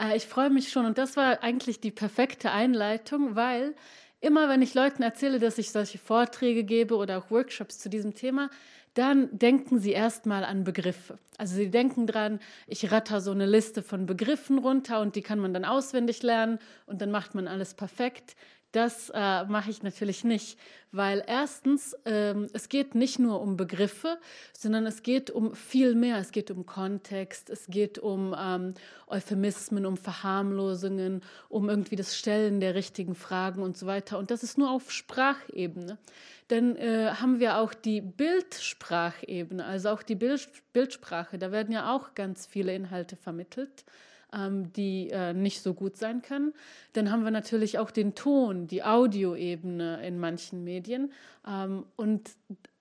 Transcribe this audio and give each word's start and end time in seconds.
Äh, 0.00 0.16
ich 0.16 0.26
freue 0.26 0.50
mich 0.50 0.70
schon 0.70 0.86
und 0.86 0.98
das 0.98 1.16
war 1.16 1.42
eigentlich 1.42 1.80
die 1.80 1.90
perfekte 1.90 2.50
Einleitung, 2.50 3.36
weil 3.36 3.74
immer 4.20 4.48
wenn 4.48 4.62
ich 4.62 4.74
Leuten 4.74 5.02
erzähle, 5.02 5.38
dass 5.38 5.58
ich 5.58 5.70
solche 5.70 5.98
Vorträge 5.98 6.64
gebe 6.64 6.96
oder 6.96 7.18
auch 7.18 7.30
Workshops 7.30 7.78
zu 7.78 7.88
diesem 7.88 8.14
Thema, 8.14 8.50
dann 8.94 9.28
denken 9.38 9.78
sie 9.78 9.92
erstmal 9.92 10.44
an 10.44 10.64
Begriffe. 10.64 11.18
Also 11.38 11.54
sie 11.54 11.70
denken 11.70 12.06
dran, 12.06 12.40
ich 12.66 12.90
ratter 12.90 13.20
so 13.20 13.30
eine 13.30 13.46
Liste 13.46 13.82
von 13.82 14.04
Begriffen 14.06 14.58
runter 14.58 15.00
und 15.00 15.14
die 15.14 15.22
kann 15.22 15.38
man 15.38 15.54
dann 15.54 15.64
auswendig 15.64 16.22
lernen 16.22 16.58
und 16.86 17.00
dann 17.00 17.10
macht 17.10 17.34
man 17.34 17.46
alles 17.46 17.74
perfekt. 17.74 18.34
Das 18.72 19.10
äh, 19.12 19.44
mache 19.44 19.70
ich 19.70 19.82
natürlich 19.82 20.22
nicht, 20.22 20.56
weil 20.92 21.24
erstens, 21.26 21.96
ähm, 22.04 22.46
es 22.52 22.68
geht 22.68 22.94
nicht 22.94 23.18
nur 23.18 23.40
um 23.40 23.56
Begriffe, 23.56 24.18
sondern 24.56 24.86
es 24.86 25.02
geht 25.02 25.28
um 25.30 25.56
viel 25.56 25.96
mehr. 25.96 26.18
Es 26.18 26.30
geht 26.30 26.52
um 26.52 26.66
Kontext, 26.66 27.50
es 27.50 27.66
geht 27.66 27.98
um 27.98 28.34
ähm, 28.38 28.74
Euphemismen, 29.08 29.86
um 29.86 29.96
Verharmlosungen, 29.96 31.22
um 31.48 31.68
irgendwie 31.68 31.96
das 31.96 32.16
Stellen 32.16 32.60
der 32.60 32.76
richtigen 32.76 33.16
Fragen 33.16 33.62
und 33.62 33.76
so 33.76 33.86
weiter. 33.86 34.18
Und 34.18 34.30
das 34.30 34.44
ist 34.44 34.56
nur 34.56 34.70
auf 34.70 34.92
Sprachebene. 34.92 35.98
Dann 36.46 36.76
äh, 36.76 37.12
haben 37.14 37.40
wir 37.40 37.58
auch 37.58 37.74
die 37.74 38.00
Bildsprachebene, 38.00 39.64
also 39.64 39.90
auch 39.90 40.02
die 40.02 40.16
Bild 40.16 40.48
Bildsprache. 40.72 41.38
Da 41.38 41.50
werden 41.50 41.72
ja 41.72 41.92
auch 41.92 42.14
ganz 42.14 42.46
viele 42.46 42.72
Inhalte 42.72 43.16
vermittelt 43.16 43.84
ähm, 44.32 44.72
die 44.72 45.10
äh, 45.10 45.32
nicht 45.32 45.62
so 45.62 45.74
gut 45.74 45.96
sein 45.96 46.22
können. 46.22 46.52
Dann 46.92 47.10
haben 47.10 47.24
wir 47.24 47.30
natürlich 47.30 47.78
auch 47.78 47.90
den 47.90 48.14
Ton, 48.14 48.66
die 48.66 48.82
Audioebene 48.82 50.06
in 50.06 50.18
manchen 50.18 50.64
Medien. 50.64 51.12
Ähm, 51.46 51.84
und 51.96 52.30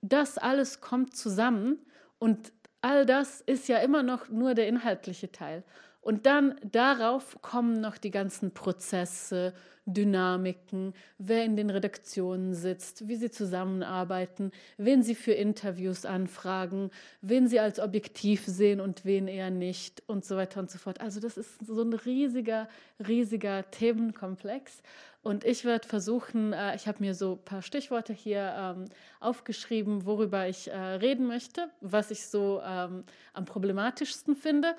das 0.02 0.38
alles 0.38 0.82
kommt 0.82 1.16
zusammen 1.16 1.80
und 2.20 2.52
all 2.82 3.06
das 3.06 3.42
ist 3.42 3.68
ja 3.68 3.78
immer 3.80 4.04
noch 4.04 4.30
nur 4.30 4.54
der 4.54 4.68
inhaltliche 4.68 5.32
Teil. 5.32 5.64
Und 6.02 6.26
dann 6.26 6.56
darauf 6.64 7.42
kommen 7.42 7.82
noch 7.82 7.98
die 7.98 8.12
ganzen 8.12 8.54
Prozesse, 8.54 9.54
Dynamiken, 9.94 10.94
wer 11.18 11.44
in 11.44 11.56
den 11.56 11.70
Redaktionen 11.70 12.54
sitzt, 12.54 13.08
wie 13.08 13.16
sie 13.16 13.32
zusammenarbeiten, 13.32 14.52
wen 14.78 15.04
sie 15.04 15.16
für 15.16 15.32
Interviews 15.32 16.06
anfragen, 16.06 16.92
wen 17.22 17.48
sie 17.48 17.60
als 17.60 17.80
objektiv 17.80 18.46
sehen 18.46 18.80
und 18.80 19.04
wen 19.06 19.28
eher 19.28 19.50
nicht 19.50 20.04
und 20.08 20.26
so 20.26 20.36
weiter 20.38 20.60
und 20.60 20.70
so 20.70 20.78
fort. 20.78 21.02
Also 21.02 21.20
das 21.20 21.38
ist 21.38 21.66
so 21.66 21.82
ein 21.82 21.94
riesiger, 21.94 22.68
riesiger 23.06 23.70
Themenkomplex. 23.72 24.82
Und 25.22 25.44
ich 25.44 25.66
werde 25.66 25.88
versuchen, 25.88 26.54
äh, 26.54 26.76
ich 26.76 26.88
habe 26.88 27.00
mir 27.02 27.14
so 27.14 27.34
ein 27.34 27.44
paar 27.44 27.62
Stichworte 27.62 28.14
hier 28.14 28.54
ähm, 28.58 28.86
aufgeschrieben, 29.20 30.06
worüber 30.06 30.48
ich 30.48 30.70
äh, 30.70 30.78
reden 30.78 31.28
möchte, 31.28 31.70
was 31.82 32.10
ich 32.10 32.26
so 32.26 32.62
ähm, 32.66 33.04
am 33.34 33.46
problematischsten 33.46 34.36
finde. 34.38 34.76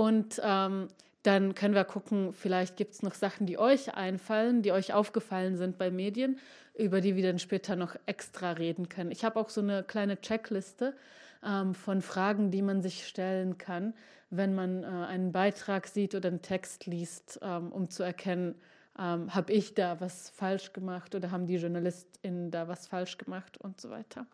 Und 0.00 0.40
ähm, 0.42 0.88
dann 1.24 1.54
können 1.54 1.74
wir 1.74 1.84
gucken, 1.84 2.32
vielleicht 2.32 2.78
gibt 2.78 2.94
es 2.94 3.02
noch 3.02 3.12
Sachen, 3.12 3.44
die 3.44 3.58
euch 3.58 3.92
einfallen, 3.92 4.62
die 4.62 4.72
euch 4.72 4.94
aufgefallen 4.94 5.58
sind 5.58 5.76
bei 5.76 5.90
Medien, 5.90 6.38
über 6.74 7.02
die 7.02 7.16
wir 7.16 7.22
dann 7.22 7.38
später 7.38 7.76
noch 7.76 7.96
extra 8.06 8.52
reden 8.52 8.88
können. 8.88 9.10
Ich 9.10 9.24
habe 9.24 9.38
auch 9.38 9.50
so 9.50 9.60
eine 9.60 9.82
kleine 9.82 10.18
Checkliste 10.18 10.96
ähm, 11.44 11.74
von 11.74 12.00
Fragen, 12.00 12.50
die 12.50 12.62
man 12.62 12.80
sich 12.80 13.06
stellen 13.06 13.58
kann, 13.58 13.92
wenn 14.30 14.54
man 14.54 14.84
äh, 14.84 14.86
einen 14.86 15.32
Beitrag 15.32 15.86
sieht 15.86 16.14
oder 16.14 16.30
einen 16.30 16.40
Text 16.40 16.86
liest, 16.86 17.38
ähm, 17.42 17.70
um 17.70 17.90
zu 17.90 18.02
erkennen, 18.02 18.54
ähm, 18.98 19.34
habe 19.34 19.52
ich 19.52 19.74
da 19.74 20.00
was 20.00 20.30
falsch 20.30 20.72
gemacht 20.72 21.14
oder 21.14 21.30
haben 21.30 21.46
die 21.46 21.56
JournalistInnen 21.56 22.50
da 22.50 22.68
was 22.68 22.86
falsch 22.86 23.18
gemacht 23.18 23.58
und 23.58 23.78
so 23.78 23.90
weiter. 23.90 24.24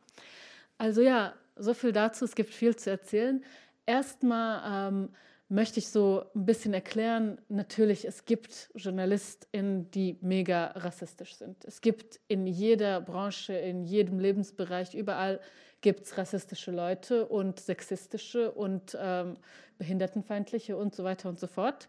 Also 0.78 1.00
ja, 1.00 1.32
so 1.56 1.74
viel 1.74 1.90
dazu. 1.90 2.24
Es 2.24 2.36
gibt 2.36 2.54
viel 2.54 2.76
zu 2.76 2.88
erzählen. 2.88 3.42
Erstmal 3.84 4.92
ähm, 4.92 5.08
möchte 5.48 5.78
ich 5.78 5.88
so 5.88 6.24
ein 6.34 6.44
bisschen 6.44 6.74
erklären, 6.74 7.40
natürlich, 7.48 8.04
es 8.04 8.24
gibt 8.24 8.70
JournalistInnen, 8.74 9.90
die 9.90 10.18
mega 10.20 10.66
rassistisch 10.74 11.36
sind. 11.36 11.64
Es 11.64 11.80
gibt 11.80 12.20
in 12.26 12.46
jeder 12.46 13.00
Branche, 13.00 13.54
in 13.54 13.84
jedem 13.84 14.18
Lebensbereich, 14.18 14.94
überall 14.94 15.40
gibt 15.82 16.04
es 16.04 16.18
rassistische 16.18 16.72
Leute 16.72 17.26
und 17.26 17.60
sexistische 17.60 18.50
und 18.50 18.96
ähm, 19.00 19.36
behindertenfeindliche 19.78 20.76
und 20.76 20.94
so 20.94 21.04
weiter 21.04 21.28
und 21.28 21.38
so 21.38 21.46
fort. 21.46 21.88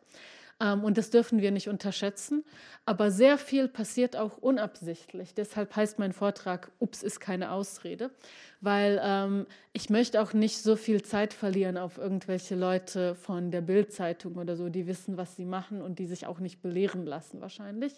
Ähm, 0.60 0.84
und 0.84 0.98
das 0.98 1.10
dürfen 1.10 1.42
wir 1.42 1.52
nicht 1.52 1.70
unterschätzen. 1.70 2.44
Aber 2.86 3.12
sehr 3.12 3.38
viel 3.38 3.68
passiert 3.68 4.16
auch 4.16 4.38
unabsichtlich. 4.38 5.34
Deshalb 5.34 5.76
heißt 5.76 6.00
mein 6.00 6.14
Vortrag, 6.14 6.72
Ups 6.80 7.04
ist 7.04 7.20
keine 7.20 7.52
Ausrede, 7.52 8.12
weil 8.62 9.00
ähm, 9.04 9.46
ich 9.74 9.90
möchte 9.90 10.22
auch 10.22 10.34
nicht 10.34 10.58
so 10.60 10.76
viel 10.76 11.02
Zeit 11.02 11.34
verlieren 11.34 11.78
auf 11.78 11.98
irgendwelche 11.98 12.56
Leute 12.56 13.16
von 13.16 13.52
der 13.52 13.62
Bildzeitung 13.62 14.36
oder 14.36 14.56
so, 14.56 14.70
die 14.70 14.88
wissen, 14.88 15.18
was 15.18 15.36
sie 15.36 15.46
machen 15.46 15.82
und 15.82 16.00
die 16.00 16.06
sich 16.06 16.26
auch 16.26 16.40
nicht 16.40 16.62
belehren 16.62 17.06
lassen 17.06 17.42
wahrscheinlich, 17.42 17.94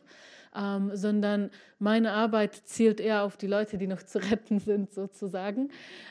ähm, 0.55 0.89
sondern 0.95 1.51
meine 1.77 2.11
Arbeit 2.13 2.55
zielt 2.55 2.99
eher 2.99 3.23
auf 3.23 3.37
die 3.37 3.47
Leute, 3.47 3.77
die 3.77 3.87
noch 3.87 4.01
zu 4.01 4.17
retten 4.17 4.59
sind 4.59 4.91
sozusagen 4.91 5.69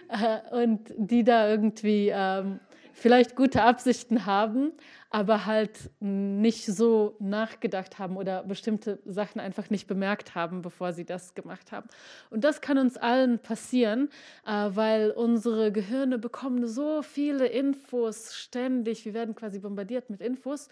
äh, 0.08 0.54
und 0.54 0.94
die 0.96 1.24
da 1.24 1.50
irgendwie 1.50 2.12
ähm, 2.14 2.60
vielleicht 2.98 3.36
gute 3.36 3.62
Absichten 3.62 4.26
haben, 4.26 4.72
aber 5.10 5.46
halt 5.46 5.90
nicht 6.00 6.66
so 6.66 7.16
nachgedacht 7.18 7.98
haben 7.98 8.16
oder 8.16 8.42
bestimmte 8.42 8.98
Sachen 9.06 9.40
einfach 9.40 9.70
nicht 9.70 9.86
bemerkt 9.86 10.34
haben, 10.34 10.60
bevor 10.60 10.92
sie 10.92 11.04
das 11.04 11.34
gemacht 11.34 11.72
haben. 11.72 11.88
Und 12.30 12.44
das 12.44 12.60
kann 12.60 12.76
uns 12.76 12.96
allen 12.96 13.38
passieren, 13.38 14.10
äh, 14.46 14.50
weil 14.50 15.10
unsere 15.12 15.72
Gehirne 15.72 16.18
bekommen 16.18 16.66
so 16.66 17.02
viele 17.02 17.46
Infos 17.46 18.34
ständig. 18.34 19.04
Wir 19.04 19.14
werden 19.14 19.34
quasi 19.34 19.60
bombardiert 19.60 20.10
mit 20.10 20.20
Infos. 20.20 20.68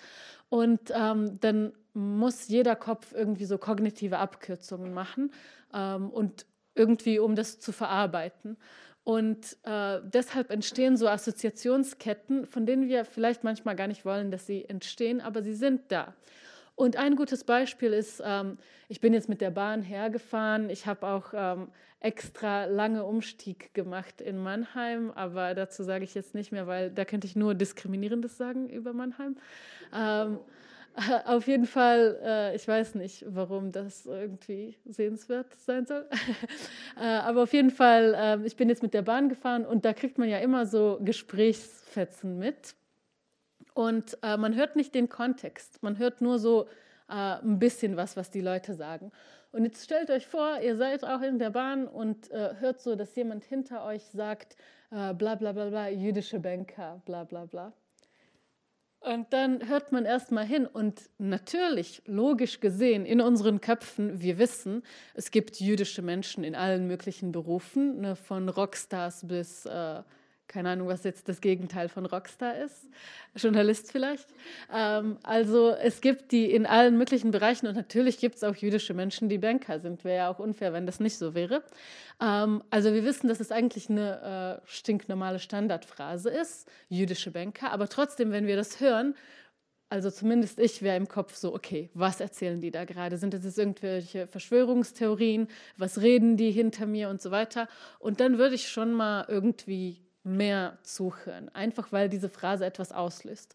Und 0.48 0.92
ähm, 0.94 1.40
dann 1.40 1.72
muss 1.94 2.48
jeder 2.48 2.76
Kopf 2.76 3.14
irgendwie 3.14 3.46
so 3.46 3.56
kognitive 3.56 4.18
Abkürzungen 4.18 4.92
machen 4.92 5.32
ähm, 5.72 6.10
und 6.10 6.44
irgendwie, 6.74 7.18
um 7.18 7.34
das 7.34 7.58
zu 7.58 7.72
verarbeiten. 7.72 8.58
Und 9.06 9.56
äh, 9.62 10.00
deshalb 10.02 10.50
entstehen 10.50 10.96
so 10.96 11.06
Assoziationsketten, 11.06 12.44
von 12.44 12.66
denen 12.66 12.88
wir 12.88 13.04
vielleicht 13.04 13.44
manchmal 13.44 13.76
gar 13.76 13.86
nicht 13.86 14.04
wollen, 14.04 14.32
dass 14.32 14.48
sie 14.48 14.64
entstehen, 14.64 15.20
aber 15.20 15.44
sie 15.44 15.54
sind 15.54 15.82
da. 15.92 16.12
Und 16.74 16.96
ein 16.96 17.14
gutes 17.14 17.44
Beispiel 17.44 17.92
ist, 17.92 18.20
ähm, 18.26 18.58
ich 18.88 19.00
bin 19.00 19.14
jetzt 19.14 19.28
mit 19.28 19.40
der 19.40 19.52
Bahn 19.52 19.82
hergefahren. 19.82 20.70
Ich 20.70 20.86
habe 20.86 21.06
auch 21.06 21.26
ähm, 21.34 21.68
extra 22.00 22.64
lange 22.64 23.04
Umstieg 23.04 23.72
gemacht 23.74 24.20
in 24.20 24.38
Mannheim, 24.38 25.12
aber 25.12 25.54
dazu 25.54 25.84
sage 25.84 26.02
ich 26.02 26.16
jetzt 26.16 26.34
nicht 26.34 26.50
mehr, 26.50 26.66
weil 26.66 26.90
da 26.90 27.04
könnte 27.04 27.28
ich 27.28 27.36
nur 27.36 27.54
Diskriminierendes 27.54 28.36
sagen 28.36 28.68
über 28.68 28.92
Mannheim. 28.92 29.36
Ähm, 29.94 30.40
Auf 31.26 31.46
jeden 31.46 31.66
Fall, 31.66 32.18
äh, 32.24 32.56
ich 32.56 32.66
weiß 32.66 32.94
nicht, 32.94 33.24
warum 33.28 33.70
das 33.70 34.06
irgendwie 34.06 34.76
sehenswert 34.86 35.54
sein 35.54 35.84
soll. 35.84 36.08
äh, 36.98 37.04
aber 37.04 37.42
auf 37.42 37.52
jeden 37.52 37.70
Fall, 37.70 38.14
äh, 38.14 38.46
ich 38.46 38.56
bin 38.56 38.68
jetzt 38.68 38.82
mit 38.82 38.94
der 38.94 39.02
Bahn 39.02 39.28
gefahren 39.28 39.66
und 39.66 39.84
da 39.84 39.92
kriegt 39.92 40.16
man 40.16 40.28
ja 40.28 40.38
immer 40.38 40.64
so 40.64 40.98
Gesprächsfetzen 41.02 42.38
mit. 42.38 42.74
Und 43.74 44.16
äh, 44.22 44.38
man 44.38 44.54
hört 44.54 44.74
nicht 44.74 44.94
den 44.94 45.10
Kontext, 45.10 45.82
man 45.82 45.98
hört 45.98 46.22
nur 46.22 46.38
so 46.38 46.66
äh, 47.10 47.12
ein 47.12 47.58
bisschen 47.58 47.96
was, 47.96 48.16
was 48.16 48.30
die 48.30 48.40
Leute 48.40 48.74
sagen. 48.74 49.12
Und 49.52 49.64
jetzt 49.64 49.84
stellt 49.84 50.10
euch 50.10 50.26
vor, 50.26 50.60
ihr 50.62 50.76
seid 50.76 51.04
auch 51.04 51.20
in 51.20 51.38
der 51.38 51.50
Bahn 51.50 51.86
und 51.86 52.30
äh, 52.30 52.54
hört 52.58 52.80
so, 52.80 52.96
dass 52.96 53.14
jemand 53.16 53.44
hinter 53.44 53.84
euch 53.84 54.02
sagt, 54.02 54.56
bla 54.88 55.12
bla 55.12 55.34
bla 55.34 55.68
bla, 55.68 55.88
jüdische 55.88 56.38
Banker, 56.38 57.02
bla 57.04 57.24
bla 57.24 57.44
bla. 57.44 57.72
Und 59.06 59.32
dann 59.32 59.68
hört 59.68 59.92
man 59.92 60.04
erstmal 60.04 60.44
hin. 60.44 60.66
Und 60.66 61.00
natürlich, 61.18 62.02
logisch 62.06 62.58
gesehen, 62.58 63.06
in 63.06 63.20
unseren 63.20 63.60
Köpfen, 63.60 64.20
wir 64.20 64.36
wissen, 64.38 64.82
es 65.14 65.30
gibt 65.30 65.60
jüdische 65.60 66.02
Menschen 66.02 66.42
in 66.42 66.56
allen 66.56 66.88
möglichen 66.88 67.30
Berufen, 67.30 68.00
ne, 68.00 68.16
von 68.16 68.48
Rockstars 68.48 69.28
bis 69.28 69.64
äh, 69.64 70.02
keine 70.48 70.70
Ahnung, 70.70 70.88
was 70.88 71.04
jetzt 71.04 71.28
das 71.28 71.40
Gegenteil 71.40 71.88
von 71.88 72.06
Rockstar 72.06 72.56
ist, 72.56 72.88
Journalist 73.34 73.92
vielleicht. 73.92 74.28
Ähm, 74.72 75.18
also 75.22 75.70
es 75.70 76.00
gibt 76.00 76.32
die 76.32 76.50
in 76.50 76.66
allen 76.66 76.96
möglichen 76.98 77.30
Bereichen 77.30 77.66
und 77.66 77.74
natürlich 77.74 78.18
gibt 78.18 78.36
es 78.36 78.44
auch 78.44 78.54
jüdische 78.54 78.94
Menschen, 78.94 79.28
die 79.28 79.38
Banker 79.38 79.80
sind. 79.80 80.04
Wäre 80.04 80.16
ja 80.16 80.30
auch 80.30 80.38
unfair, 80.38 80.72
wenn 80.72 80.86
das 80.86 81.00
nicht 81.00 81.18
so 81.18 81.34
wäre. 81.34 81.62
Ähm, 82.20 82.62
also 82.70 82.92
wir 82.92 83.04
wissen, 83.04 83.28
dass 83.28 83.40
es 83.40 83.52
eigentlich 83.52 83.90
eine 83.90 84.60
äh, 84.62 84.66
stinknormale 84.68 85.38
Standardphrase 85.38 86.30
ist, 86.30 86.68
jüdische 86.88 87.30
Banker. 87.30 87.72
Aber 87.72 87.88
trotzdem, 87.88 88.30
wenn 88.30 88.46
wir 88.46 88.56
das 88.56 88.80
hören, 88.80 89.14
also 89.88 90.10
zumindest 90.10 90.58
ich 90.58 90.82
wäre 90.82 90.96
im 90.96 91.06
Kopf 91.06 91.36
so, 91.36 91.54
okay, 91.54 91.90
was 91.94 92.20
erzählen 92.20 92.60
die 92.60 92.72
da 92.72 92.84
gerade? 92.84 93.18
Sind 93.18 93.34
das 93.34 93.44
jetzt 93.44 93.58
irgendwelche 93.58 94.26
Verschwörungstheorien? 94.26 95.48
Was 95.76 96.00
reden 96.00 96.36
die 96.36 96.50
hinter 96.50 96.86
mir 96.86 97.08
und 97.08 97.22
so 97.22 97.30
weiter? 97.30 97.68
Und 98.00 98.18
dann 98.18 98.38
würde 98.38 98.56
ich 98.56 98.68
schon 98.68 98.92
mal 98.92 99.26
irgendwie 99.28 100.05
mehr 100.26 100.76
zuhören, 100.82 101.48
einfach 101.54 101.92
weil 101.92 102.08
diese 102.08 102.28
Phrase 102.28 102.66
etwas 102.66 102.92
auslöst. 102.92 103.54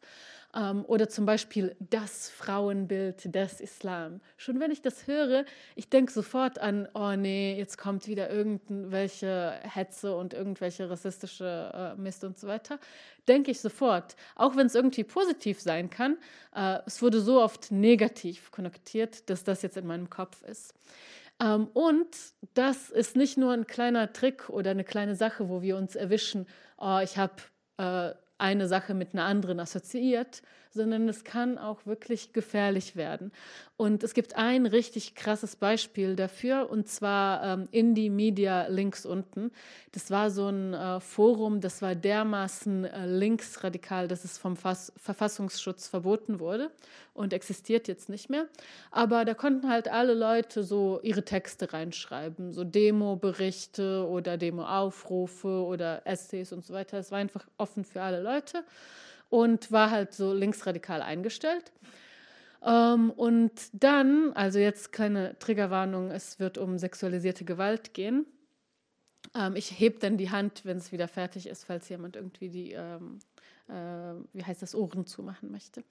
Ähm, 0.53 0.83
oder 0.85 1.07
zum 1.07 1.25
Beispiel 1.25 1.75
das 1.79 2.29
Frauenbild 2.29 3.33
des 3.33 3.61
Islam. 3.61 4.19
Schon 4.37 4.59
wenn 4.59 4.71
ich 4.71 4.81
das 4.81 5.07
höre, 5.07 5.45
ich 5.75 5.89
denke 5.89 6.11
sofort 6.11 6.59
an, 6.59 6.87
oh 6.93 7.15
nee, 7.15 7.55
jetzt 7.57 7.77
kommt 7.77 8.07
wieder 8.07 8.29
irgendwelche 8.29 9.53
Hetze 9.61 10.15
und 10.15 10.33
irgendwelche 10.33 10.89
rassistische 10.89 11.93
äh, 11.97 12.01
Mist 12.01 12.23
und 12.23 12.37
so 12.37 12.47
weiter. 12.47 12.79
Denke 13.27 13.51
ich 13.51 13.61
sofort. 13.61 14.15
Auch 14.35 14.55
wenn 14.55 14.67
es 14.67 14.75
irgendwie 14.75 15.03
positiv 15.03 15.61
sein 15.61 15.89
kann, 15.89 16.17
äh, 16.55 16.79
es 16.85 17.01
wurde 17.01 17.21
so 17.21 17.41
oft 17.41 17.71
negativ 17.71 18.51
konnotiert, 18.51 19.29
dass 19.29 19.43
das 19.43 19.61
jetzt 19.61 19.77
in 19.77 19.87
meinem 19.87 20.09
Kopf 20.09 20.41
ist. 20.43 20.73
Ähm, 21.41 21.67
und 21.73 22.15
das 22.53 22.89
ist 22.89 23.15
nicht 23.15 23.37
nur 23.37 23.51
ein 23.51 23.65
kleiner 23.65 24.13
Trick 24.13 24.49
oder 24.49 24.71
eine 24.71 24.83
kleine 24.83 25.15
Sache, 25.15 25.49
wo 25.49 25.61
wir 25.61 25.75
uns 25.75 25.95
erwischen, 25.95 26.47
oh, 26.77 26.99
ich 27.03 27.17
habe 27.17 27.33
äh, 27.77 28.13
eine 28.37 28.67
Sache 28.67 28.93
mit 28.93 29.13
einer 29.13 29.25
anderen 29.25 29.59
assoziiert, 29.59 30.41
sondern 30.73 31.07
es 31.09 31.23
kann 31.23 31.57
auch 31.57 31.85
wirklich 31.85 32.33
gefährlich 32.33 32.95
werden. 32.95 33.31
Und 33.77 34.03
es 34.03 34.13
gibt 34.13 34.35
ein 34.35 34.65
richtig 34.65 35.15
krasses 35.15 35.55
Beispiel 35.55 36.15
dafür, 36.15 36.69
und 36.69 36.87
zwar 36.87 37.43
ähm, 37.43 37.67
Indie 37.71 38.09
Media 38.09 38.67
links 38.67 39.05
unten. 39.05 39.51
Das 39.91 40.11
war 40.11 40.29
so 40.29 40.47
ein 40.47 40.73
äh, 40.73 40.99
Forum, 40.99 41.61
das 41.61 41.81
war 41.81 41.95
dermaßen 41.95 42.85
äh, 42.85 43.05
linksradikal, 43.07 44.07
dass 44.07 44.23
es 44.23 44.37
vom 44.37 44.55
Fass 44.55 44.93
Verfassungsschutz 44.97 45.87
verboten 45.87 46.39
wurde 46.39 46.69
und 47.13 47.33
existiert 47.33 47.87
jetzt 47.87 48.07
nicht 48.07 48.29
mehr. 48.29 48.47
Aber 48.91 49.25
da 49.25 49.33
konnten 49.33 49.67
halt 49.67 49.87
alle 49.87 50.13
Leute 50.13 50.63
so 50.63 50.99
ihre 51.01 51.25
Texte 51.25 51.73
reinschreiben, 51.73 52.53
so 52.53 52.63
Demo-Berichte 52.63 54.07
oder 54.07 54.37
Demo-Aufrufe 54.37 55.63
oder 55.65 56.05
Essays 56.05 56.53
und 56.53 56.63
so 56.63 56.73
weiter. 56.73 56.99
Es 56.99 57.11
war 57.11 57.17
einfach 57.17 57.45
offen 57.57 57.83
für 57.83 58.01
alle 58.01 58.21
Leute 58.21 58.63
und 59.31 59.71
war 59.71 59.89
halt 59.89 60.13
so 60.13 60.33
linksradikal 60.33 61.01
eingestellt. 61.01 61.71
Ähm, 62.63 63.09
und 63.11 63.51
dann, 63.71 64.33
also 64.33 64.59
jetzt 64.59 64.91
keine 64.91 65.39
Triggerwarnung, 65.39 66.11
es 66.11 66.39
wird 66.39 66.57
um 66.59 66.77
sexualisierte 66.77 67.45
Gewalt 67.45 67.93
gehen. 67.93 68.25
Ähm, 69.33 69.55
ich 69.55 69.79
heb 69.79 70.01
dann 70.01 70.17
die 70.17 70.29
Hand, 70.29 70.65
wenn 70.65 70.77
es 70.77 70.91
wieder 70.91 71.07
fertig 71.07 71.47
ist, 71.47 71.63
falls 71.63 71.87
jemand 71.87 72.17
irgendwie 72.17 72.49
die, 72.49 72.73
ähm, 72.73 73.19
äh, 73.69 73.73
wie 74.33 74.43
heißt 74.43 74.61
das, 74.61 74.75
Ohren 74.75 75.05
zumachen 75.05 75.49
möchte. 75.49 75.81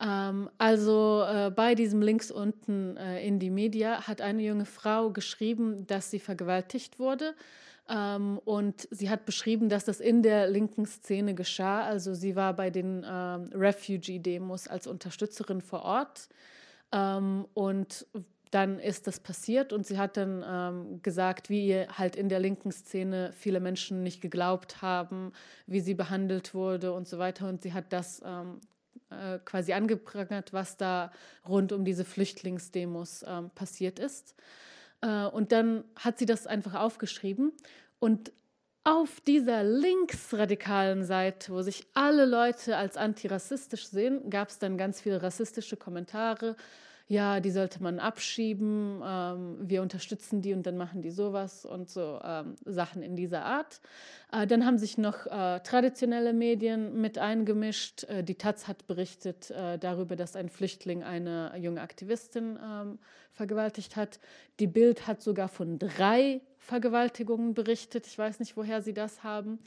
Ähm, 0.00 0.48
also 0.56 1.24
äh, 1.28 1.50
bei 1.50 1.74
diesem 1.74 2.00
Links 2.00 2.30
unten 2.30 2.96
äh, 2.96 3.24
in 3.24 3.38
die 3.38 3.50
Media 3.50 4.08
hat 4.08 4.22
eine 4.22 4.42
junge 4.42 4.64
Frau 4.64 5.10
geschrieben, 5.10 5.86
dass 5.86 6.10
sie 6.10 6.20
vergewaltigt 6.20 6.98
wurde 6.98 7.34
ähm, 7.88 8.38
und 8.44 8.88
sie 8.90 9.10
hat 9.10 9.24
beschrieben, 9.26 9.68
dass 9.68 9.84
das 9.84 10.00
in 10.00 10.22
der 10.22 10.48
linken 10.48 10.86
Szene 10.86 11.34
geschah. 11.34 11.82
Also 11.82 12.14
sie 12.14 12.36
war 12.36 12.54
bei 12.54 12.70
den 12.70 13.04
ähm, 13.08 13.50
Refugee-Demos 13.52 14.68
als 14.68 14.86
Unterstützerin 14.86 15.60
vor 15.60 15.82
Ort. 15.82 16.28
Ähm, 16.92 17.46
und 17.54 18.06
dann 18.50 18.78
ist 18.78 19.06
das 19.06 19.18
passiert 19.18 19.72
und 19.72 19.86
sie 19.86 19.98
hat 19.98 20.18
dann 20.18 20.44
ähm, 20.46 21.02
gesagt, 21.02 21.48
wie 21.48 21.66
ihr 21.66 21.88
halt 21.96 22.16
in 22.16 22.28
der 22.28 22.38
linken 22.38 22.70
Szene 22.70 23.32
viele 23.32 23.60
Menschen 23.60 24.02
nicht 24.02 24.20
geglaubt 24.20 24.82
haben, 24.82 25.32
wie 25.66 25.80
sie 25.80 25.94
behandelt 25.94 26.54
wurde 26.54 26.92
und 26.92 27.08
so 27.08 27.18
weiter. 27.18 27.48
Und 27.48 27.62
sie 27.62 27.72
hat 27.72 27.94
das 27.94 28.20
ähm, 28.24 28.60
äh, 29.10 29.38
quasi 29.44 29.72
angeprangert, 29.72 30.52
was 30.52 30.76
da 30.76 31.12
rund 31.48 31.72
um 31.72 31.84
diese 31.84 32.04
Flüchtlingsdemos 32.04 33.24
ähm, 33.26 33.50
passiert 33.54 33.98
ist. 33.98 34.34
Äh, 35.02 35.26
und 35.26 35.52
dann 35.52 35.84
hat 35.96 36.18
sie 36.18 36.26
das 36.26 36.46
einfach 36.46 36.74
aufgeschrieben. 36.74 37.52
Und 37.98 38.32
auf 38.84 39.20
dieser 39.20 39.62
linksradikalen 39.62 41.04
Seite, 41.04 41.52
wo 41.52 41.62
sich 41.62 41.86
alle 41.94 42.24
Leute 42.24 42.76
als 42.76 42.96
antirassistisch 42.96 43.86
sehen, 43.86 44.28
gab 44.28 44.48
es 44.48 44.58
dann 44.58 44.76
ganz 44.76 45.00
viele 45.00 45.22
rassistische 45.22 45.76
Kommentare 45.76 46.56
ja, 47.12 47.40
die 47.40 47.50
sollte 47.50 47.82
man 47.82 47.98
abschieben, 47.98 49.02
ähm, 49.04 49.58
wir 49.60 49.82
unterstützen 49.82 50.40
die 50.40 50.54
und 50.54 50.64
dann 50.64 50.78
machen 50.78 51.02
die 51.02 51.10
sowas 51.10 51.66
und 51.66 51.90
so 51.90 52.18
ähm, 52.24 52.56
Sachen 52.64 53.02
in 53.02 53.16
dieser 53.16 53.44
Art. 53.44 53.82
Äh, 54.32 54.46
dann 54.46 54.64
haben 54.64 54.78
sich 54.78 54.96
noch 54.96 55.26
äh, 55.26 55.60
traditionelle 55.60 56.32
Medien 56.32 57.02
mit 57.02 57.18
eingemischt. 57.18 58.04
Äh, 58.04 58.24
die 58.24 58.36
Taz 58.36 58.66
hat 58.66 58.86
berichtet 58.86 59.50
äh, 59.50 59.78
darüber, 59.78 60.16
dass 60.16 60.36
ein 60.36 60.48
Flüchtling 60.48 61.02
eine 61.02 61.52
junge 61.58 61.82
Aktivistin 61.82 62.58
ähm, 62.64 62.98
vergewaltigt 63.34 63.94
hat. 63.94 64.18
Die 64.58 64.66
Bild 64.66 65.06
hat 65.06 65.20
sogar 65.20 65.48
von 65.48 65.78
drei 65.78 66.40
Vergewaltigungen 66.56 67.52
berichtet. 67.52 68.06
Ich 68.06 68.16
weiß 68.16 68.40
nicht, 68.40 68.56
woher 68.56 68.80
sie 68.80 68.94
das 68.94 69.22
haben. 69.22 69.58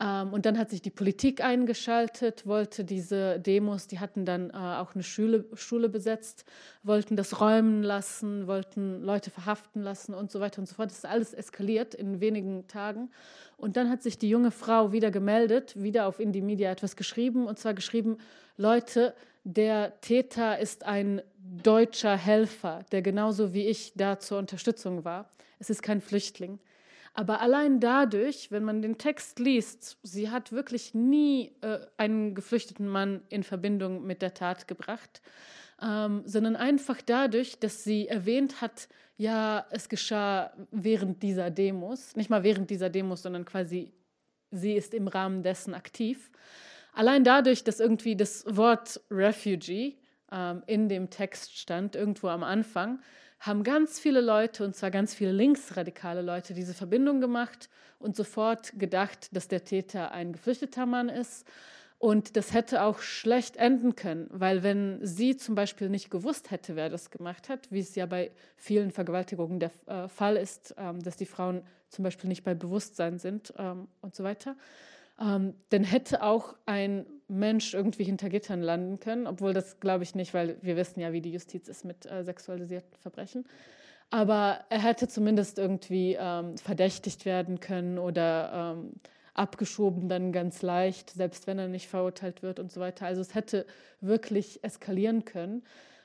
Ähm, 0.00 0.32
und 0.32 0.46
dann 0.46 0.58
hat 0.58 0.70
sich 0.70 0.80
die 0.80 0.90
Politik 0.90 1.44
eingeschaltet, 1.44 2.46
wollte 2.46 2.84
diese 2.84 3.38
Demos, 3.38 3.86
die 3.86 4.00
hatten 4.00 4.24
dann 4.24 4.50
äh, 4.50 4.54
auch 4.54 4.94
eine 4.94 5.02
Schule, 5.02 5.44
Schule 5.54 5.88
besetzt, 5.88 6.44
wollten 6.82 7.16
das 7.16 7.40
räumen 7.40 7.82
lassen, 7.82 8.46
wollten 8.46 9.02
Leute 9.02 9.30
verhaften 9.30 9.82
lassen 9.82 10.14
und 10.14 10.30
so 10.30 10.40
weiter 10.40 10.60
und 10.60 10.66
so 10.66 10.74
fort. 10.74 10.90
Das 10.90 10.98
ist 10.98 11.06
alles 11.06 11.34
eskaliert 11.34 11.94
in 11.94 12.20
wenigen 12.20 12.66
Tagen. 12.66 13.10
Und 13.58 13.76
dann 13.76 13.90
hat 13.90 14.02
sich 14.02 14.16
die 14.16 14.30
junge 14.30 14.50
Frau 14.50 14.92
wieder 14.92 15.10
gemeldet, 15.10 15.80
wieder 15.80 16.06
auf 16.06 16.18
Indie 16.18 16.40
Media 16.40 16.70
etwas 16.70 16.96
geschrieben, 16.96 17.46
und 17.46 17.58
zwar 17.58 17.74
geschrieben, 17.74 18.16
Leute, 18.56 19.14
der 19.44 20.00
Täter 20.00 20.58
ist 20.58 20.84
ein 20.84 21.20
deutscher 21.62 22.16
Helfer, 22.16 22.84
der 22.92 23.02
genauso 23.02 23.52
wie 23.52 23.66
ich 23.66 23.92
da 23.96 24.18
zur 24.18 24.38
Unterstützung 24.38 25.04
war. 25.04 25.30
Es 25.58 25.68
ist 25.68 25.82
kein 25.82 26.00
Flüchtling. 26.00 26.58
Aber 27.12 27.40
allein 27.40 27.80
dadurch, 27.80 28.50
wenn 28.50 28.64
man 28.64 28.82
den 28.82 28.98
Text 28.98 29.38
liest, 29.38 29.98
sie 30.02 30.30
hat 30.30 30.52
wirklich 30.52 30.94
nie 30.94 31.52
äh, 31.60 31.80
einen 31.96 32.34
geflüchteten 32.34 32.88
Mann 32.88 33.22
in 33.28 33.42
Verbindung 33.42 34.06
mit 34.06 34.22
der 34.22 34.34
Tat 34.34 34.68
gebracht, 34.68 35.20
ähm, 35.82 36.22
sondern 36.24 36.56
einfach 36.56 37.00
dadurch, 37.04 37.58
dass 37.58 37.84
sie 37.84 38.08
erwähnt 38.08 38.60
hat, 38.60 38.88
ja, 39.16 39.66
es 39.70 39.88
geschah 39.88 40.52
während 40.70 41.22
dieser 41.22 41.50
Demos, 41.50 42.16
nicht 42.16 42.30
mal 42.30 42.42
während 42.42 42.70
dieser 42.70 42.90
Demos, 42.90 43.22
sondern 43.22 43.44
quasi 43.44 43.92
sie 44.50 44.74
ist 44.74 44.94
im 44.94 45.08
Rahmen 45.08 45.42
dessen 45.42 45.74
aktiv. 45.74 46.30
Allein 46.92 47.24
dadurch, 47.24 47.62
dass 47.64 47.80
irgendwie 47.80 48.16
das 48.16 48.44
Wort 48.48 49.00
Refugee 49.10 49.96
ähm, 50.32 50.62
in 50.66 50.88
dem 50.88 51.10
Text 51.10 51.56
stand, 51.58 51.96
irgendwo 51.96 52.28
am 52.28 52.42
Anfang, 52.42 53.00
haben 53.40 53.64
ganz 53.64 53.98
viele 53.98 54.20
Leute, 54.20 54.64
und 54.64 54.76
zwar 54.76 54.90
ganz 54.90 55.14
viele 55.14 55.32
linksradikale 55.32 56.20
Leute, 56.20 56.52
diese 56.52 56.74
Verbindung 56.74 57.20
gemacht 57.20 57.70
und 57.98 58.14
sofort 58.14 58.78
gedacht, 58.78 59.34
dass 59.34 59.48
der 59.48 59.64
Täter 59.64 60.12
ein 60.12 60.32
geflüchteter 60.32 60.86
Mann 60.86 61.08
ist. 61.08 61.46
Und 61.98 62.36
das 62.36 62.54
hätte 62.54 62.82
auch 62.82 63.00
schlecht 63.00 63.56
enden 63.56 63.94
können, 63.94 64.26
weil 64.30 64.62
wenn 64.62 65.04
sie 65.04 65.36
zum 65.36 65.54
Beispiel 65.54 65.90
nicht 65.90 66.10
gewusst 66.10 66.50
hätte, 66.50 66.74
wer 66.74 66.88
das 66.88 67.10
gemacht 67.10 67.50
hat, 67.50 67.70
wie 67.70 67.80
es 67.80 67.94
ja 67.94 68.06
bei 68.06 68.30
vielen 68.56 68.90
Vergewaltigungen 68.90 69.60
der 69.60 69.70
äh, 69.86 70.08
Fall 70.08 70.36
ist, 70.36 70.74
ähm, 70.78 71.02
dass 71.02 71.18
die 71.18 71.26
Frauen 71.26 71.62
zum 71.90 72.02
Beispiel 72.02 72.28
nicht 72.28 72.42
bei 72.42 72.54
Bewusstsein 72.54 73.18
sind 73.18 73.52
ähm, 73.58 73.86
und 74.00 74.14
so 74.14 74.24
weiter, 74.24 74.56
ähm, 75.20 75.52
dann 75.68 75.84
hätte 75.84 76.22
auch 76.22 76.56
ein 76.64 77.04
Mensch 77.30 77.74
irgendwie 77.74 78.04
hinter 78.04 78.28
Gittern 78.28 78.62
landen 78.62 79.00
können, 79.00 79.26
obwohl 79.26 79.52
das 79.52 79.80
glaube 79.80 80.04
ich 80.04 80.14
nicht, 80.14 80.34
weil 80.34 80.56
wir 80.62 80.76
wissen 80.76 81.00
ja, 81.00 81.12
wie 81.12 81.20
die 81.20 81.32
Justiz 81.32 81.68
ist 81.68 81.84
mit 81.84 82.06
äh, 82.06 82.24
sexualisierten 82.24 82.96
Verbrechen. 82.98 83.46
Aber 84.10 84.60
er 84.70 84.82
hätte 84.82 85.06
zumindest 85.08 85.58
irgendwie 85.58 86.16
ähm, 86.20 86.58
verdächtigt 86.58 87.24
werden 87.24 87.60
können 87.60 87.98
oder 87.98 88.74
ähm, 88.76 88.94
abgeschoben 89.34 90.08
dann 90.08 90.32
ganz 90.32 90.62
leicht, 90.62 91.10
selbst 91.10 91.46
wenn 91.46 91.58
er 91.58 91.68
nicht 91.68 91.88
verurteilt 91.88 92.42
wird 92.42 92.58
und 92.58 92.72
so 92.72 92.80
weiter. 92.80 93.06
Also 93.06 93.20
es 93.20 93.34
hätte 93.34 93.66
wirklich 94.00 94.64
eskalieren 94.64 95.24
können 95.24 95.62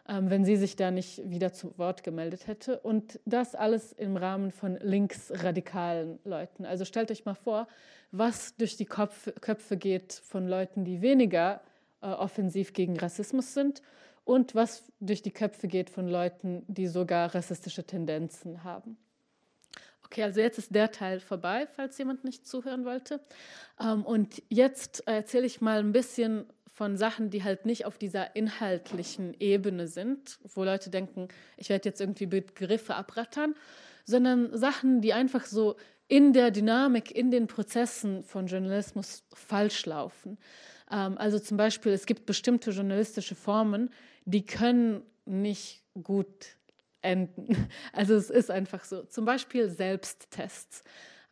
ähm, 0.08 0.30
wenn 0.30 0.46
sie 0.46 0.56
sich 0.56 0.76
da 0.76 0.92
nicht 0.92 1.30
wieder 1.30 1.52
zu 1.52 1.78
Wort 1.78 2.04
gemeldet 2.04 2.48
hätte. 2.48 2.80
Und 2.80 3.20
das 3.26 3.56
alles 3.56 3.92
im 3.92 4.18
Rahmen 4.18 4.52
von 4.52 4.78
linksradikalen 4.78 6.20
Leuten. 6.24 6.66
Also 6.66 6.86
stellt 6.86 7.12
euch 7.12 7.26
mal 7.26 7.34
vor, 7.34 7.68
was 8.18 8.56
durch 8.56 8.78
die 8.78 8.86
Kopf, 8.86 9.30
Köpfe 9.42 9.78
geht 9.78 10.14
von 10.14 10.48
Leuten, 10.48 10.86
die 10.86 11.02
weniger 11.02 11.62
äh, 12.02 12.08
offensiv 12.08 12.74
gegen 12.74 12.98
Rassismus 12.98 13.54
sind 13.54 13.82
und 14.24 14.56
was 14.56 14.84
durch 15.00 15.22
die 15.22 15.32
Köpfe 15.32 15.68
geht 15.68 15.90
von 15.90 16.08
Leuten, 16.08 16.64
die 16.68 16.88
sogar 16.88 17.34
rassistische 17.34 17.86
Tendenzen 17.86 18.64
haben. 18.64 18.98
Okay, 20.04 20.24
also 20.24 20.40
jetzt 20.40 20.58
ist 20.58 20.74
der 20.74 20.92
Teil 20.92 21.20
vorbei, 21.20 21.68
falls 21.76 21.98
jemand 21.98 22.24
nicht 22.24 22.48
zuhören 22.48 22.86
wollte. 22.86 23.20
Ähm, 23.80 24.06
und 24.06 24.42
jetzt 24.50 25.08
erzähle 25.08 25.46
ich 25.46 25.62
mal 25.62 25.80
ein 25.80 25.92
bisschen 25.92 26.46
von 26.72 26.98
Sachen, 26.98 27.30
die 27.30 27.44
halt 27.44 27.66
nicht 27.66 27.86
auf 27.86 27.98
dieser 27.98 28.36
inhaltlichen 28.36 29.34
Ebene 29.40 29.88
sind, 29.88 30.40
wo 30.54 30.64
Leute 30.64 30.90
denken, 30.90 31.30
ich 31.58 31.70
werde 31.70 31.90
jetzt 31.90 32.02
irgendwie 32.02 32.26
Begriffe 32.26 32.96
abrattern, 32.96 33.56
sondern 34.06 34.56
Sachen, 34.56 35.02
die 35.02 35.14
einfach 35.14 35.46
so 35.46 35.76
in 36.08 36.34
der 36.34 36.52
Dynamik, 36.52 37.12
in 37.12 37.32
den 37.32 37.48
Prozessen 37.48 38.24
von 38.24 38.48
Journalismus 38.48 39.24
falsch 39.34 39.86
laufen. 39.86 40.38
Ähm, 40.92 41.18
also 41.18 41.40
zum 41.40 41.58
Beispiel, 41.58 41.92
es 41.92 42.06
gibt 42.06 42.26
bestimmte 42.26 42.72
journalistische 42.72 43.36
Formen, 43.36 43.90
die 44.26 44.46
können 44.46 45.02
nicht 45.26 45.84
gut 46.02 46.58
enden. 47.02 47.70
Also 47.94 48.16
es 48.16 48.30
ist 48.30 48.52
einfach 48.52 48.84
so. 48.84 49.04
Zum 49.04 49.26
Beispiel 49.26 49.70
Selbsttests. 49.70 50.84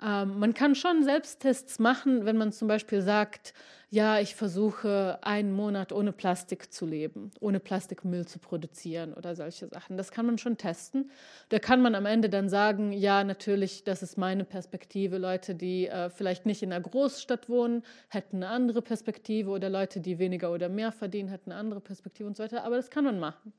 Ähm, 0.04 0.40
man 0.40 0.54
kann 0.54 0.76
schon 0.76 1.04
Selbsttests 1.04 1.80
machen, 1.80 2.26
wenn 2.26 2.38
man 2.38 2.52
zum 2.52 2.68
Beispiel 2.68 3.02
sagt, 3.02 3.54
ja, 3.90 4.20
ich 4.20 4.36
versuche 4.36 5.20
einen 5.22 5.54
Monat 5.54 5.94
ohne 5.94 6.12
Plastik 6.12 6.74
zu 6.74 6.88
leben, 6.88 7.30
ohne 7.40 7.60
Plastikmüll 7.60 8.26
zu 8.26 8.40
produzieren 8.40 9.14
oder 9.14 9.36
solche 9.36 9.68
Sachen. 9.68 9.98
Das 9.98 10.12
kann 10.12 10.26
man 10.26 10.40
schon 10.40 10.58
testen. 10.58 11.12
Da 11.50 11.60
kann 11.60 11.80
man 11.80 11.94
am 11.94 12.08
Ende 12.08 12.28
dann 12.28 12.50
sagen, 12.50 12.92
ja, 12.92 13.24
natürlich, 13.24 13.84
das 13.84 14.02
ist 14.02 14.18
meine 14.18 14.46
Perspektive. 14.46 15.20
Leute, 15.20 15.54
die 15.54 15.88
äh, 15.88 16.10
vielleicht 16.10 16.48
nicht 16.48 16.64
in 16.64 16.74
einer 16.74 16.84
Großstadt 16.84 17.50
wohnen, 17.50 17.84
hätten 18.10 18.38
eine 18.38 18.48
andere 18.48 18.82
Perspektive 18.82 19.52
oder 19.52 19.70
Leute, 19.70 20.02
die 20.02 20.18
weniger 20.18 20.52
oder 20.52 20.70
mehr 20.70 20.92
verdienen, 20.92 21.30
hätten 21.30 21.52
eine 21.52 21.60
andere 21.60 21.80
Perspektive 21.80 22.28
und 22.28 22.36
so 22.36 22.44
weiter. 22.44 22.64
Aber 22.64 22.78
das 22.78 22.90
kann 22.90 23.04
man 23.04 23.20
machen. 23.20 23.54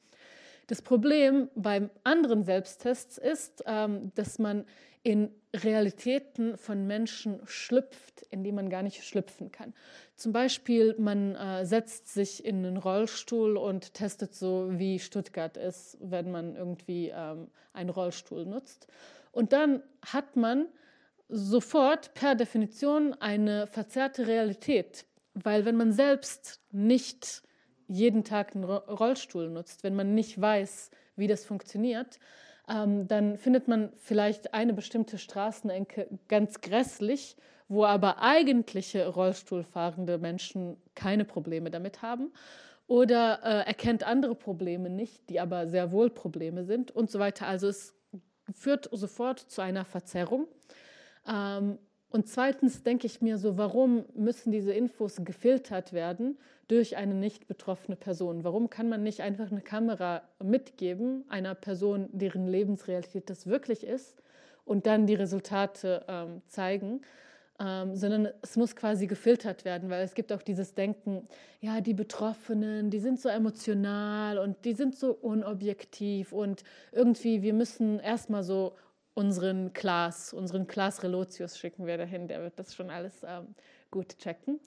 Das 0.66 0.82
Problem 0.82 1.48
beim 1.54 1.90
anderen 2.02 2.42
Selbsttests 2.42 3.18
ist, 3.18 3.62
ähm, 3.66 4.10
dass 4.16 4.38
man 4.38 4.64
in 5.04 5.30
Realitäten 5.54 6.56
von 6.56 6.86
Menschen 6.86 7.40
schlüpft, 7.44 8.22
in 8.30 8.42
die 8.42 8.50
man 8.50 8.70
gar 8.70 8.82
nicht 8.82 9.04
schlüpfen 9.04 9.52
kann. 9.52 9.74
Zum 10.16 10.32
Beispiel, 10.32 10.96
man 10.98 11.36
äh, 11.36 11.64
setzt 11.66 12.12
sich 12.12 12.44
in 12.44 12.64
einen 12.64 12.78
Rollstuhl 12.78 13.56
und 13.58 13.94
testet 13.94 14.34
so, 14.34 14.68
wie 14.70 14.98
Stuttgart 14.98 15.56
ist, 15.56 15.98
wenn 16.00 16.32
man 16.32 16.56
irgendwie 16.56 17.12
ähm, 17.14 17.48
einen 17.74 17.90
Rollstuhl 17.90 18.46
nutzt. 18.46 18.88
Und 19.30 19.52
dann 19.52 19.82
hat 20.04 20.36
man 20.36 20.68
sofort 21.28 22.14
per 22.14 22.34
Definition 22.34 23.12
eine 23.12 23.66
verzerrte 23.66 24.26
Realität, 24.26 25.04
weil 25.34 25.66
wenn 25.66 25.76
man 25.76 25.92
selbst 25.92 26.60
nicht 26.72 27.42
jeden 27.88 28.24
Tag 28.24 28.54
einen 28.54 28.64
Rollstuhl 28.64 29.50
nutzt, 29.50 29.84
wenn 29.84 29.94
man 29.94 30.14
nicht 30.14 30.40
weiß, 30.40 30.90
wie 31.16 31.26
das 31.26 31.44
funktioniert, 31.44 32.18
ähm, 32.68 33.06
dann 33.08 33.36
findet 33.36 33.68
man 33.68 33.92
vielleicht 33.96 34.54
eine 34.54 34.72
bestimmte 34.72 35.18
Straßenecke 35.18 36.08
ganz 36.28 36.60
grässlich, 36.60 37.36
wo 37.68 37.84
aber 37.84 38.20
eigentliche 38.22 39.08
Rollstuhlfahrende 39.08 40.18
Menschen 40.18 40.76
keine 40.94 41.24
Probleme 41.24 41.70
damit 41.70 42.02
haben 42.02 42.32
oder 42.86 43.40
äh, 43.42 43.66
erkennt 43.66 44.04
andere 44.04 44.34
Probleme 44.34 44.90
nicht, 44.90 45.28
die 45.30 45.40
aber 45.40 45.66
sehr 45.66 45.90
wohl 45.92 46.10
Probleme 46.10 46.64
sind 46.64 46.90
und 46.90 47.10
so 47.10 47.18
weiter. 47.18 47.46
Also 47.46 47.68
es 47.68 47.94
führt 48.52 48.88
sofort 48.92 49.38
zu 49.38 49.62
einer 49.62 49.84
Verzerrung. 49.84 50.46
Ähm, 51.26 51.78
und 52.14 52.28
zweitens 52.28 52.84
denke 52.84 53.08
ich 53.08 53.22
mir 53.22 53.38
so, 53.38 53.58
warum 53.58 54.04
müssen 54.14 54.52
diese 54.52 54.72
Infos 54.72 55.16
gefiltert 55.24 55.92
werden 55.92 56.38
durch 56.68 56.96
eine 56.96 57.12
nicht 57.12 57.48
betroffene 57.48 57.96
Person? 57.96 58.44
Warum 58.44 58.70
kann 58.70 58.88
man 58.88 59.02
nicht 59.02 59.20
einfach 59.20 59.50
eine 59.50 59.62
Kamera 59.62 60.22
mitgeben 60.40 61.24
einer 61.28 61.56
Person, 61.56 62.08
deren 62.12 62.46
Lebensrealität 62.46 63.28
das 63.28 63.48
wirklich 63.48 63.84
ist 63.84 64.22
und 64.64 64.86
dann 64.86 65.08
die 65.08 65.16
Resultate 65.16 66.04
ähm, 66.06 66.40
zeigen? 66.46 67.00
Ähm, 67.58 67.96
sondern 67.96 68.28
es 68.42 68.56
muss 68.56 68.76
quasi 68.76 69.08
gefiltert 69.08 69.64
werden, 69.64 69.90
weil 69.90 70.04
es 70.04 70.14
gibt 70.14 70.32
auch 70.32 70.42
dieses 70.42 70.74
Denken, 70.74 71.26
ja, 71.60 71.80
die 71.80 71.94
Betroffenen, 71.94 72.90
die 72.90 73.00
sind 73.00 73.18
so 73.20 73.28
emotional 73.28 74.38
und 74.38 74.64
die 74.64 74.74
sind 74.74 74.96
so 74.96 75.12
unobjektiv 75.12 76.32
und 76.32 76.62
irgendwie, 76.92 77.42
wir 77.42 77.54
müssen 77.54 77.98
erstmal 77.98 78.44
so 78.44 78.74
unseren 79.14 79.72
Klaas, 79.72 80.32
unseren 80.32 80.66
Klaas 80.66 81.02
Relotius 81.02 81.58
schicken 81.58 81.86
wir 81.86 81.96
dahin, 81.96 82.28
der 82.28 82.42
wird 82.42 82.58
das 82.58 82.74
schon 82.74 82.90
alles 82.90 83.22
ähm, 83.26 83.54
gut 83.90 84.18
checken. 84.18 84.60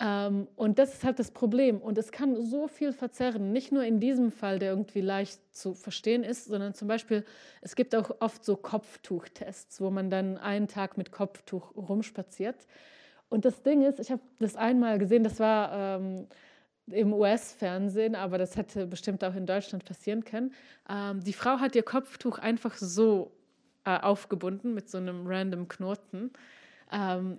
Ähm, 0.00 0.48
und 0.56 0.78
das 0.80 0.94
ist 0.94 1.04
halt 1.04 1.20
das 1.20 1.30
Problem. 1.30 1.80
Und 1.80 1.96
es 1.98 2.10
kann 2.10 2.36
so 2.44 2.66
viel 2.66 2.92
verzerren, 2.92 3.52
nicht 3.52 3.70
nur 3.70 3.84
in 3.84 4.00
diesem 4.00 4.32
Fall, 4.32 4.58
der 4.58 4.70
irgendwie 4.70 5.00
leicht 5.00 5.40
zu 5.54 5.74
verstehen 5.74 6.24
ist, 6.24 6.46
sondern 6.46 6.74
zum 6.74 6.88
Beispiel, 6.88 7.24
es 7.60 7.76
gibt 7.76 7.94
auch 7.94 8.10
oft 8.20 8.44
so 8.44 8.56
Kopftuchtests, 8.56 9.80
wo 9.80 9.90
man 9.90 10.10
dann 10.10 10.36
einen 10.36 10.66
Tag 10.66 10.98
mit 10.98 11.12
Kopftuch 11.12 11.76
rumspaziert. 11.76 12.66
Und 13.28 13.44
das 13.44 13.62
Ding 13.62 13.82
ist, 13.82 14.00
ich 14.00 14.10
habe 14.10 14.22
das 14.40 14.56
einmal 14.56 14.98
gesehen, 14.98 15.22
das 15.22 15.38
war 15.38 15.98
ähm, 16.00 16.26
im 16.90 17.12
US-Fernsehen, 17.12 18.14
aber 18.14 18.38
das 18.38 18.56
hätte 18.56 18.86
bestimmt 18.86 19.24
auch 19.24 19.34
in 19.34 19.46
Deutschland 19.46 19.84
passieren 19.84 20.24
können. 20.24 20.52
Ähm, 20.88 21.22
die 21.22 21.32
Frau 21.32 21.60
hat 21.60 21.76
ihr 21.76 21.84
Kopftuch 21.84 22.38
einfach 22.38 22.76
so 22.76 23.32
äh, 23.84 23.98
aufgebunden 23.98 24.74
mit 24.74 24.88
so 24.88 24.98
einem 24.98 25.26
random 25.26 25.68
Knoten. 25.68 26.32
Ähm, 26.92 27.38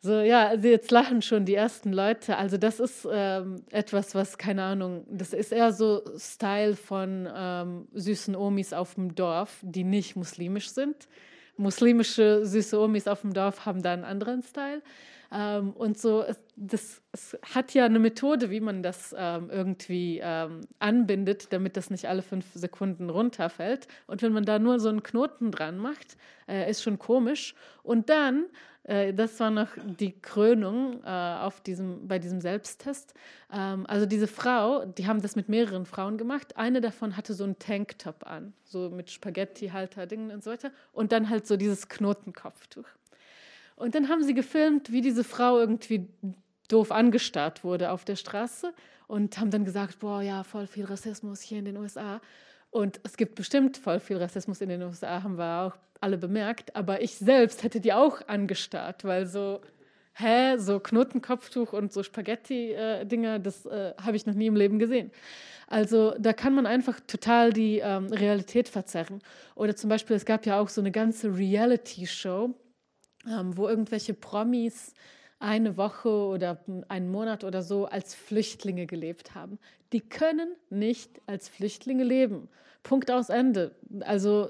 so, 0.00 0.20
ja, 0.20 0.48
also 0.48 0.68
jetzt 0.68 0.90
lachen 0.90 1.20
schon 1.20 1.44
die 1.44 1.54
ersten 1.54 1.92
Leute. 1.92 2.36
Also 2.36 2.58
das 2.58 2.78
ist 2.78 3.08
ähm, 3.10 3.64
etwas, 3.70 4.14
was, 4.14 4.38
keine 4.38 4.62
Ahnung, 4.62 5.04
das 5.10 5.32
ist 5.32 5.52
eher 5.52 5.72
so 5.72 6.04
Style 6.16 6.76
von 6.76 7.28
ähm, 7.34 7.88
süßen 7.92 8.36
Omis 8.36 8.72
auf 8.72 8.94
dem 8.94 9.14
Dorf, 9.14 9.58
die 9.62 9.84
nicht 9.84 10.14
muslimisch 10.14 10.70
sind. 10.70 11.08
Muslimische 11.56 12.44
süße 12.46 12.78
Omis 12.78 13.08
auf 13.08 13.22
dem 13.22 13.32
Dorf 13.32 13.66
haben 13.66 13.82
da 13.82 13.92
einen 13.92 14.04
anderen 14.04 14.42
Style. 14.42 14.82
Ähm, 15.32 15.70
und 15.72 15.98
so, 15.98 16.22
es, 16.22 16.38
das, 16.56 17.02
es 17.12 17.38
hat 17.54 17.74
ja 17.74 17.84
eine 17.84 17.98
Methode, 17.98 18.50
wie 18.50 18.60
man 18.60 18.82
das 18.82 19.14
ähm, 19.16 19.50
irgendwie 19.50 20.20
ähm, 20.22 20.60
anbindet, 20.78 21.52
damit 21.52 21.76
das 21.76 21.90
nicht 21.90 22.08
alle 22.08 22.22
fünf 22.22 22.46
Sekunden 22.54 23.10
runterfällt. 23.10 23.88
Und 24.06 24.22
wenn 24.22 24.32
man 24.32 24.44
da 24.44 24.58
nur 24.58 24.78
so 24.80 24.88
einen 24.88 25.02
Knoten 25.02 25.50
dran 25.50 25.78
macht, 25.78 26.16
äh, 26.48 26.70
ist 26.70 26.82
schon 26.82 26.98
komisch. 26.98 27.54
Und 27.82 28.08
dann 28.08 28.46
äh, 28.86 29.12
das 29.12 29.38
war 29.40 29.50
noch 29.50 29.68
die 29.84 30.12
Krönung 30.20 31.02
äh, 31.04 31.08
auf 31.08 31.60
diesem, 31.60 32.06
bei 32.06 32.18
diesem 32.18 32.40
Selbsttest. 32.40 33.14
Ähm, 33.52 33.84
also 33.86 34.06
diese 34.06 34.26
Frau, 34.26 34.84
die 34.84 35.06
haben 35.06 35.20
das 35.22 35.36
mit 35.36 35.48
mehreren 35.48 35.86
Frauen 35.86 36.18
gemacht. 36.18 36.56
Eine 36.56 36.80
davon 36.80 37.16
hatte 37.16 37.34
so 37.34 37.44
einen 37.44 37.58
Tanktop 37.58 38.26
an, 38.26 38.52
so 38.64 38.90
mit 38.90 39.10
Spaghetti-Halter-Dingen 39.10 40.30
und 40.30 40.44
so 40.44 40.50
weiter. 40.50 40.70
Und 40.92 41.12
dann 41.12 41.28
halt 41.28 41.46
so 41.46 41.56
dieses 41.56 41.88
Knotenkopftuch. 41.88 42.86
Und 43.76 43.94
dann 43.94 44.08
haben 44.08 44.24
sie 44.24 44.34
gefilmt, 44.34 44.90
wie 44.90 45.02
diese 45.02 45.22
Frau 45.22 45.58
irgendwie 45.58 46.08
doof 46.68 46.90
angestarrt 46.90 47.62
wurde 47.62 47.90
auf 47.90 48.04
der 48.04 48.16
Straße 48.16 48.72
und 49.06 49.38
haben 49.38 49.50
dann 49.50 49.64
gesagt, 49.64 50.00
boah, 50.00 50.22
ja, 50.22 50.42
voll 50.42 50.66
viel 50.66 50.84
Rassismus 50.84 51.40
hier 51.40 51.58
in 51.58 51.66
den 51.66 51.76
USA. 51.76 52.20
Und 52.70 53.00
es 53.04 53.16
gibt 53.16 53.36
bestimmt 53.36 53.76
voll 53.76 54.00
viel 54.00 54.16
Rassismus 54.16 54.60
in 54.60 54.68
den 54.68 54.82
USA, 54.82 55.22
haben 55.22 55.38
wir 55.38 55.62
auch 55.62 55.76
alle 56.00 56.18
bemerkt. 56.18 56.74
Aber 56.74 57.02
ich 57.02 57.16
selbst 57.16 57.62
hätte 57.62 57.80
die 57.80 57.92
auch 57.92 58.26
angestarrt, 58.26 59.04
weil 59.04 59.26
so, 59.26 59.60
hä, 60.14 60.56
so 60.56 60.80
Knotenkopftuch 60.80 61.72
und 61.72 61.92
so 61.92 62.02
Spaghetti-Dinger, 62.02 63.38
das 63.38 63.66
äh, 63.66 63.94
habe 64.02 64.16
ich 64.16 64.26
noch 64.26 64.34
nie 64.34 64.46
im 64.46 64.56
Leben 64.56 64.78
gesehen. 64.78 65.10
Also 65.68 66.14
da 66.18 66.32
kann 66.32 66.54
man 66.54 66.66
einfach 66.66 67.00
total 67.00 67.52
die 67.52 67.78
ähm, 67.78 68.06
Realität 68.06 68.68
verzerren. 68.68 69.20
Oder 69.54 69.76
zum 69.76 69.90
Beispiel, 69.90 70.16
es 70.16 70.24
gab 70.24 70.46
ja 70.46 70.60
auch 70.60 70.68
so 70.68 70.80
eine 70.80 70.92
ganze 70.92 71.36
Reality-Show, 71.36 72.54
ähm, 73.26 73.56
wo 73.56 73.68
irgendwelche 73.68 74.14
Promis 74.14 74.94
eine 75.38 75.76
Woche 75.76 76.08
oder 76.08 76.64
einen 76.88 77.10
Monat 77.10 77.44
oder 77.44 77.62
so 77.62 77.86
als 77.86 78.14
Flüchtlinge 78.14 78.86
gelebt 78.86 79.34
haben. 79.34 79.58
Die 79.92 80.00
können 80.00 80.48
nicht 80.70 81.20
als 81.26 81.48
Flüchtlinge 81.48 82.04
leben. 82.04 82.48
Punkt 82.82 83.10
aus 83.10 83.30
Ende. 83.30 83.74
Also, 84.00 84.48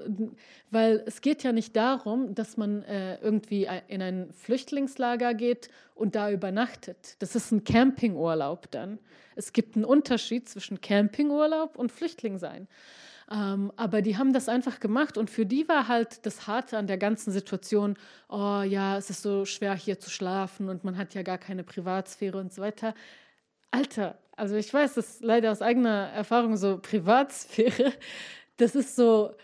weil 0.69 1.03
es 1.07 1.21
geht 1.21 1.43
ja 1.43 1.51
nicht 1.51 1.75
darum, 1.75 2.35
dass 2.35 2.55
man 2.55 2.83
äh, 2.83 3.17
irgendwie 3.19 3.67
in 3.87 4.01
ein 4.01 4.31
Flüchtlingslager 4.31 5.33
geht 5.33 5.69
und 5.95 6.15
da 6.15 6.29
übernachtet. 6.29 7.15
Das 7.19 7.35
ist 7.35 7.51
ein 7.51 7.63
Campingurlaub 7.63 8.69
dann. 8.69 8.99
Es 9.35 9.53
gibt 9.53 9.75
einen 9.75 9.85
Unterschied 9.85 10.47
zwischen 10.47 10.81
Campingurlaub 10.81 11.77
und 11.77 11.91
Flüchtling 11.91 12.37
sein. 12.37 12.67
Ähm, 13.29 13.73
aber 13.75 14.01
die 14.01 14.17
haben 14.17 14.31
das 14.31 14.47
einfach 14.47 14.79
gemacht 14.79 15.17
und 15.17 15.29
für 15.29 15.45
die 15.45 15.67
war 15.67 15.87
halt 15.89 16.25
das 16.25 16.47
Harte 16.47 16.77
an 16.77 16.87
der 16.87 16.97
ganzen 16.97 17.31
Situation, 17.31 17.97
oh 18.29 18.61
ja, 18.61 18.97
es 18.97 19.09
ist 19.09 19.21
so 19.21 19.43
schwer 19.45 19.75
hier 19.75 19.99
zu 19.99 20.09
schlafen 20.09 20.69
und 20.69 20.85
man 20.85 20.97
hat 20.97 21.13
ja 21.13 21.23
gar 21.23 21.37
keine 21.37 21.63
Privatsphäre 21.63 22.37
und 22.37 22.53
so 22.53 22.61
weiter. 22.61 22.93
Alter, 23.71 24.17
also 24.37 24.55
ich 24.55 24.73
weiß 24.73 24.93
das 24.93 25.19
leider 25.21 25.51
aus 25.51 25.61
eigener 25.61 26.07
Erfahrung 26.09 26.55
so 26.57 26.77
Privatsphäre, 26.77 27.91
das 28.57 28.75
ist 28.75 28.95
so, 28.95 29.35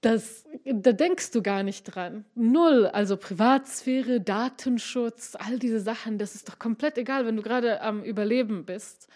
das, 0.00 0.44
da 0.64 0.92
denkst 0.92 1.30
du 1.32 1.42
gar 1.42 1.62
nicht 1.62 1.84
dran. 1.84 2.24
Null, 2.34 2.86
also 2.86 3.16
Privatsphäre, 3.18 4.20
Datenschutz, 4.20 5.36
all 5.38 5.58
diese 5.58 5.80
Sachen, 5.80 6.18
das 6.18 6.34
ist 6.34 6.48
doch 6.48 6.58
komplett 6.58 6.96
egal, 6.98 7.26
wenn 7.26 7.36
du 7.36 7.42
gerade 7.42 7.82
am 7.82 8.02
Überleben 8.02 8.64
bist. 8.64 9.08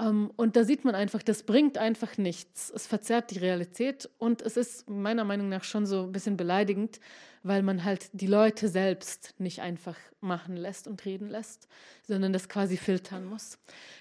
Ähm, 0.00 0.30
und 0.36 0.56
da 0.56 0.64
sieht 0.64 0.84
man 0.84 0.94
einfach, 0.94 1.22
das 1.22 1.42
bringt 1.42 1.78
einfach 1.78 2.16
nichts. 2.16 2.72
Es 2.74 2.86
verzerrt 2.86 3.30
die 3.30 3.38
Realität 3.38 4.08
und 4.18 4.42
es 4.42 4.56
ist 4.56 4.88
meiner 4.88 5.24
Meinung 5.24 5.48
nach 5.48 5.64
schon 5.64 5.86
so 5.86 6.04
ein 6.04 6.12
bisschen 6.12 6.36
beleidigend, 6.36 7.00
weil 7.42 7.62
man 7.62 7.84
halt 7.84 8.08
die 8.12 8.26
Leute 8.26 8.68
selbst 8.68 9.34
nicht 9.38 9.60
einfach 9.60 9.96
machen 10.20 10.56
lässt 10.56 10.86
und 10.88 11.04
reden 11.04 11.28
lässt, 11.28 11.68
sondern 12.06 12.32
das 12.32 12.48
quasi 12.48 12.76
filtern 12.76 13.24
muss. 13.24 13.58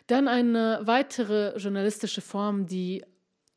Dann 0.08 0.28
eine 0.28 0.82
weitere 0.84 1.58
journalistische 1.58 2.22
Form, 2.22 2.66
die 2.66 3.04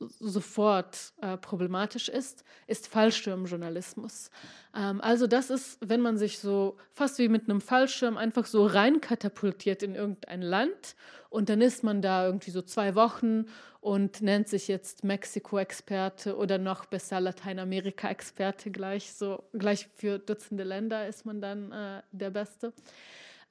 sofort 0.08 1.12
äh, 1.20 1.36
problematisch 1.36 2.08
ist, 2.08 2.44
ist 2.66 2.88
Fallschirmjournalismus. 2.88 4.30
Ähm, 4.74 5.00
also 5.00 5.26
das 5.26 5.50
ist, 5.50 5.78
wenn 5.80 6.00
man 6.00 6.18
sich 6.18 6.38
so 6.38 6.76
fast 6.92 7.18
wie 7.18 7.28
mit 7.28 7.48
einem 7.48 7.60
Fallschirm 7.60 8.16
einfach 8.16 8.46
so 8.46 8.66
reinkatapultiert 8.66 9.82
in 9.82 9.94
irgendein 9.94 10.42
Land 10.42 10.96
und 11.30 11.48
dann 11.48 11.60
ist 11.60 11.82
man 11.82 12.02
da 12.02 12.26
irgendwie 12.26 12.50
so 12.50 12.62
zwei 12.62 12.94
Wochen 12.94 13.46
und 13.80 14.22
nennt 14.22 14.48
sich 14.48 14.68
jetzt 14.68 15.02
Mexiko-Experte 15.02 16.36
oder 16.36 16.58
noch 16.58 16.86
besser 16.86 17.20
Lateinamerika-Experte 17.20 18.70
gleich 18.70 19.12
so 19.12 19.42
gleich 19.52 19.88
für 19.96 20.18
Dutzende 20.18 20.64
Länder 20.64 21.08
ist 21.08 21.26
man 21.26 21.40
dann 21.40 21.72
äh, 21.72 22.02
der 22.12 22.30
Beste. 22.30 22.72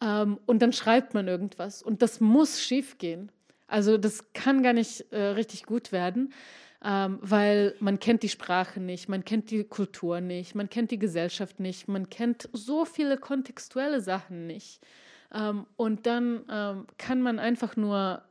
Ähm, 0.01 0.39
und 0.45 0.61
dann 0.61 0.73
schreibt 0.73 1.13
man 1.13 1.27
irgendwas 1.27 1.83
und 1.83 2.01
das 2.01 2.19
muss 2.19 2.61
schiefgehen. 2.61 3.31
Also 3.71 3.97
das 3.97 4.33
kann 4.33 4.63
gar 4.63 4.73
nicht 4.73 5.11
äh, 5.11 5.19
richtig 5.19 5.63
gut 5.63 5.91
werden, 5.91 6.33
ähm, 6.83 7.19
weil 7.21 7.73
man 7.79 7.99
kennt 7.99 8.21
die 8.21 8.29
Sprache 8.29 8.81
nicht, 8.81 9.07
man 9.07 9.23
kennt 9.23 9.49
die 9.49 9.63
Kultur 9.63 10.19
nicht, 10.19 10.55
man 10.55 10.69
kennt 10.69 10.91
die 10.91 10.99
Gesellschaft 10.99 11.59
nicht, 11.59 11.87
man 11.87 12.09
kennt 12.09 12.49
so 12.51 12.83
viele 12.83 13.17
kontextuelle 13.17 14.01
Sachen 14.01 14.45
nicht. 14.45 14.81
Ähm, 15.33 15.65
und 15.77 16.05
dann 16.05 16.43
ähm, 16.51 16.85
kann 16.97 17.21
man 17.21 17.39
einfach 17.39 17.77
nur 17.77 18.23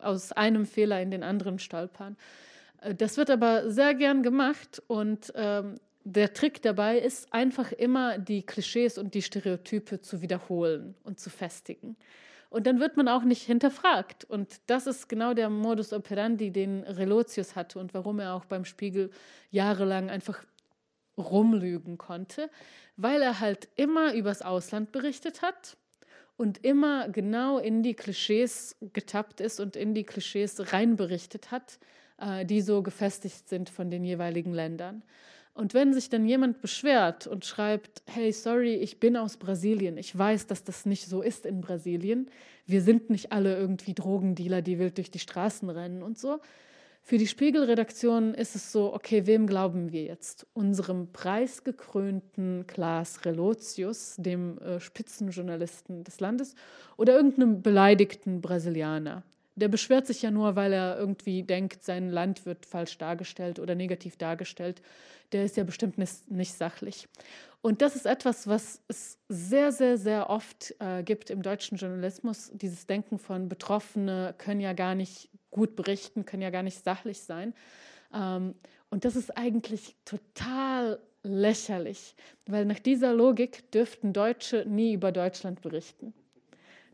aus 0.00 0.32
einem 0.32 0.64
Fehler 0.64 1.02
in 1.02 1.10
den 1.10 1.22
anderen 1.22 1.58
stolpern. 1.58 2.16
Äh, 2.80 2.94
das 2.94 3.18
wird 3.18 3.28
aber 3.28 3.70
sehr 3.70 3.92
gern 3.94 4.22
gemacht 4.22 4.82
und 4.86 5.30
ähm, 5.36 5.74
der 6.04 6.32
Trick 6.32 6.62
dabei 6.62 6.98
ist 6.98 7.32
einfach 7.34 7.72
immer 7.72 8.16
die 8.16 8.46
Klischees 8.46 8.96
und 8.96 9.12
die 9.12 9.22
Stereotype 9.22 10.00
zu 10.00 10.22
wiederholen 10.22 10.94
und 11.02 11.20
zu 11.20 11.28
festigen. 11.28 11.96
Und 12.56 12.66
dann 12.66 12.80
wird 12.80 12.96
man 12.96 13.06
auch 13.06 13.22
nicht 13.22 13.42
hinterfragt. 13.42 14.24
Und 14.24 14.62
das 14.66 14.86
ist 14.86 15.10
genau 15.10 15.34
der 15.34 15.50
Modus 15.50 15.92
operandi, 15.92 16.50
den 16.50 16.84
Relotius 16.84 17.54
hatte 17.54 17.78
und 17.78 17.92
warum 17.92 18.18
er 18.18 18.32
auch 18.32 18.46
beim 18.46 18.64
Spiegel 18.64 19.10
jahrelang 19.50 20.08
einfach 20.08 20.42
rumlügen 21.18 21.98
konnte, 21.98 22.48
weil 22.96 23.20
er 23.20 23.40
halt 23.40 23.68
immer 23.76 24.14
übers 24.14 24.40
Ausland 24.40 24.90
berichtet 24.90 25.42
hat 25.42 25.76
und 26.38 26.64
immer 26.64 27.10
genau 27.10 27.58
in 27.58 27.82
die 27.82 27.92
Klischees 27.92 28.74
getappt 28.94 29.42
ist 29.42 29.60
und 29.60 29.76
in 29.76 29.92
die 29.92 30.04
Klischees 30.04 30.72
reinberichtet 30.72 31.50
hat, 31.50 31.78
äh, 32.16 32.46
die 32.46 32.62
so 32.62 32.82
gefestigt 32.82 33.50
sind 33.50 33.68
von 33.68 33.90
den 33.90 34.02
jeweiligen 34.02 34.54
Ländern. 34.54 35.02
Und 35.56 35.72
wenn 35.72 35.94
sich 35.94 36.10
dann 36.10 36.26
jemand 36.26 36.60
beschwert 36.60 37.26
und 37.26 37.46
schreibt, 37.46 38.02
hey, 38.04 38.30
sorry, 38.30 38.74
ich 38.74 39.00
bin 39.00 39.16
aus 39.16 39.38
Brasilien, 39.38 39.96
ich 39.96 40.16
weiß, 40.16 40.46
dass 40.46 40.64
das 40.64 40.84
nicht 40.84 41.08
so 41.08 41.22
ist 41.22 41.46
in 41.46 41.62
Brasilien, 41.62 42.28
wir 42.66 42.82
sind 42.82 43.08
nicht 43.08 43.32
alle 43.32 43.56
irgendwie 43.56 43.94
Drogendealer, 43.94 44.60
die 44.60 44.78
wild 44.78 44.98
durch 44.98 45.10
die 45.10 45.18
Straßen 45.18 45.70
rennen 45.70 46.02
und 46.02 46.18
so. 46.18 46.40
Für 47.00 47.16
die 47.16 47.26
Spiegelredaktion 47.26 48.34
ist 48.34 48.54
es 48.54 48.70
so, 48.70 48.92
okay, 48.92 49.26
wem 49.26 49.46
glauben 49.46 49.92
wir 49.92 50.02
jetzt? 50.02 50.46
Unserem 50.52 51.10
preisgekrönten 51.12 52.66
Klaas 52.66 53.24
Relotius, 53.24 54.16
dem 54.18 54.58
äh, 54.58 54.78
Spitzenjournalisten 54.78 56.04
des 56.04 56.20
Landes, 56.20 56.54
oder 56.98 57.16
irgendeinem 57.16 57.62
beleidigten 57.62 58.42
Brasilianer? 58.42 59.22
Der 59.56 59.68
beschwert 59.68 60.06
sich 60.06 60.22
ja 60.22 60.30
nur, 60.30 60.54
weil 60.54 60.72
er 60.72 60.98
irgendwie 60.98 61.42
denkt, 61.42 61.82
sein 61.82 62.10
Land 62.10 62.46
wird 62.46 62.66
falsch 62.66 62.98
dargestellt 62.98 63.58
oder 63.58 63.74
negativ 63.74 64.16
dargestellt 64.16 64.82
der 65.32 65.44
ist 65.44 65.56
ja 65.56 65.64
bestimmt 65.64 65.98
nicht, 65.98 66.52
sachlich. 66.52 67.08
Und 67.62 67.82
das 67.82 67.96
ist 67.96 68.06
etwas, 68.06 68.46
was 68.46 68.80
es 68.88 69.18
sehr, 69.28 69.72
sehr, 69.72 69.98
sehr 69.98 70.30
oft 70.30 70.74
äh, 70.78 71.02
gibt 71.02 71.30
im 71.30 71.42
deutschen 71.42 71.78
Journalismus. 71.78 72.50
Dieses 72.54 72.86
Denken 72.86 73.18
von 73.18 73.48
Betroffene 73.48 74.34
können 74.38 74.60
ja 74.60 74.72
gar 74.72 74.94
nicht 74.94 75.28
gut 75.50 75.74
berichten, 75.74 76.24
können 76.24 76.42
ja 76.42 76.50
gar 76.50 76.62
nicht 76.62 76.84
sachlich 76.84 77.22
sein. 77.22 77.54
Ähm, 78.14 78.54
und 78.90 79.04
das 79.04 79.16
ist 79.16 79.36
eigentlich 79.36 79.96
total 80.04 81.00
lächerlich, 81.24 82.14
weil 82.46 82.64
nach 82.66 82.78
dieser 82.78 83.12
Logik 83.12 83.70
dürften 83.72 84.12
Deutsche 84.12 84.64
nie 84.68 84.92
über 84.92 85.10
Deutschland 85.10 85.60
berichten. 85.60 86.14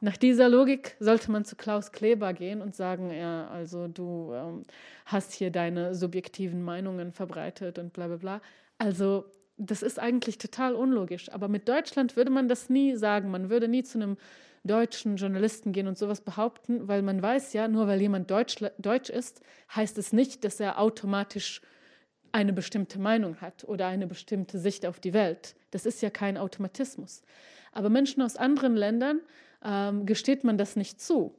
Nach 0.04 0.16
dieser 0.16 0.48
Logik 0.48 0.96
sollte 0.98 1.30
man 1.30 1.44
zu 1.44 1.54
Klaus 1.54 1.92
Kleber 1.92 2.32
gehen 2.32 2.60
und 2.60 2.74
sagen, 2.74 3.12
ja, 3.12 3.46
also 3.46 3.86
du 3.86 4.32
ähm, 4.34 4.64
hast 5.06 5.32
hier 5.32 5.52
deine 5.52 5.94
subjektiven 5.94 6.60
Meinungen 6.60 7.12
verbreitet 7.12 7.78
und 7.78 7.92
bla 7.92 8.08
bla 8.08 8.16
bla. 8.16 8.40
Also 8.78 9.26
das 9.58 9.80
ist 9.80 10.00
eigentlich 10.00 10.38
total 10.38 10.74
unlogisch. 10.74 11.30
Aber 11.30 11.46
mit 11.46 11.68
Deutschland 11.68 12.16
würde 12.16 12.32
man 12.32 12.48
das 12.48 12.68
nie 12.68 12.96
sagen. 12.96 13.30
Man 13.30 13.48
würde 13.48 13.68
nie 13.68 13.84
zu 13.84 13.96
einem 13.98 14.16
deutschen 14.64 15.18
Journalisten 15.18 15.70
gehen 15.70 15.86
und 15.86 15.96
sowas 15.96 16.20
behaupten, 16.20 16.88
weil 16.88 17.02
man 17.02 17.22
weiß 17.22 17.52
ja, 17.52 17.68
nur 17.68 17.86
weil 17.86 18.00
jemand 18.00 18.28
Deutsch, 18.28 18.56
Deutsch 18.78 19.08
ist, 19.08 19.40
heißt 19.72 19.98
es 19.98 20.12
nicht, 20.12 20.42
dass 20.42 20.58
er 20.58 20.80
automatisch 20.80 21.60
eine 22.32 22.52
bestimmte 22.52 22.98
Meinung 22.98 23.40
hat 23.40 23.62
oder 23.62 23.86
eine 23.86 24.08
bestimmte 24.08 24.58
Sicht 24.58 24.84
auf 24.84 24.98
die 24.98 25.12
Welt. 25.12 25.54
Das 25.70 25.86
ist 25.86 26.02
ja 26.02 26.10
kein 26.10 26.36
Automatismus. 26.36 27.22
Aber 27.70 27.88
Menschen 27.88 28.20
aus 28.20 28.36
anderen 28.36 28.74
Ländern 28.74 29.20
ähm, 29.64 30.06
gesteht 30.06 30.44
man 30.44 30.58
das 30.58 30.76
nicht 30.76 31.00
zu. 31.00 31.34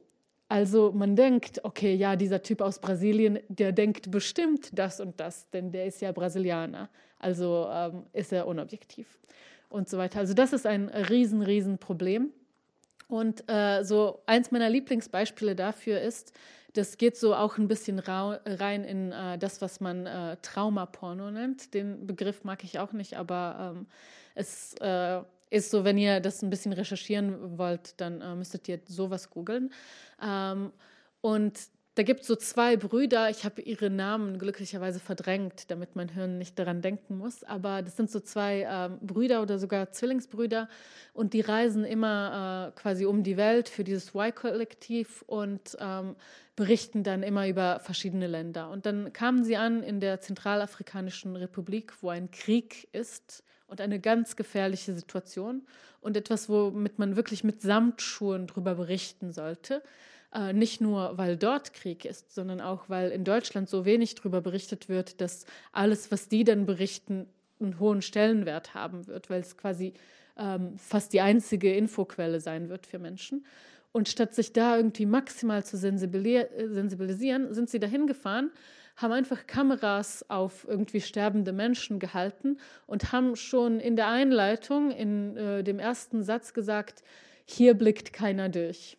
Also 0.48 0.92
man 0.92 1.16
denkt, 1.16 1.64
okay, 1.64 1.94
ja, 1.94 2.16
dieser 2.16 2.42
Typ 2.42 2.60
aus 2.60 2.78
Brasilien, 2.78 3.38
der 3.48 3.72
denkt 3.72 4.10
bestimmt 4.10 4.78
das 4.78 5.00
und 5.00 5.18
das, 5.18 5.48
denn 5.50 5.72
der 5.72 5.86
ist 5.86 6.00
ja 6.00 6.12
Brasilianer, 6.12 6.90
also 7.18 7.66
ähm, 7.70 8.04
ist 8.12 8.32
er 8.32 8.46
unobjektiv 8.46 9.18
und 9.68 9.88
so 9.88 9.98
weiter. 9.98 10.20
Also 10.20 10.34
das 10.34 10.52
ist 10.52 10.66
ein 10.66 10.88
riesen, 10.88 11.42
riesen 11.42 11.78
Problem. 11.78 12.30
Und 13.08 13.44
äh, 13.50 13.82
so 13.84 14.22
eins 14.26 14.50
meiner 14.50 14.70
Lieblingsbeispiele 14.70 15.56
dafür 15.56 16.00
ist, 16.00 16.32
das 16.74 16.98
geht 16.98 17.16
so 17.16 17.34
auch 17.34 17.56
ein 17.58 17.68
bisschen 17.68 17.98
rein 18.00 18.84
in 18.84 19.12
äh, 19.12 19.38
das, 19.38 19.62
was 19.62 19.80
man 19.80 20.06
äh, 20.06 20.36
Traumaporno 20.42 21.30
nennt. 21.30 21.72
Den 21.72 22.06
Begriff 22.06 22.44
mag 22.44 22.64
ich 22.64 22.78
auch 22.78 22.92
nicht, 22.92 23.14
aber 23.14 23.74
ähm, 23.76 23.86
es 24.34 24.74
äh, 24.80 25.20
ist 25.50 25.70
so, 25.70 25.84
wenn 25.84 25.98
ihr 25.98 26.20
das 26.20 26.42
ein 26.42 26.50
bisschen 26.50 26.72
recherchieren 26.72 27.58
wollt, 27.58 28.00
dann 28.00 28.20
äh, 28.20 28.34
müsstet 28.34 28.68
ihr 28.68 28.80
sowas 28.86 29.30
googeln. 29.30 29.72
Ähm, 30.22 30.72
und 31.20 31.58
da 31.96 32.02
gibt 32.02 32.22
es 32.22 32.26
so 32.26 32.34
zwei 32.34 32.76
Brüder, 32.76 33.30
ich 33.30 33.44
habe 33.44 33.62
ihre 33.62 33.88
Namen 33.88 34.38
glücklicherweise 34.38 34.98
verdrängt, 34.98 35.70
damit 35.70 35.94
mein 35.94 36.08
Hirn 36.08 36.38
nicht 36.38 36.58
daran 36.58 36.82
denken 36.82 37.16
muss, 37.16 37.44
aber 37.44 37.82
das 37.82 37.96
sind 37.96 38.10
so 38.10 38.18
zwei 38.18 38.66
ähm, 38.68 38.98
Brüder 39.00 39.42
oder 39.42 39.60
sogar 39.60 39.92
Zwillingsbrüder 39.92 40.68
und 41.12 41.34
die 41.34 41.40
reisen 41.40 41.84
immer 41.84 42.72
äh, 42.74 42.80
quasi 42.80 43.06
um 43.06 43.22
die 43.22 43.36
Welt 43.36 43.68
für 43.68 43.84
dieses 43.84 44.12
Y-Kollektiv 44.12 45.22
und 45.28 45.76
ähm, 45.78 46.16
berichten 46.56 47.04
dann 47.04 47.22
immer 47.22 47.46
über 47.48 47.78
verschiedene 47.78 48.26
Länder. 48.26 48.70
Und 48.70 48.86
dann 48.86 49.12
kamen 49.12 49.44
sie 49.44 49.56
an 49.56 49.84
in 49.84 50.00
der 50.00 50.20
Zentralafrikanischen 50.20 51.36
Republik, 51.36 51.92
wo 52.00 52.08
ein 52.08 52.30
Krieg 52.32 52.88
ist 52.92 53.44
und 53.68 53.80
eine 53.80 54.00
ganz 54.00 54.34
gefährliche 54.34 54.94
Situation 54.94 55.62
und 56.00 56.16
etwas, 56.16 56.48
womit 56.48 56.98
man 56.98 57.14
wirklich 57.14 57.44
mit 57.44 57.62
Samtschuhen 57.62 58.48
drüber 58.48 58.74
berichten 58.74 59.32
sollte. 59.32 59.82
Äh, 60.34 60.52
nicht 60.52 60.80
nur, 60.80 61.16
weil 61.16 61.36
dort 61.36 61.72
Krieg 61.72 62.04
ist, 62.04 62.34
sondern 62.34 62.60
auch, 62.60 62.88
weil 62.88 63.10
in 63.10 63.24
Deutschland 63.24 63.68
so 63.68 63.84
wenig 63.84 64.16
darüber 64.16 64.40
berichtet 64.40 64.88
wird, 64.88 65.20
dass 65.20 65.46
alles, 65.72 66.10
was 66.10 66.28
die 66.28 66.44
dann 66.44 66.66
berichten, 66.66 67.26
einen 67.60 67.78
hohen 67.78 68.02
Stellenwert 68.02 68.74
haben 68.74 69.06
wird, 69.06 69.30
weil 69.30 69.40
es 69.40 69.56
quasi 69.56 69.94
ähm, 70.36 70.76
fast 70.76 71.12
die 71.12 71.20
einzige 71.20 71.72
Infoquelle 71.74 72.40
sein 72.40 72.68
wird 72.68 72.86
für 72.86 72.98
Menschen. 72.98 73.46
Und 73.92 74.08
statt 74.08 74.34
sich 74.34 74.52
da 74.52 74.76
irgendwie 74.76 75.06
maximal 75.06 75.64
zu 75.64 75.76
sensibilisieren, 75.76 77.54
sind 77.54 77.70
sie 77.70 77.78
dahin 77.78 78.08
gefahren 78.08 78.50
haben 78.96 79.12
einfach 79.12 79.46
Kameras 79.46 80.24
auf 80.28 80.66
irgendwie 80.68 81.00
sterbende 81.00 81.52
Menschen 81.52 81.98
gehalten 81.98 82.58
und 82.86 83.12
haben 83.12 83.36
schon 83.36 83.80
in 83.80 83.96
der 83.96 84.08
Einleitung, 84.08 84.90
in 84.90 85.36
äh, 85.36 85.64
dem 85.64 85.78
ersten 85.78 86.22
Satz 86.22 86.54
gesagt, 86.54 87.02
hier 87.44 87.74
blickt 87.74 88.12
keiner 88.12 88.48
durch. 88.48 88.96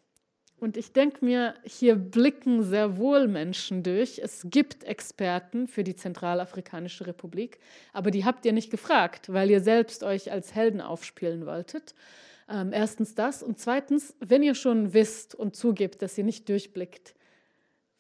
Und 0.58 0.78
ich 0.78 0.94
denke 0.94 1.24
mir, 1.24 1.54
hier 1.64 1.96
blicken 1.96 2.64
sehr 2.64 2.98
wohl 2.98 3.28
Menschen 3.28 3.84
durch. 3.84 4.20
Es 4.20 4.48
gibt 4.50 4.84
Experten 4.86 5.68
für 5.68 5.84
die 5.84 5.96
Zentralafrikanische 5.96 7.06
Republik, 7.08 7.60
aber 7.92 8.10
die 8.10 8.24
habt 8.26 8.46
ihr 8.46 8.54
nicht 8.54 8.72
gefragt, 8.72 9.32
weil 9.32 9.52
ihr 9.52 9.60
selbst 9.60 10.04
euch 10.04 10.32
als 10.32 10.56
Helden 10.56 10.82
aufspielen 10.82 11.46
wolltet. 11.46 11.94
Ähm, 12.50 12.72
erstens 12.72 13.16
das. 13.16 13.44
Und 13.44 13.60
zweitens, 13.60 14.16
wenn 14.20 14.44
ihr 14.44 14.56
schon 14.56 14.94
wisst 14.94 15.36
und 15.36 15.56
zugebt, 15.56 16.02
dass 16.02 16.18
ihr 16.18 16.24
nicht 16.24 16.48
durchblickt, 16.48 17.16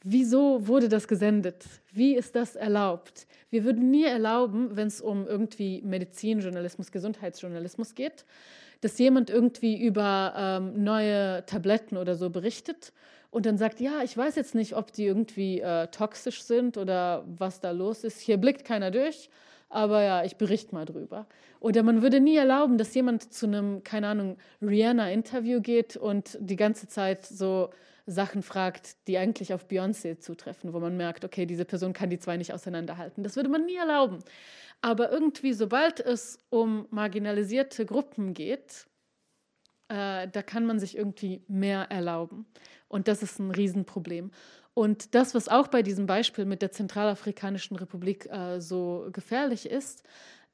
Wieso 0.08 0.68
wurde 0.68 0.88
das 0.88 1.08
gesendet? 1.08 1.66
Wie 1.92 2.16
ist 2.16 2.36
das 2.36 2.56
erlaubt? 2.56 3.26
Wir 3.50 3.64
würden 3.64 3.90
nie 3.90 4.04
erlauben, 4.04 4.76
wenn 4.76 4.86
es 4.86 5.02
um 5.02 5.26
irgendwie 5.26 5.82
Medizinjournalismus, 5.82 6.92
Gesundheitsjournalismus 6.92 7.96
geht, 7.96 8.24
dass 8.86 9.00
jemand 9.00 9.32
irgendwie 9.32 9.84
über 9.84 10.36
ähm, 10.38 10.84
neue 10.84 11.44
Tabletten 11.48 11.98
oder 11.98 12.14
so 12.14 12.30
berichtet 12.30 12.94
und 13.32 13.48
dann 13.48 13.58
sagt, 13.58 13.80
ja, 13.80 14.04
ich 14.04 14.16
weiß 14.16 14.36
jetzt 14.36 14.54
nicht, 14.54 14.76
ob 14.76 14.92
die 14.92 15.06
irgendwie 15.06 15.60
äh, 15.60 15.88
toxisch 15.88 16.44
sind 16.44 16.78
oder 16.78 17.26
was 17.26 17.60
da 17.60 17.72
los 17.72 18.04
ist. 18.04 18.20
Hier 18.20 18.38
blickt 18.38 18.64
keiner 18.64 18.92
durch, 18.92 19.32
aber 19.70 20.04
ja, 20.04 20.24
ich 20.24 20.36
berichte 20.36 20.76
mal 20.76 20.86
drüber. 20.86 21.26
Oder 21.60 21.82
man 21.82 22.04
würde 22.04 22.20
nie 22.20 22.36
erlauben, 22.36 22.78
dass 22.78 22.94
jemand 22.94 23.34
zu 23.34 23.48
einem, 23.48 23.84
keine 23.84 24.10
Ahnung, 24.10 24.38
Rihanna-Interview 24.62 25.62
geht 25.62 25.98
und 25.98 26.38
die 26.40 26.56
ganze 26.56 26.88
Zeit 26.88 27.26
so 27.26 27.72
Sachen 28.06 28.44
fragt, 28.44 29.08
die 29.08 29.18
eigentlich 29.18 29.54
auf 29.54 29.68
Beyoncé 29.68 30.20
zutreffen, 30.20 30.74
wo 30.74 30.80
man 30.80 30.96
merkt, 30.96 31.26
okay, 31.26 31.46
diese 31.46 31.66
Person 31.66 31.94
kann 31.94 32.10
die 32.10 32.20
zwei 32.20 32.38
nicht 32.38 32.54
auseinanderhalten. 32.54 33.24
Das 33.24 33.36
würde 33.36 33.50
man 33.50 33.66
nie 33.66 33.76
erlauben. 33.76 34.20
Aber 34.82 35.12
irgendwie, 35.12 35.54
sobald 35.54 36.00
es 36.00 36.38
um 36.50 36.88
marginalisierte 36.92 37.86
Gruppen 37.86 38.34
geht, 38.34 38.88
äh, 39.88 40.28
da 40.28 40.42
kann 40.44 40.66
man 40.66 40.80
sich 40.80 40.98
irgendwie 40.98 41.44
mehr 41.48 41.88
erlauben. 41.90 42.46
Und 42.88 43.08
das 43.08 43.24
ist 43.24 43.40
ein 43.40 43.52
Riesenproblem. 43.52 44.32
Und 44.76 45.16
das, 45.16 45.34
was 45.34 45.48
auch 45.48 45.68
bei 45.68 45.82
diesem 45.82 46.06
Beispiel 46.06 46.46
mit 46.46 46.62
der 46.62 46.72
Zentralafrikanischen 46.72 47.78
Republik 47.78 48.28
äh, 48.28 48.60
so 48.60 49.08
gefährlich 49.12 49.70
ist, 49.70 50.04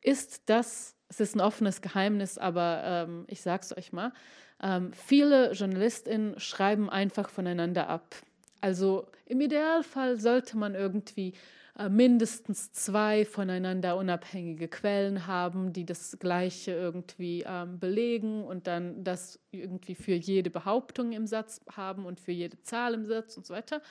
ist, 0.01 0.49
dass 0.49 0.95
es 1.09 1.19
ist 1.19 1.35
ein 1.35 1.41
offenes 1.41 1.81
Geheimnis, 1.81 2.37
aber 2.37 2.81
ähm, 2.85 3.25
ich 3.27 3.41
sage 3.41 3.63
es 3.63 3.75
euch 3.75 3.91
mal, 3.91 4.13
ähm, 4.61 4.93
viele 4.93 5.53
JournalistInnen 5.53 6.39
schreiben 6.39 6.89
einfach 6.89 7.29
voneinander 7.29 7.87
ab. 7.87 8.15
Also 8.61 9.07
im 9.25 9.41
Idealfall 9.41 10.19
sollte 10.19 10.57
man 10.57 10.75
irgendwie 10.75 11.33
äh, 11.77 11.89
mindestens 11.89 12.71
zwei 12.73 13.25
voneinander 13.25 13.97
unabhängige 13.97 14.67
Quellen 14.67 15.25
haben, 15.25 15.73
die 15.73 15.85
das 15.85 16.17
Gleiche 16.19 16.73
irgendwie 16.73 17.43
ähm, 17.47 17.79
belegen 17.79 18.43
und 18.43 18.67
dann 18.67 19.03
das 19.03 19.39
irgendwie 19.51 19.95
für 19.95 20.13
jede 20.13 20.49
Behauptung 20.49 21.11
im 21.11 21.25
Satz 21.25 21.61
haben 21.75 22.05
und 22.05 22.19
für 22.19 22.31
jede 22.31 22.61
Zahl 22.61 22.93
im 22.93 23.05
Satz 23.05 23.37
und 23.37 23.47
so 23.47 23.53
weiter. 23.53 23.81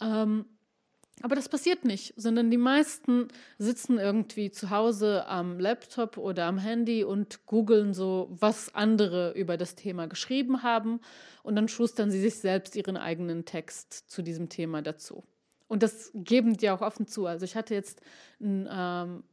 Ähm, 0.00 0.46
aber 1.22 1.34
das 1.34 1.48
passiert 1.48 1.84
nicht, 1.84 2.12
sondern 2.16 2.50
die 2.50 2.58
meisten 2.58 3.28
sitzen 3.58 3.98
irgendwie 3.98 4.50
zu 4.50 4.70
Hause 4.70 5.26
am 5.26 5.58
Laptop 5.58 6.18
oder 6.18 6.44
am 6.44 6.58
Handy 6.58 7.04
und 7.04 7.46
googeln 7.46 7.94
so, 7.94 8.28
was 8.30 8.74
andere 8.74 9.32
über 9.32 9.56
das 9.56 9.74
Thema 9.74 10.08
geschrieben 10.08 10.62
haben 10.62 11.00
und 11.42 11.56
dann 11.56 11.68
schustern 11.68 12.10
sie 12.10 12.20
sich 12.20 12.38
selbst 12.38 12.76
ihren 12.76 12.98
eigenen 12.98 13.46
Text 13.46 14.10
zu 14.10 14.22
diesem 14.22 14.50
Thema 14.50 14.82
dazu. 14.82 15.24
Und 15.68 15.82
das 15.82 16.10
geben 16.14 16.56
die 16.56 16.70
auch 16.70 16.82
offen 16.82 17.06
zu. 17.06 17.26
Also 17.26 17.44
ich 17.44 17.56
hatte 17.56 17.74
jetzt 17.74 18.00
ein 18.40 18.68
ähm, 18.70 19.24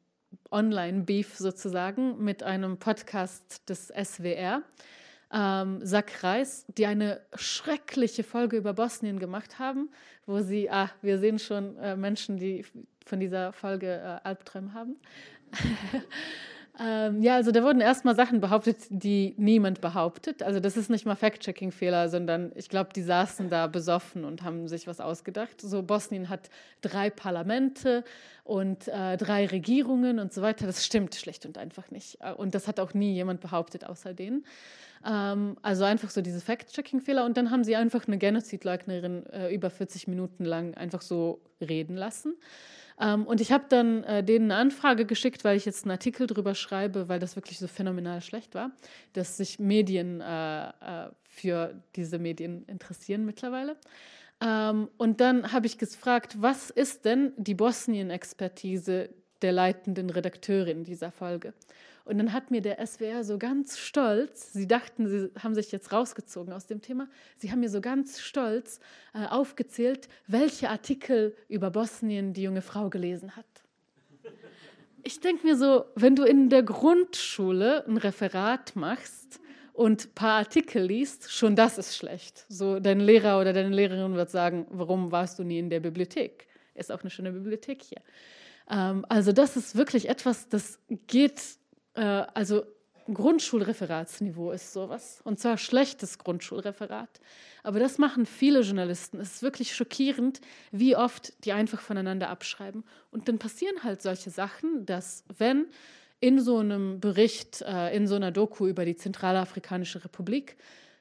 Online-Beef 0.51 1.35
sozusagen 1.35 2.23
mit 2.23 2.43
einem 2.43 2.77
Podcast 2.77 3.69
des 3.69 3.87
SWR, 3.89 4.63
ähm, 5.33 5.79
Sack 5.83 6.23
Reis, 6.23 6.65
die 6.77 6.85
eine 6.85 7.21
schreckliche 7.35 8.23
Folge 8.23 8.57
über 8.57 8.73
Bosnien 8.73 9.19
gemacht 9.19 9.59
haben, 9.59 9.89
wo 10.25 10.39
sie, 10.39 10.69
ah, 10.69 10.89
wir 11.01 11.17
sehen 11.17 11.39
schon 11.39 11.77
äh, 11.77 11.95
Menschen, 11.95 12.37
die 12.37 12.65
von 13.05 13.19
dieser 13.19 13.51
Folge 13.51 13.87
äh, 13.87 14.27
Albträume 14.27 14.73
haben. 14.73 14.95
Ähm, 16.79 17.21
ja, 17.21 17.35
also 17.35 17.51
da 17.51 17.61
wurden 17.63 17.81
erstmal 17.81 18.15
Sachen 18.15 18.41
behauptet, 18.41 18.77
die 18.89 19.35
niemand 19.37 19.79
behauptet. 19.79 20.41
Also 20.41 20.59
das 20.59 20.75
ist 20.75 20.89
nicht 20.89 21.05
mal 21.05 21.15
Fact-Checking-Fehler, 21.15 22.09
sondern 22.09 22.51
ich 22.55 22.67
glaube, 22.67 22.89
die 22.95 23.03
saßen 23.03 23.49
da 23.49 23.67
besoffen 23.67 24.25
und 24.25 24.41
haben 24.41 24.67
sich 24.67 24.87
was 24.87 24.99
ausgedacht. 24.99 25.61
So 25.61 25.83
Bosnien 25.83 26.29
hat 26.29 26.49
drei 26.81 27.11
Parlamente 27.11 28.03
und 28.43 28.87
äh, 28.87 29.17
drei 29.17 29.45
Regierungen 29.45 30.17
und 30.17 30.33
so 30.33 30.41
weiter. 30.41 30.65
Das 30.65 30.83
stimmt 30.83 31.13
schlicht 31.13 31.45
und 31.45 31.59
einfach 31.59 31.91
nicht. 31.91 32.17
Äh, 32.21 32.33
und 32.33 32.55
das 32.55 32.67
hat 32.67 32.79
auch 32.79 32.95
nie 32.95 33.13
jemand 33.13 33.41
behauptet 33.41 33.85
außer 33.85 34.15
denen. 34.15 34.43
Ähm, 35.05 35.57
also 35.61 35.83
einfach 35.83 36.09
so 36.09 36.21
diese 36.21 36.41
Fact-Checking-Fehler. 36.41 37.25
Und 37.25 37.37
dann 37.37 37.51
haben 37.51 37.63
sie 37.63 37.75
einfach 37.75 38.07
eine 38.07 38.17
Genozidleugnerin 38.17 39.25
äh, 39.27 39.53
über 39.53 39.69
40 39.69 40.07
Minuten 40.07 40.45
lang 40.45 40.73
einfach 40.75 41.01
so 41.01 41.41
reden 41.61 41.95
lassen. 41.95 42.35
Ähm, 42.99 43.25
und 43.25 43.41
ich 43.41 43.51
habe 43.51 43.65
dann 43.69 44.03
äh, 44.03 44.23
denen 44.23 44.51
eine 44.51 44.59
Anfrage 44.59 45.05
geschickt, 45.05 45.43
weil 45.43 45.57
ich 45.57 45.65
jetzt 45.65 45.85
einen 45.85 45.91
Artikel 45.91 46.27
drüber 46.27 46.55
schreibe, 46.55 47.09
weil 47.09 47.19
das 47.19 47.35
wirklich 47.35 47.59
so 47.59 47.67
phänomenal 47.67 48.21
schlecht 48.21 48.55
war, 48.55 48.71
dass 49.13 49.37
sich 49.37 49.59
Medien 49.59 50.21
äh, 50.21 50.67
äh, 50.67 50.71
für 51.23 51.81
diese 51.95 52.19
Medien 52.19 52.63
interessieren 52.65 53.25
mittlerweile. 53.25 53.77
Ähm, 54.41 54.89
und 54.97 55.21
dann 55.21 55.51
habe 55.51 55.65
ich 55.65 55.77
gefragt, 55.77 56.35
was 56.39 56.69
ist 56.69 57.05
denn 57.05 57.33
die 57.37 57.55
Bosnien-Expertise 57.55 59.09
der 59.41 59.51
leitenden 59.51 60.09
Redakteurin 60.09 60.83
dieser 60.83 61.11
Folge? 61.11 61.53
Und 62.05 62.17
dann 62.17 62.33
hat 62.33 62.51
mir 62.51 62.61
der 62.61 62.85
SWR 62.85 63.23
so 63.23 63.37
ganz 63.37 63.77
stolz, 63.77 64.51
sie 64.51 64.67
dachten, 64.67 65.07
sie 65.07 65.31
haben 65.41 65.55
sich 65.55 65.71
jetzt 65.71 65.93
rausgezogen 65.93 66.53
aus 66.53 66.65
dem 66.65 66.81
Thema, 66.81 67.07
sie 67.37 67.51
haben 67.51 67.61
mir 67.61 67.69
so 67.69 67.79
ganz 67.79 68.19
stolz 68.19 68.81
äh, 69.13 69.25
aufgezählt, 69.25 70.09
welche 70.27 70.69
Artikel 70.69 71.35
über 71.47 71.71
Bosnien 71.71 72.33
die 72.33 72.43
junge 72.43 72.61
Frau 72.61 72.89
gelesen 72.89 73.37
hat. 73.37 73.45
Ich 75.05 75.19
denke 75.19 75.45
mir 75.45 75.57
so, 75.57 75.85
wenn 75.95 76.15
du 76.15 76.23
in 76.23 76.49
der 76.49 76.63
Grundschule 76.63 77.85
ein 77.87 77.97
Referat 77.97 78.75
machst 78.75 79.39
und 79.73 80.05
ein 80.05 80.13
paar 80.13 80.39
Artikel 80.39 80.83
liest, 80.83 81.31
schon 81.31 81.55
das 81.55 81.77
ist 81.77 81.95
schlecht. 81.95 82.45
So 82.47 82.79
dein 82.79 82.99
Lehrer 82.99 83.39
oder 83.39 83.53
deine 83.53 83.75
Lehrerin 83.75 84.15
wird 84.15 84.29
sagen, 84.29 84.65
warum 84.69 85.11
warst 85.11 85.39
du 85.39 85.43
nie 85.43 85.59
in 85.59 85.69
der 85.69 85.81
Bibliothek? 85.81 86.47
Ist 86.73 86.91
auch 86.91 87.01
eine 87.01 87.09
schöne 87.09 87.31
Bibliothek 87.31 87.81
hier. 87.81 88.01
Ähm, 88.69 89.05
also 89.09 89.31
das 89.31 89.57
ist 89.57 89.75
wirklich 89.75 90.07
etwas, 90.07 90.47
das 90.47 90.79
geht 91.07 91.41
äh, 91.95 92.01
also 92.33 92.63
Grundschulreferatsniveau 93.11 94.51
ist 94.51 94.71
sowas. 94.71 95.21
Und 95.23 95.39
zwar 95.39 95.57
schlechtes 95.57 96.19
Grundschulreferat. 96.19 97.19
Aber 97.63 97.79
das 97.79 97.97
machen 97.97 98.25
viele 98.25 98.61
Journalisten. 98.61 99.19
Es 99.19 99.35
ist 99.35 99.43
wirklich 99.43 99.75
schockierend, 99.75 100.41
wie 100.71 100.95
oft 100.95 101.33
die 101.45 101.51
einfach 101.51 101.81
voneinander 101.81 102.29
abschreiben. 102.29 102.83
Und 103.11 103.27
dann 103.27 103.39
passieren 103.39 103.83
halt 103.83 104.01
solche 104.01 104.29
Sachen, 104.29 104.85
dass 104.85 105.23
wenn 105.37 105.67
in 106.19 106.39
so 106.39 106.59
einem 106.59 107.01
Bericht, 107.01 107.61
äh, 107.61 107.95
in 107.95 108.07
so 108.07 108.15
einer 108.15 108.31
Doku 108.31 108.67
über 108.67 108.85
die 108.85 108.95
Zentralafrikanische 108.95 110.03
Republik, 110.05 110.55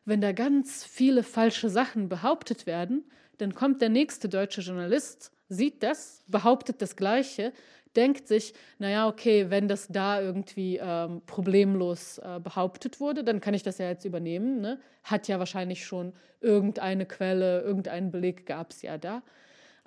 wenn 0.04 0.20
da 0.20 0.32
ganz 0.32 0.84
viele 0.84 1.22
falsche 1.22 1.70
Sachen 1.70 2.08
behauptet 2.08 2.66
werden, 2.66 3.04
dann 3.38 3.54
kommt 3.54 3.80
der 3.80 3.88
nächste 3.88 4.28
deutsche 4.28 4.62
Journalist, 4.62 5.30
sieht 5.48 5.82
das, 5.84 6.24
behauptet 6.26 6.82
das 6.82 6.96
Gleiche, 6.96 7.52
denkt 7.96 8.28
sich, 8.28 8.54
naja, 8.78 9.08
okay, 9.08 9.50
wenn 9.50 9.68
das 9.68 9.88
da 9.88 10.20
irgendwie 10.20 10.78
ähm, 10.82 11.22
problemlos 11.26 12.18
äh, 12.18 12.40
behauptet 12.40 13.00
wurde, 13.00 13.24
dann 13.24 13.40
kann 13.40 13.54
ich 13.54 13.62
das 13.62 13.78
ja 13.78 13.88
jetzt 13.88 14.04
übernehmen. 14.04 14.60
Ne? 14.60 14.78
Hat 15.04 15.28
ja 15.28 15.38
wahrscheinlich 15.38 15.84
schon 15.84 16.12
irgendeine 16.40 17.06
Quelle, 17.06 17.62
irgendeinen 17.62 18.10
Beleg 18.10 18.46
gab 18.46 18.70
es 18.70 18.82
ja 18.82 18.98
da. 18.98 19.22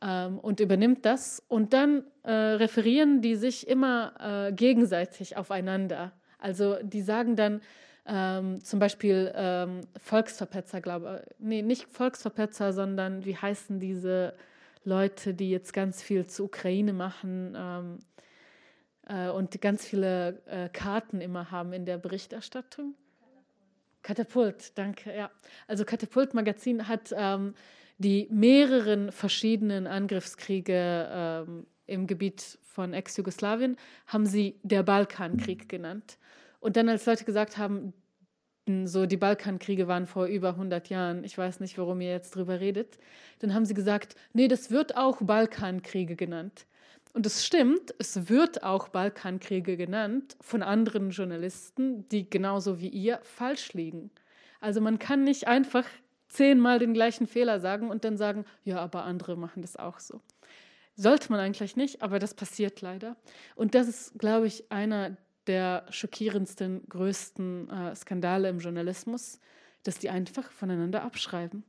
Ähm, 0.02 0.40
und 0.40 0.60
übernimmt 0.60 1.06
das. 1.06 1.44
Und 1.48 1.74
dann 1.74 2.04
äh, 2.24 2.32
referieren 2.32 3.22
die 3.22 3.36
sich 3.36 3.68
immer 3.68 4.48
äh, 4.50 4.54
gegenseitig 4.54 5.38
aufeinander. 5.38 6.12
Also 6.40 6.78
die 6.84 7.02
sagen 7.02 7.36
dann, 7.36 7.62
ähm, 8.08 8.64
zum 8.64 8.80
Beispiel 8.80 9.32
ähm, 9.36 9.82
Volksverpetzer, 9.98 10.80
glaube 10.80 11.24
ich. 11.26 11.36
Nee, 11.40 11.62
nicht 11.62 11.88
Volksverpetzer, 11.92 12.72
sondern 12.72 13.26
wie 13.26 13.36
heißen 13.36 13.80
diese 13.80 14.36
Leute, 14.86 15.34
die 15.34 15.50
jetzt 15.50 15.74
ganz 15.74 16.02
viel 16.02 16.28
zur 16.28 16.46
Ukraine 16.46 16.94
machen 16.94 17.54
ähm, 17.58 18.00
äh, 19.08 19.30
und 19.30 19.60
ganz 19.62 19.86
viele 19.86 20.42
äh, 20.46 20.70
Karten 20.70 21.22
immer 21.22 21.52
haben 21.52 21.74
in 21.74 21.86
der 21.86 21.98
Berichterstattung. 21.98 22.96
Katapult, 24.04 24.78
danke, 24.78 25.16
ja. 25.16 25.32
Also 25.68 25.84
Katapult 25.84 26.36
Magazin 26.36 26.88
hat 26.88 27.14
ähm, 27.18 27.56
die 27.98 28.28
mehreren 28.30 29.12
verschiedenen 29.12 29.88
Angriffskriege 29.88 31.10
ähm, 31.12 31.66
im 31.88 32.06
Gebiet 32.06 32.60
von 32.62 32.94
Ex-Jugoslawien, 32.94 33.78
haben 34.08 34.26
sie 34.26 34.60
der 34.64 34.84
Balkankrieg 34.84 35.70
genannt. 35.70 36.18
Und 36.60 36.78
dann, 36.78 36.90
als 36.90 37.06
Leute 37.06 37.26
gesagt 37.26 37.58
haben, 37.58 37.94
so 38.86 39.06
die 39.06 39.18
Balkankriege 39.18 39.88
waren 39.88 40.08
vor 40.08 40.26
über 40.26 40.50
100 40.50 40.90
Jahren, 40.90 41.24
ich 41.24 41.38
weiß 41.38 41.60
nicht, 41.60 41.78
warum 41.78 42.02
ihr 42.02 42.10
jetzt 42.10 42.36
drüber 42.36 42.60
redet, 42.60 42.98
dann 43.40 43.54
haben 43.54 43.66
sie 43.66 43.76
gesagt, 43.76 44.16
nee, 44.34 44.48
das 44.48 44.72
wird 44.72 44.98
auch 44.98 45.22
Balkankriege 45.22 46.16
genannt. 46.16 46.66
Und 47.14 47.26
es 47.26 47.46
stimmt, 47.46 47.94
es 47.98 48.28
wird 48.28 48.64
auch 48.64 48.90
Balkankriege 48.90 49.78
genannt 49.78 50.36
von 50.42 50.64
anderen 50.64 51.12
Journalisten, 51.12 52.10
die 52.10 52.30
genauso 52.30 52.82
wie 52.82 52.90
ihr 52.90 53.20
falsch 53.24 53.74
liegen. 53.74 54.12
Also 54.60 54.82
man 54.82 55.00
kann 55.00 55.24
nicht 55.24 55.48
einfach 55.48 55.86
zehnmal 56.28 56.80
den 56.80 56.94
gleichen 56.94 57.28
Fehler 57.28 57.60
sagen 57.60 57.90
und 57.90 58.04
dann 58.04 58.18
sagen, 58.18 58.46
ja, 58.64 58.80
aber 58.80 59.04
andere 59.04 59.38
machen 59.38 59.62
das 59.62 59.78
auch 59.78 60.00
so. 60.00 60.20
Sollte 60.96 61.32
man 61.32 61.40
eigentlich 61.40 61.76
nicht, 61.76 62.02
aber 62.02 62.20
das 62.20 62.34
passiert 62.34 62.82
leider. 62.82 63.16
Und 63.56 63.76
das 63.76 63.88
ist, 63.88 64.20
glaube 64.20 64.48
ich, 64.48 64.72
einer 64.72 65.18
der 65.48 65.86
schockierendsten, 65.90 66.88
größten 66.90 67.70
äh, 67.70 67.96
Skandale 67.96 68.50
im 68.50 68.60
Journalismus, 68.60 69.40
dass 69.84 70.00
die 70.00 70.10
einfach 70.10 70.52
voneinander 70.52 71.04
abschreiben. 71.04 71.64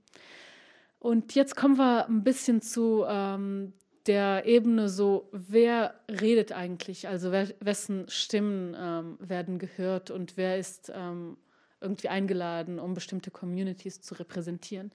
Und 0.98 1.34
jetzt 1.34 1.56
kommen 1.56 1.76
wir 1.76 2.06
ein 2.08 2.24
bisschen 2.24 2.62
zu 2.62 3.04
ähm, 3.08 3.72
der 4.06 4.46
Ebene 4.46 4.88
so, 4.88 5.28
wer 5.32 5.94
redet 6.08 6.52
eigentlich, 6.52 7.08
also 7.08 7.32
wer, 7.32 7.48
wessen 7.60 8.08
Stimmen 8.08 8.76
ähm, 8.78 9.18
werden 9.20 9.58
gehört 9.58 10.10
und 10.10 10.36
wer 10.36 10.58
ist 10.58 10.92
ähm, 10.94 11.36
irgendwie 11.80 12.08
eingeladen, 12.08 12.78
um 12.78 12.94
bestimmte 12.94 13.30
Communities 13.30 14.00
zu 14.00 14.14
repräsentieren. 14.14 14.92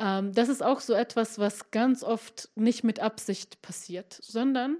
Ähm, 0.00 0.32
das 0.34 0.48
ist 0.48 0.62
auch 0.62 0.80
so 0.80 0.94
etwas, 0.94 1.38
was 1.38 1.70
ganz 1.70 2.02
oft 2.02 2.50
nicht 2.54 2.84
mit 2.84 3.00
Absicht 3.00 3.62
passiert, 3.62 4.18
sondern 4.20 4.78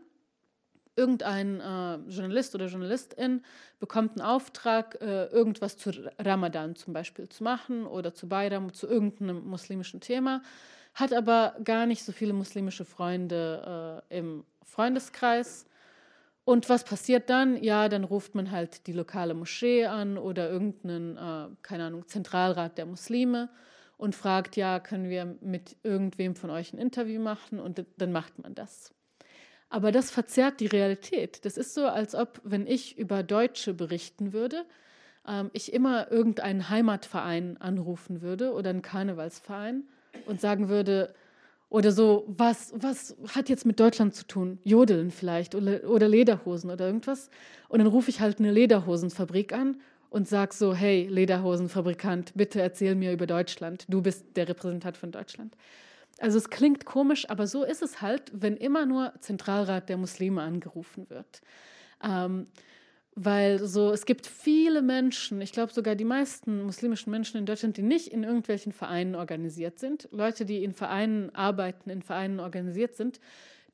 irgendein 0.99 1.61
äh, 1.61 1.97
Journalist 2.11 2.55
oder 2.55 2.67
Journalistin 2.67 3.43
bekommt 3.79 4.19
einen 4.19 4.29
Auftrag, 4.29 5.01
äh, 5.01 5.27
irgendwas 5.27 5.79
zu 5.79 5.93
Ramadan 6.19 6.75
zum 6.77 6.93
Beispiel 6.93 7.29
zu 7.29 7.45
machen 7.45 7.87
oder 7.87 8.13
zu 8.13 8.29
Bayram, 8.29 8.73
zu 8.75 8.87
irgendeinem 8.87 9.49
muslimischen 9.49 10.01
Thema, 10.01 10.43
hat 10.95 11.13
aber 11.13 11.55
gar 11.63 11.87
nicht 11.87 12.05
so 12.05 12.13
viele 12.13 12.33
muslimische 12.33 12.85
Freunde 12.85 14.03
äh, 14.11 14.19
im 14.19 14.45
Freundeskreis. 14.65 15.67
Und 16.45 16.69
was 16.69 16.83
passiert 16.83 17.31
dann? 17.31 17.63
Ja, 17.63 17.89
dann 17.89 18.05
ruft 18.05 18.35
man 18.35 18.51
halt 18.51 18.87
die 18.87 18.93
lokale 18.93 19.35
Moschee 19.35 19.87
an 19.87 20.19
oder 20.19 20.51
irgendeinen, 20.51 21.17
äh, 21.17 21.55
keine 21.63 21.85
Ahnung, 21.85 22.09
Zentralrat 22.09 22.79
der 22.79 22.87
Muslime 22.87 23.51
und 23.99 24.15
fragt, 24.15 24.57
ja, 24.57 24.81
können 24.81 25.11
wir 25.11 25.37
mit 25.41 25.77
irgendwem 25.83 26.35
von 26.37 26.51
euch 26.51 26.73
ein 26.73 26.79
Interview 26.79 27.21
machen? 27.21 27.61
Und 27.61 27.85
dann 27.99 28.13
macht 28.13 28.39
man 28.39 28.55
das. 28.55 28.95
Aber 29.71 29.93
das 29.93 30.11
verzerrt 30.11 30.61
die 30.61 30.67
Realität. 30.67 31.45
Das 31.45 31.57
ist 31.57 31.75
so, 31.75 31.87
als 31.87 32.15
ob, 32.15 32.41
wenn 32.45 32.67
ich 32.67 32.97
über 32.99 33.23
Deutsche 33.23 33.75
berichten 33.75 34.33
würde, 34.33 34.65
ähm, 35.27 35.51
ich 35.53 35.73
immer 35.73 36.11
irgendeinen 36.11 36.69
Heimatverein 36.71 37.59
anrufen 37.59 38.23
würde 38.23 38.53
oder 38.53 38.71
einen 38.71 38.83
Karnevalsverein 38.83 39.85
und 40.27 40.41
sagen 40.41 40.69
würde, 40.69 41.15
oder 41.71 41.93
so, 41.93 42.25
was, 42.29 42.73
was 42.77 43.15
hat 43.35 43.51
jetzt 43.51 43.67
mit 43.67 43.79
Deutschland 43.79 44.15
zu 44.15 44.27
tun? 44.27 44.59
Jodeln 44.65 45.11
vielleicht 45.11 45.55
oder, 45.55 45.85
oder 45.85 46.09
Lederhosen 46.09 46.71
oder 46.71 46.87
irgendwas. 46.87 47.29
Und 47.69 47.81
dann 47.81 47.89
rufe 47.89 48.09
ich 48.09 48.21
halt 48.21 48.39
eine 48.39 48.53
Lederhosenfabrik 48.53 49.53
an 49.53 49.77
und 50.09 50.27
sage 50.27 50.55
so, 50.55 50.75
hey, 50.75 51.07
Lederhosenfabrikant, 51.11 52.33
bitte 52.35 52.63
erzähl 52.63 52.95
mir 52.95 53.13
über 53.13 53.27
Deutschland. 53.27 53.85
Du 53.89 54.01
bist 54.01 54.25
der 54.37 54.49
Repräsentant 54.49 54.97
von 54.97 55.13
Deutschland. 55.13 55.55
Also 56.19 56.39
es 56.39 56.51
klingt 56.51 56.85
komisch, 56.85 57.29
aber 57.31 57.47
so 57.47 57.63
ist 57.65 57.83
es 57.83 58.03
halt, 58.03 58.31
wenn 58.35 58.57
immer 58.57 58.87
nur 58.87 59.13
Zentralrat 59.21 59.89
der 59.89 59.97
Muslime 59.97 60.43
angerufen 60.43 61.09
wird. 61.09 61.41
Ähm, 62.03 62.49
weil 63.21 63.59
so, 63.59 63.93
es 63.93 64.07
gibt 64.07 64.29
viele 64.29 64.81
Menschen, 64.81 65.41
ich 65.41 65.51
glaube 65.51 65.73
sogar 65.73 65.97
die 65.97 66.05
meisten 66.05 66.63
muslimischen 66.63 67.11
Menschen 67.11 67.37
in 67.37 67.47
Deutschland, 67.47 67.77
die 67.77 67.83
nicht 67.83 68.09
in 68.09 68.23
irgendwelchen 68.23 68.73
Vereinen 68.73 69.17
organisiert 69.17 69.81
sind. 69.81 70.09
Leute, 70.13 70.45
die 70.45 70.63
in 70.63 70.73
Vereinen 70.73 71.35
arbeiten, 71.35 71.91
in 71.91 72.03
Vereinen 72.03 72.39
organisiert 72.39 72.95
sind, 72.95 73.19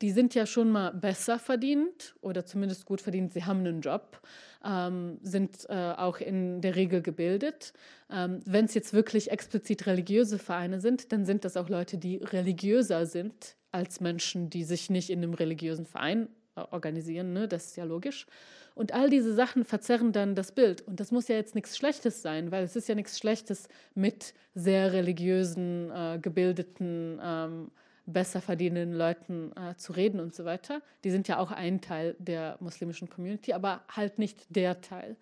die 0.03 0.11
sind 0.11 0.35
ja 0.35 0.47
schon 0.47 0.71
mal 0.71 0.93
besser 0.93 1.39
verdient 1.39 2.15
oder 2.21 2.45
zumindest 2.45 2.85
gut 2.85 3.01
verdient. 3.01 3.33
Sie 3.33 3.45
haben 3.45 3.61
einen 3.61 3.81
Job, 3.81 4.21
ähm, 4.65 5.19
sind 5.23 5.69
äh, 5.69 5.95
auch 5.97 6.19
in 6.19 6.61
der 6.61 6.77
Regel 6.77 7.03
gebildet. 7.03 7.73
Ähm, 8.11 8.41
Wenn 8.45 8.65
es 8.65 8.75
jetzt 8.75 8.93
wirklich 8.93 9.31
explizit 9.31 9.87
religiöse 9.87 10.39
Vereine 10.39 10.81
sind, 10.81 11.13
dann 11.13 11.25
sind 11.25 11.45
das 11.45 11.57
auch 11.57 11.69
Leute, 11.69 11.99
die 11.99 12.17
religiöser 12.17 13.07
sind 13.07 13.57
als 13.73 14.01
Menschen, 14.01 14.51
die 14.51 14.65
sich 14.65 14.91
nicht 14.91 15.11
in 15.11 15.23
einem 15.23 15.35
religiösen 15.35 15.87
Verein 15.87 16.29
äh, 16.57 16.63
organisieren. 16.71 17.33
Ne? 17.33 17.49
Das 17.49 17.67
ist 17.67 17.77
ja 17.77 17.85
logisch. 17.85 18.27
Und 18.75 18.93
all 18.93 19.09
diese 19.09 19.33
Sachen 19.35 19.65
verzerren 19.65 20.13
dann 20.13 20.35
das 20.35 20.51
Bild. 20.51 20.83
Und 20.83 20.99
das 20.99 21.13
muss 21.13 21.29
ja 21.29 21.37
jetzt 21.37 21.55
nichts 21.55 21.77
Schlechtes 21.77 22.23
sein, 22.23 22.51
weil 22.51 22.65
es 22.65 22.75
ist 22.75 22.89
ja 22.89 22.97
nichts 22.97 23.19
Schlechtes 23.19 23.69
mit 23.95 24.35
sehr 24.55 24.93
religiösen, 24.93 25.91
äh, 25.93 26.19
gebildeten 26.21 27.21
ähm, 27.23 27.71
besser 28.07 28.41
verdienenden 28.41 28.97
Leuten 28.97 29.53
äh, 29.57 29.77
zu 29.77 29.93
reden 29.93 30.21
und 30.21 30.35
so 30.35 30.45
weiter. 30.45 30.83
Die 31.05 31.11
sind 31.11 31.29
ja 31.29 31.39
auch 31.39 31.51
ein 31.51 31.81
Teil 31.81 32.17
der 32.19 32.57
muslimischen 32.61 33.09
Community, 33.09 33.53
aber 33.53 33.83
halt 33.89 34.19
nicht 34.19 34.45
der 34.49 34.81
Teil. 34.81 35.17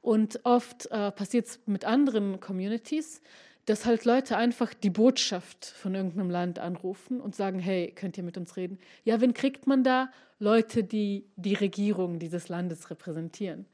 Und 0.00 0.40
oft 0.44 0.86
äh, 0.90 1.10
passiert 1.12 1.46
es 1.46 1.60
mit 1.66 1.84
anderen 1.84 2.40
Communities, 2.40 3.22
dass 3.66 3.86
halt 3.86 4.04
Leute 4.04 4.36
einfach 4.36 4.74
die 4.74 4.90
Botschaft 4.90 5.64
von 5.64 5.94
irgendeinem 5.94 6.30
Land 6.30 6.58
anrufen 6.58 7.20
und 7.20 7.34
sagen, 7.34 7.58
hey, 7.58 7.92
könnt 7.94 8.18
ihr 8.18 8.24
mit 8.24 8.36
uns 8.36 8.56
reden? 8.56 8.78
Ja, 9.04 9.20
wen 9.20 9.32
kriegt 9.32 9.66
man 9.66 9.82
da? 9.82 10.10
Leute, 10.38 10.84
die 10.84 11.26
die 11.36 11.54
Regierung 11.54 12.18
dieses 12.18 12.48
Landes 12.48 12.90
repräsentieren. 12.90 13.66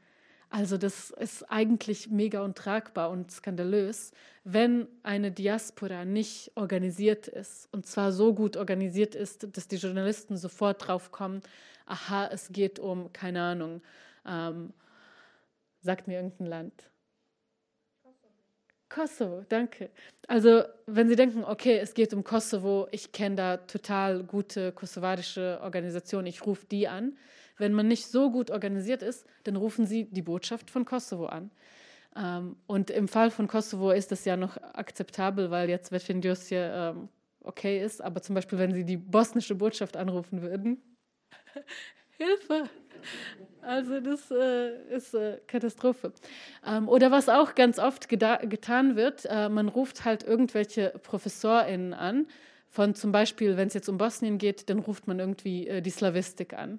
Also 0.51 0.79
das 0.79 1.11
ist 1.11 1.45
eigentlich 1.45 2.11
mega 2.11 2.43
untragbar 2.43 3.11
und 3.11 3.31
skandalös, 3.31 4.11
wenn 4.43 4.89
eine 5.05 5.31
Diaspora 5.31 6.05
nicht 6.05 6.51
organisiert 6.57 7.29
ist 7.29 7.73
und 7.73 7.87
zwar 7.87 8.11
so 8.11 8.35
gut 8.35 8.57
organisiert 8.57 9.15
ist, 9.15 9.57
dass 9.57 9.69
die 9.69 9.77
Journalisten 9.77 10.37
sofort 10.37 10.89
drauf 10.89 11.13
kommen, 11.13 11.41
aha, 11.87 12.29
es 12.33 12.49
geht 12.51 12.81
um, 12.81 13.13
keine 13.13 13.43
Ahnung, 13.43 13.81
ähm, 14.27 14.73
sagt 15.83 16.09
mir 16.09 16.17
irgendein 16.17 16.47
Land. 16.47 16.91
Kosovo, 18.89 19.45
danke. 19.49 19.91
Also 20.27 20.65
wenn 20.87 21.09
Sie 21.09 21.15
denken, 21.15 21.45
okay, 21.45 21.79
es 21.79 21.95
geht 21.95 22.13
um 22.13 22.25
Kosovo, 22.25 22.89
ich 22.91 23.13
kenne 23.13 23.37
da 23.37 23.57
total 23.57 24.25
gute 24.25 24.73
kosovarische 24.73 25.61
Organisationen, 25.63 26.27
ich 26.27 26.45
rufe 26.45 26.67
die 26.67 26.89
an, 26.89 27.17
wenn 27.61 27.73
man 27.73 27.89
nicht 27.89 28.07
so 28.07 28.31
gut 28.31 28.51
organisiert 28.51 29.03
ist, 29.03 29.27
dann 29.45 29.57
rufen 29.57 29.87
sie 29.87 30.05
die 30.11 30.23
Botschaft 30.23 30.71
von 30.71 30.85
Kosovo 30.85 31.27
an. 31.27 31.51
Ähm, 32.17 32.57
und 32.67 32.91
im 32.91 33.07
Fall 33.07 33.31
von 33.31 33.47
Kosovo 33.47 33.91
ist 33.91 34.11
das 34.11 34.25
ja 34.25 34.37
noch 34.37 34.57
akzeptabel, 34.57 35.51
weil 35.51 35.69
jetzt 35.69 35.93
Vetfindios 35.93 36.49
hier 36.49 36.73
ähm, 36.75 37.09
okay 37.43 37.83
ist. 37.83 38.03
Aber 38.03 38.23
zum 38.23 38.35
Beispiel, 38.35 38.59
wenn 38.59 38.75
sie 38.75 38.85
die 38.85 38.97
bosnische 38.97 39.55
Botschaft 39.55 39.97
anrufen 39.97 40.43
würden, 40.43 40.83
Hilfe! 42.19 42.69
Also 43.63 44.01
das 44.01 44.31
äh, 44.31 44.95
ist 44.95 45.15
äh, 45.15 45.39
Katastrophe. 45.47 46.13
Ähm, 46.67 46.89
oder 46.89 47.11
was 47.11 47.29
auch 47.29 47.55
ganz 47.55 47.79
oft 47.79 48.09
getan 48.09 48.97
wird, 48.97 49.27
äh, 49.27 49.49
man 49.49 49.69
ruft 49.69 50.05
halt 50.05 50.23
irgendwelche 50.23 50.91
ProfessorInnen 51.03 51.95
an, 51.95 52.27
von 52.69 52.95
zum 52.95 53.11
Beispiel, 53.11 53.57
wenn 53.57 53.69
es 53.69 53.75
jetzt 53.75 53.89
um 53.89 53.99
Bosnien 53.99 54.39
geht, 54.39 54.71
dann 54.71 54.79
ruft 54.79 55.09
man 55.09 55.19
irgendwie 55.19 55.67
äh, 55.67 55.83
die 55.83 55.91
Slavistik 55.91 56.55
an. 56.55 56.79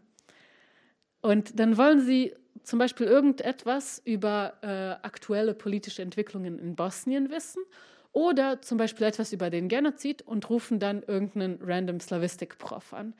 Und 1.21 1.59
dann 1.59 1.77
wollen 1.77 2.01
sie 2.01 2.33
zum 2.63 2.79
Beispiel 2.79 3.07
irgendetwas 3.07 4.01
über 4.05 4.53
äh, 4.61 5.05
aktuelle 5.05 5.53
politische 5.53 6.01
Entwicklungen 6.01 6.59
in 6.59 6.75
Bosnien 6.75 7.29
wissen 7.29 7.63
oder 8.11 8.61
zum 8.61 8.77
Beispiel 8.77 9.07
etwas 9.07 9.33
über 9.33 9.49
den 9.49 9.67
Genozid 9.67 10.21
und 10.21 10.49
rufen 10.49 10.79
dann 10.79 11.03
irgendeinen 11.03 11.59
random 11.61 11.99
Slavistik-Prof 11.99 12.93
an. 12.93 13.13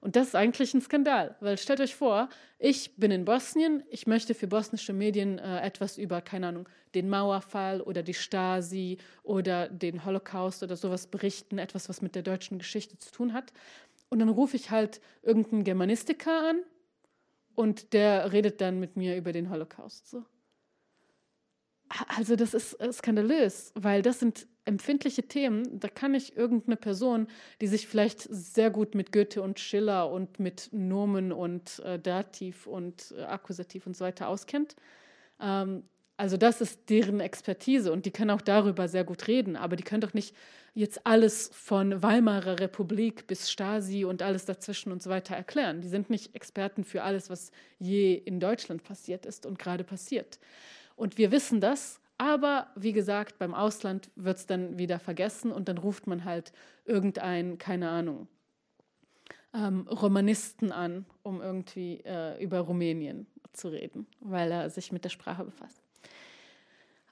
Und 0.00 0.14
das 0.14 0.28
ist 0.28 0.34
eigentlich 0.36 0.72
ein 0.72 0.80
Skandal, 0.80 1.34
weil 1.40 1.58
stellt 1.58 1.80
euch 1.80 1.96
vor, 1.96 2.28
ich 2.58 2.94
bin 2.96 3.10
in 3.10 3.24
Bosnien, 3.24 3.82
ich 3.90 4.06
möchte 4.06 4.34
für 4.34 4.46
bosnische 4.46 4.92
Medien 4.92 5.38
äh, 5.38 5.60
etwas 5.60 5.98
über, 5.98 6.20
keine 6.20 6.48
Ahnung, 6.48 6.68
den 6.94 7.08
Mauerfall 7.08 7.80
oder 7.80 8.02
die 8.02 8.14
Stasi 8.14 8.98
oder 9.22 9.68
den 9.68 10.04
Holocaust 10.04 10.62
oder 10.62 10.76
sowas 10.76 11.08
berichten, 11.08 11.58
etwas, 11.58 11.88
was 11.88 12.02
mit 12.02 12.14
der 12.14 12.22
deutschen 12.22 12.58
Geschichte 12.58 12.98
zu 12.98 13.10
tun 13.10 13.32
hat. 13.32 13.52
Und 14.08 14.20
dann 14.20 14.28
rufe 14.28 14.56
ich 14.56 14.70
halt 14.70 15.00
irgendeinen 15.22 15.64
Germanistiker 15.64 16.50
an 16.50 16.60
und 17.56 17.92
der 17.92 18.32
redet 18.32 18.60
dann 18.60 18.78
mit 18.78 18.96
mir 18.96 19.16
über 19.16 19.32
den 19.32 19.50
Holocaust. 19.50 20.08
So. 20.08 20.24
Also 22.16 22.36
das 22.36 22.54
ist 22.54 22.76
skandalös, 22.92 23.72
weil 23.74 24.02
das 24.02 24.20
sind 24.20 24.46
empfindliche 24.64 25.22
Themen. 25.22 25.78
Da 25.78 25.88
kann 25.88 26.14
ich 26.14 26.36
irgendeine 26.36 26.76
Person, 26.76 27.28
die 27.60 27.68
sich 27.68 27.86
vielleicht 27.86 28.20
sehr 28.22 28.70
gut 28.70 28.94
mit 28.94 29.12
Goethe 29.12 29.40
und 29.40 29.60
Schiller 29.60 30.10
und 30.10 30.40
mit 30.40 30.68
Nomen 30.72 31.32
und 31.32 31.78
äh, 31.80 31.98
Dativ 31.98 32.66
und 32.66 33.14
äh, 33.16 33.22
Akkusativ 33.22 33.86
und 33.86 33.96
so 33.96 34.04
weiter 34.04 34.28
auskennt, 34.28 34.74
ähm, 35.40 35.84
also 36.16 36.36
das 36.36 36.60
ist 36.60 36.88
deren 36.88 37.20
Expertise 37.20 37.92
und 37.92 38.06
die 38.06 38.10
können 38.10 38.30
auch 38.30 38.40
darüber 38.40 38.88
sehr 38.88 39.04
gut 39.04 39.28
reden, 39.28 39.56
aber 39.56 39.76
die 39.76 39.82
können 39.82 40.00
doch 40.00 40.14
nicht 40.14 40.34
jetzt 40.74 41.06
alles 41.06 41.50
von 41.52 42.02
Weimarer 42.02 42.60
Republik 42.60 43.26
bis 43.26 43.50
Stasi 43.50 44.04
und 44.04 44.22
alles 44.22 44.44
dazwischen 44.44 44.92
und 44.92 45.02
so 45.02 45.10
weiter 45.10 45.34
erklären. 45.34 45.80
Die 45.80 45.88
sind 45.88 46.08
nicht 46.10 46.34
Experten 46.34 46.84
für 46.84 47.02
alles, 47.02 47.28
was 47.28 47.50
je 47.78 48.14
in 48.14 48.40
Deutschland 48.40 48.82
passiert 48.82 49.26
ist 49.26 49.46
und 49.46 49.58
gerade 49.58 49.84
passiert. 49.84 50.38
Und 50.94 51.18
wir 51.18 51.30
wissen 51.30 51.60
das, 51.60 52.00
aber 52.18 52.68
wie 52.76 52.92
gesagt, 52.92 53.38
beim 53.38 53.54
Ausland 53.54 54.10
wird 54.16 54.38
es 54.38 54.46
dann 54.46 54.78
wieder 54.78 54.98
vergessen 54.98 55.52
und 55.52 55.68
dann 55.68 55.76
ruft 55.78 56.06
man 56.06 56.24
halt 56.24 56.52
irgendein, 56.86 57.58
keine 57.58 57.90
Ahnung, 57.90 58.26
ähm, 59.54 59.86
Romanisten 59.88 60.72
an, 60.72 61.04
um 61.22 61.42
irgendwie 61.42 62.00
äh, 62.04 62.42
über 62.42 62.60
Rumänien 62.60 63.26
zu 63.52 63.68
reden, 63.68 64.06
weil 64.20 64.50
er 64.50 64.70
sich 64.70 64.92
mit 64.92 65.04
der 65.04 65.10
Sprache 65.10 65.44
befasst. 65.44 65.85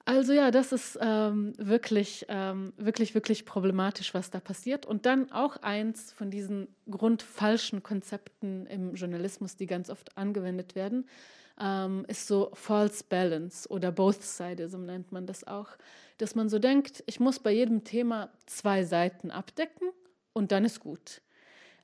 Also 0.07 0.33
ja, 0.33 0.51
das 0.51 0.71
ist 0.71 0.99
ähm, 1.01 1.53
wirklich, 1.57 2.27
ähm, 2.29 2.73
wirklich, 2.77 3.15
wirklich 3.15 3.43
problematisch, 3.43 4.13
was 4.13 4.29
da 4.29 4.39
passiert. 4.39 4.85
Und 4.85 5.07
dann 5.07 5.31
auch 5.31 5.57
eins 5.57 6.13
von 6.13 6.29
diesen 6.29 6.67
grundfalschen 6.89 7.81
Konzepten 7.81 8.67
im 8.67 8.93
Journalismus, 8.93 9.55
die 9.55 9.65
ganz 9.65 9.89
oft 9.89 10.15
angewendet 10.15 10.75
werden, 10.75 11.07
ähm, 11.59 12.05
ist 12.07 12.27
so 12.27 12.51
False 12.53 13.03
Balance 13.09 13.67
oder 13.67 13.91
Both 13.91 14.21
Sidism 14.21 14.85
nennt 14.85 15.11
man 15.11 15.25
das 15.25 15.45
auch. 15.47 15.69
Dass 16.19 16.35
man 16.35 16.49
so 16.49 16.59
denkt, 16.59 17.03
ich 17.07 17.19
muss 17.19 17.39
bei 17.39 17.51
jedem 17.51 17.83
Thema 17.83 18.29
zwei 18.45 18.83
Seiten 18.83 19.31
abdecken 19.31 19.89
und 20.33 20.51
dann 20.51 20.65
ist 20.65 20.81
gut. 20.81 21.21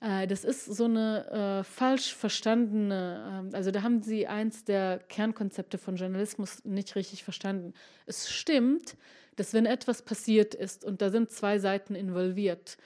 Äh, 0.01 0.27
das 0.27 0.43
ist 0.43 0.65
so 0.65 0.85
eine 0.85 1.61
äh, 1.61 1.63
falsch 1.63 2.13
verstandene, 2.13 3.49
äh, 3.51 3.55
also 3.55 3.71
da 3.71 3.83
haben 3.83 4.01
Sie 4.01 4.27
eins 4.27 4.65
der 4.65 4.99
Kernkonzepte 4.99 5.77
von 5.77 5.95
Journalismus 5.95 6.65
nicht 6.65 6.95
richtig 6.95 7.23
verstanden. 7.23 7.73
Es 8.05 8.29
stimmt, 8.29 8.97
dass 9.35 9.53
wenn 9.53 9.65
etwas 9.65 10.01
passiert 10.01 10.53
ist 10.55 10.83
und 10.83 11.01
da 11.01 11.09
sind 11.09 11.31
zwei 11.31 11.59
Seiten 11.59 11.95
involviert, 11.95 12.77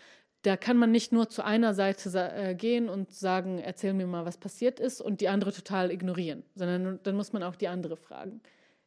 da 0.43 0.57
kann 0.57 0.77
man 0.77 0.91
nicht 0.91 1.11
nur 1.11 1.27
zu 1.27 1.43
einer 1.43 1.73
Seite 1.73 2.31
äh, 2.35 2.53
gehen 2.53 2.87
und 2.87 3.11
sagen, 3.11 3.57
erzähl 3.57 3.93
mir 3.93 4.05
mal, 4.05 4.25
was 4.25 4.37
passiert 4.37 4.79
ist 4.79 5.01
und 5.01 5.21
die 5.21 5.29
andere 5.29 5.51
total 5.51 5.91
ignorieren, 5.91 6.43
sondern 6.53 6.99
dann 7.01 7.15
muss 7.15 7.33
man 7.33 7.41
auch 7.41 7.55
die 7.55 7.67
andere 7.67 7.97
fragen. 7.97 8.41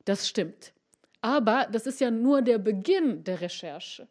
Das 0.04 0.28
stimmt. 0.28 0.72
Aber 1.20 1.66
das 1.72 1.86
ist 1.86 2.00
ja 2.00 2.12
nur 2.12 2.42
der 2.42 2.58
Beginn 2.58 3.24
der 3.24 3.40
Recherche. 3.40 4.06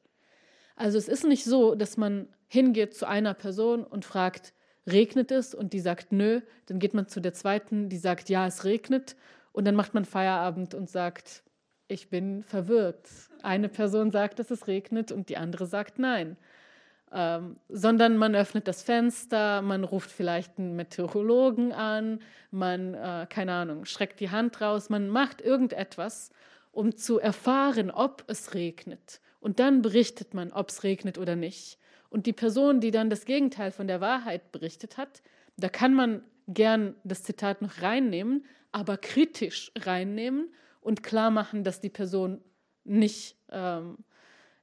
Also 0.77 0.97
es 0.97 1.09
ist 1.09 1.25
nicht 1.25 1.43
so, 1.43 1.75
dass 1.75 1.97
man 1.97 2.29
hingeht 2.47 2.93
zu 2.93 3.05
einer 3.05 3.33
Person 3.33 3.83
und 3.83 4.05
fragt, 4.05 4.53
regnet 4.89 5.31
es? 5.31 5.53
Und 5.53 5.73
die 5.73 5.81
sagt 5.81 6.13
nö. 6.13 6.39
Dann 6.67 6.79
geht 6.79 6.93
man 6.93 7.07
zu 7.07 7.19
der 7.19 7.33
zweiten, 7.33 7.89
die 7.89 7.97
sagt 7.97 8.29
ja, 8.29 8.47
es 8.47 8.63
regnet. 8.63 9.17
Und 9.51 9.65
dann 9.65 9.75
macht 9.75 9.93
man 9.93 10.05
Feierabend 10.05 10.73
und 10.73 10.89
sagt, 10.89 11.43
ich 11.89 12.09
bin 12.09 12.43
verwirrt. 12.43 13.09
Eine 13.43 13.67
Person 13.67 14.11
sagt, 14.11 14.39
dass 14.39 14.51
es 14.51 14.67
regnet 14.67 15.11
und 15.11 15.27
die 15.27 15.37
andere 15.37 15.65
sagt 15.65 15.99
nein 15.99 16.37
ähm, 17.11 17.57
sondern 17.69 18.17
man 18.17 18.35
öffnet 18.35 18.67
das 18.67 18.83
Fenster, 18.83 19.61
man 19.61 19.83
ruft 19.83 20.11
vielleicht 20.11 20.57
einen 20.57 20.75
Meteorologen 20.75 21.71
an, 21.71 22.19
man, 22.51 22.93
äh, 22.93 23.27
keine 23.29 23.53
Ahnung, 23.53 23.85
schreckt 23.85 24.19
die 24.19 24.29
Hand 24.29 24.59
raus, 24.61 24.89
man 24.89 25.07
macht 25.07 25.41
irgendetwas, 25.41 26.31
um 26.71 26.95
zu 26.95 27.19
erfahren, 27.19 27.91
ob 27.91 28.23
es 28.27 28.53
regnet. 28.53 29.21
Und 29.47 29.61
dann 29.61 29.81
berichtet 29.81 30.33
man, 30.33 30.51
ob 30.51 30.67
es 30.67 30.83
regnet 30.83 31.17
oder 31.17 31.37
nicht. 31.37 31.77
Und 32.09 32.25
die 32.25 32.33
Person, 32.33 32.81
die 32.81 32.91
dann 32.91 33.09
das 33.09 33.23
Gegenteil 33.23 33.71
von 33.71 33.87
der 33.87 34.01
Wahrheit 34.01 34.51
berichtet 34.51 34.97
hat, 34.97 35.21
da 35.55 35.69
kann 35.69 35.93
man 35.93 36.21
gern 36.49 36.97
das 37.05 37.23
Zitat 37.23 37.61
noch 37.61 37.81
reinnehmen, 37.81 38.45
aber 38.73 38.97
kritisch 38.97 39.71
reinnehmen 39.77 40.53
und 40.81 41.01
klar 41.01 41.31
machen, 41.31 41.63
dass 41.63 41.79
die 41.79 41.87
Person 41.89 42.41
nicht 42.83 43.37
ähm, 43.49 43.99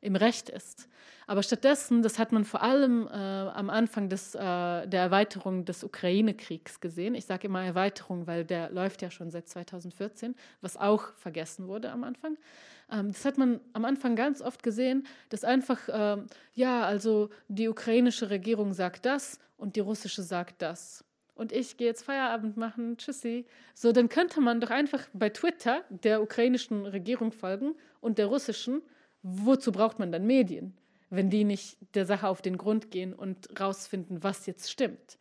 im 0.04 0.16
Recht 0.16 0.48
ist. 0.48 0.88
Aber 1.26 1.42
stattdessen, 1.42 2.02
das 2.02 2.18
hat 2.18 2.32
man 2.32 2.44
vor 2.44 2.62
allem 2.62 3.06
äh, 3.06 3.10
am 3.10 3.70
Anfang 3.70 4.08
des, 4.10 4.34
äh, 4.34 4.38
der 4.38 5.00
Erweiterung 5.00 5.64
des 5.64 5.82
Ukraine-Kriegs 5.82 6.80
gesehen. 6.80 7.14
Ich 7.14 7.24
sage 7.24 7.46
immer 7.46 7.64
Erweiterung, 7.64 8.26
weil 8.26 8.44
der 8.44 8.70
läuft 8.70 9.00
ja 9.00 9.10
schon 9.10 9.30
seit 9.30 9.48
2014, 9.48 10.34
was 10.60 10.76
auch 10.76 11.14
vergessen 11.14 11.66
wurde 11.66 11.90
am 11.90 12.04
Anfang. 12.04 12.36
Ähm, 12.92 13.12
das 13.12 13.24
hat 13.24 13.38
man 13.38 13.60
am 13.72 13.86
Anfang 13.86 14.16
ganz 14.16 14.42
oft 14.42 14.62
gesehen, 14.62 15.06
dass 15.30 15.44
einfach, 15.44 15.80
ähm, 15.90 16.26
ja, 16.52 16.82
also 16.82 17.30
die 17.48 17.68
ukrainische 17.68 18.28
Regierung 18.28 18.74
sagt 18.74 19.06
das 19.06 19.38
und 19.56 19.76
die 19.76 19.80
russische 19.80 20.22
sagt 20.22 20.60
das. 20.60 21.04
Und 21.34 21.52
ich 21.52 21.76
gehe 21.76 21.88
jetzt 21.88 22.04
Feierabend 22.04 22.56
machen, 22.56 22.96
tschüssi. 22.96 23.44
So, 23.74 23.90
dann 23.90 24.08
könnte 24.08 24.40
man 24.40 24.60
doch 24.60 24.70
einfach 24.70 25.00
bei 25.14 25.30
Twitter 25.30 25.82
der 25.88 26.22
ukrainischen 26.22 26.86
Regierung 26.86 27.32
folgen 27.32 27.74
und 28.00 28.18
der 28.18 28.26
russischen. 28.26 28.82
Wozu 29.24 29.72
braucht 29.72 29.98
man 29.98 30.12
dann 30.12 30.26
Medien? 30.26 30.76
wenn 31.16 31.30
die 31.30 31.44
nicht 31.44 31.76
der 31.94 32.06
Sache 32.06 32.28
auf 32.28 32.42
den 32.42 32.58
Grund 32.58 32.90
gehen 32.90 33.12
und 33.12 33.48
rausfinden, 33.58 34.22
was 34.22 34.46
jetzt 34.46 34.70
stimmt. 34.70 35.18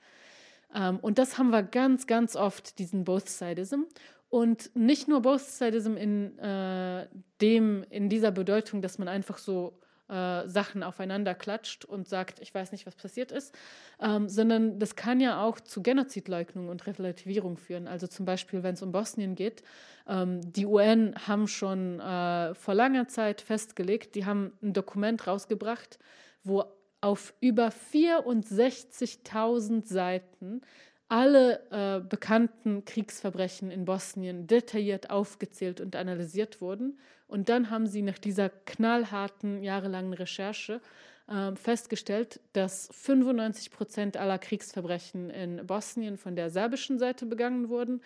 Ähm, 0.74 1.00
und 1.00 1.18
das 1.18 1.38
haben 1.38 1.50
wir 1.50 1.63
ganz, 1.63 2.08
ganz 2.08 2.36
oft, 2.36 2.80
diesen 2.80 3.04
Both-Sidism. 3.04 3.84
Und 4.30 4.76
nicht 4.76 5.08
nur 5.08 5.22
Both-Sidism 5.22 5.96
in, 5.96 6.39
äh, 6.39 7.08
in 7.42 8.10
dieser 8.10 8.32
Bedeutung, 8.32 8.82
dass 8.82 8.98
man 8.98 9.08
einfach 9.08 9.38
so 9.38 9.80
äh, 10.10 10.48
Sachen 10.48 10.84
aufeinander 10.84 11.34
klatscht 11.34 11.86
und 11.86 12.08
sagt, 12.08 12.39
ich 12.39 12.54
weiß 12.54 12.72
nicht, 12.72 12.86
was 12.86 12.96
passiert 12.96 13.32
ist, 13.32 13.56
ähm, 14.02 14.28
sondern 14.28 14.80
das 14.80 14.96
kann 14.96 15.20
ja 15.20 15.44
auch 15.44 15.60
zu 15.60 15.82
Genozidleugnung 15.82 16.70
und 16.70 16.86
Relativierung 16.86 17.58
führen. 17.58 17.88
Also 17.88 18.08
zum 18.08 18.26
Beispiel, 18.26 18.63
wenn 18.63 18.74
es 18.74 18.82
um 18.82 18.92
Bosnien 18.92 19.36
geht, 19.36 19.63
ähm, 20.08 20.42
die 20.52 20.66
UN 20.66 21.16
haben 21.28 21.48
schon 21.48 22.00
äh, 22.00 22.54
vor 22.54 22.74
langer 22.74 23.08
Zeit 23.08 23.42
festgelegt, 23.42 24.16
die 24.16 24.26
haben 24.26 24.54
ein 24.62 24.74
Dokument 24.74 25.26
rausgebracht, 25.26 26.00
wo 26.44 26.66
auf 27.00 27.34
über 27.42 27.70
64.000 27.70 29.86
Seiten 29.86 30.62
alle 31.10 31.60
äh, 31.70 32.00
bekannten 32.00 32.86
Kriegsverbrechen 32.86 33.70
in 33.70 33.86
Bosnien 33.86 34.48
detailliert 34.48 35.12
aufgezählt 35.12 35.80
und 35.80 35.96
analysiert 35.96 36.60
wurden. 36.60 36.98
Und 37.34 37.50
dann 37.50 37.72
haben 37.72 37.88
sie 37.88 38.04
nach 38.04 38.19
dieser 38.19 38.50
knallharten, 38.50 39.63
jahrelangen 39.63 40.13
Recherche 40.13 40.80
äh, 41.28 41.56
festgestellt, 41.56 42.39
dass 42.54 42.89
95 42.91 43.72
Prozent 43.72 44.17
aller 44.17 44.38
Kriegsverbrechen 44.38 45.32
in 45.32 45.65
Bosnien 45.65 46.17
von 46.17 46.36
der 46.36 46.52
serbischen 46.52 47.00
Seite 47.00 47.26
begangen 47.26 47.69
wurden, 47.69 48.02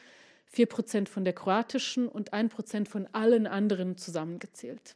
4 0.45 0.67
Prozent 0.67 1.09
von 1.09 1.25
der 1.25 1.33
kroatischen 1.33 2.07
und 2.07 2.31
1 2.31 2.53
Prozent 2.53 2.87
von 2.87 3.05
allen 3.11 3.47
anderen 3.47 3.97
zusammengezählt. 3.97 4.95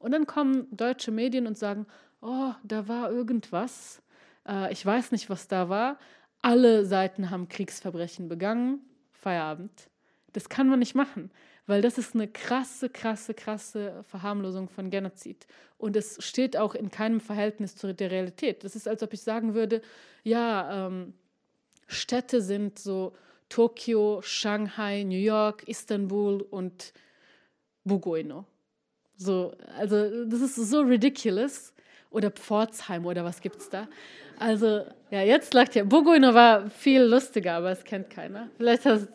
Und 0.00 0.10
dann 0.10 0.26
kommen 0.26 0.66
deutsche 0.72 1.12
Medien 1.12 1.46
und 1.46 1.56
sagen, 1.56 1.86
oh, 2.20 2.50
da 2.64 2.88
war 2.88 3.12
irgendwas. 3.12 4.02
Äh, 4.44 4.72
ich 4.72 4.84
weiß 4.84 5.12
nicht, 5.12 5.30
was 5.30 5.46
da 5.46 5.68
war, 5.68 6.00
alle 6.42 6.84
Seiten 6.84 7.30
haben 7.30 7.48
Kriegsverbrechen 7.48 8.28
begangen, 8.28 8.80
Feierabend. 9.12 9.88
Das 10.32 10.48
kann 10.48 10.68
man 10.68 10.80
nicht 10.80 10.96
machen, 10.96 11.30
weil 11.68 11.82
das 11.82 11.98
ist 11.98 12.14
eine 12.14 12.26
krasse, 12.26 12.88
krasse, 12.88 13.34
krasse 13.34 14.02
Verharmlosung 14.08 14.70
von 14.70 14.90
Genozid. 14.90 15.46
Und 15.76 15.96
es 15.96 16.16
steht 16.24 16.56
auch 16.56 16.74
in 16.74 16.90
keinem 16.90 17.20
Verhältnis 17.20 17.76
zu 17.76 17.92
der 17.94 18.10
Realität. 18.10 18.64
Das 18.64 18.74
ist, 18.74 18.88
als 18.88 19.02
ob 19.02 19.12
ich 19.12 19.20
sagen 19.20 19.54
würde, 19.54 19.82
ja, 20.24 20.86
ähm, 20.86 21.12
Städte 21.86 22.40
sind 22.40 22.78
so 22.78 23.12
Tokio, 23.50 24.22
Shanghai, 24.22 25.04
New 25.04 25.18
York, 25.18 25.68
Istanbul 25.68 26.40
und 26.40 26.94
Bugoino. 27.84 28.46
So, 29.16 29.54
also 29.76 30.24
das 30.24 30.40
ist 30.40 30.56
so 30.56 30.80
ridiculous. 30.80 31.74
Oder 32.10 32.30
Pforzheim 32.30 33.04
oder 33.06 33.24
was 33.24 33.40
gibt 33.40 33.56
es 33.56 33.68
da? 33.68 33.86
Also, 34.38 34.84
ja, 35.10 35.22
jetzt 35.22 35.52
lacht 35.52 35.74
ja. 35.74 35.84
Buguino 35.84 36.32
war 36.32 36.70
viel 36.70 37.02
lustiger, 37.02 37.54
aber 37.54 37.70
es 37.70 37.84
kennt 37.84 38.08
keiner. 38.08 38.48
Vielleicht 38.56 38.86
hat, 38.86 39.08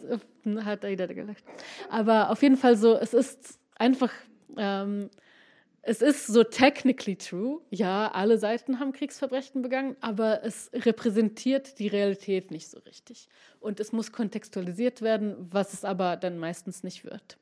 hat 0.64 0.84
jeder 0.84 1.08
gelacht. 1.08 1.44
Aber 1.90 2.30
auf 2.30 2.42
jeden 2.42 2.58
Fall 2.58 2.76
so, 2.76 2.96
es 2.96 3.14
ist 3.14 3.60
einfach, 3.76 4.12
ähm, 4.58 5.10
es 5.82 6.02
ist 6.02 6.28
so 6.28 6.44
technically 6.44 7.16
true. 7.16 7.62
Ja, 7.70 8.12
alle 8.12 8.38
Seiten 8.38 8.80
haben 8.80 8.92
Kriegsverbrechen 8.92 9.62
begangen, 9.62 9.96
aber 10.02 10.44
es 10.44 10.70
repräsentiert 10.74 11.80
die 11.80 11.88
Realität 11.88 12.52
nicht 12.52 12.70
so 12.70 12.80
richtig. 12.80 13.28
Und 13.60 13.80
es 13.80 13.92
muss 13.92 14.12
kontextualisiert 14.12 15.02
werden, 15.02 15.36
was 15.52 15.74
es 15.74 15.84
aber 15.84 16.16
dann 16.16 16.38
meistens 16.38 16.84
nicht 16.84 17.06
wird. 17.06 17.38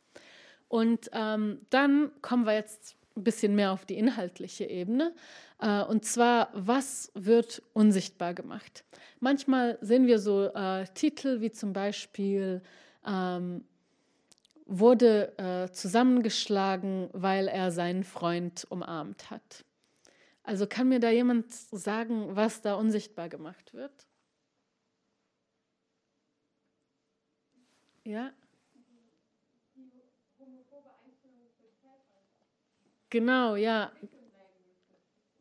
Und 0.67 1.09
ähm, 1.13 1.59
dann 1.69 2.11
kommen 2.21 2.45
wir 2.45 2.53
jetzt 2.53 2.95
ein 3.15 3.23
bisschen 3.23 3.55
mehr 3.55 3.71
auf 3.71 3.85
die 3.85 3.97
inhaltliche 3.97 4.65
Ebene. 4.65 5.13
Äh, 5.59 5.83
und 5.83 6.05
zwar, 6.05 6.49
was 6.53 7.11
wird 7.13 7.61
unsichtbar 7.73 8.33
gemacht? 8.33 8.83
Manchmal 9.19 9.77
sehen 9.81 10.07
wir 10.07 10.19
so 10.19 10.45
äh, 10.45 10.85
Titel 10.93 11.41
wie 11.41 11.51
zum 11.51 11.73
Beispiel 11.73 12.61
ähm, 13.05 13.63
wurde 14.65 15.37
äh, 15.37 15.71
zusammengeschlagen, 15.71 17.09
weil 17.11 17.47
er 17.47 17.71
seinen 17.71 18.03
Freund 18.03 18.65
umarmt 18.69 19.29
hat. 19.29 19.65
Also 20.43 20.65
kann 20.65 20.89
mir 20.89 20.99
da 20.99 21.09
jemand 21.09 21.51
sagen, 21.51 22.35
was 22.35 22.61
da 22.61 22.75
unsichtbar 22.75 23.29
gemacht 23.29 23.73
wird? 23.73 24.07
Ja? 28.03 28.31
Genau, 33.11 33.55
ja. 33.57 33.91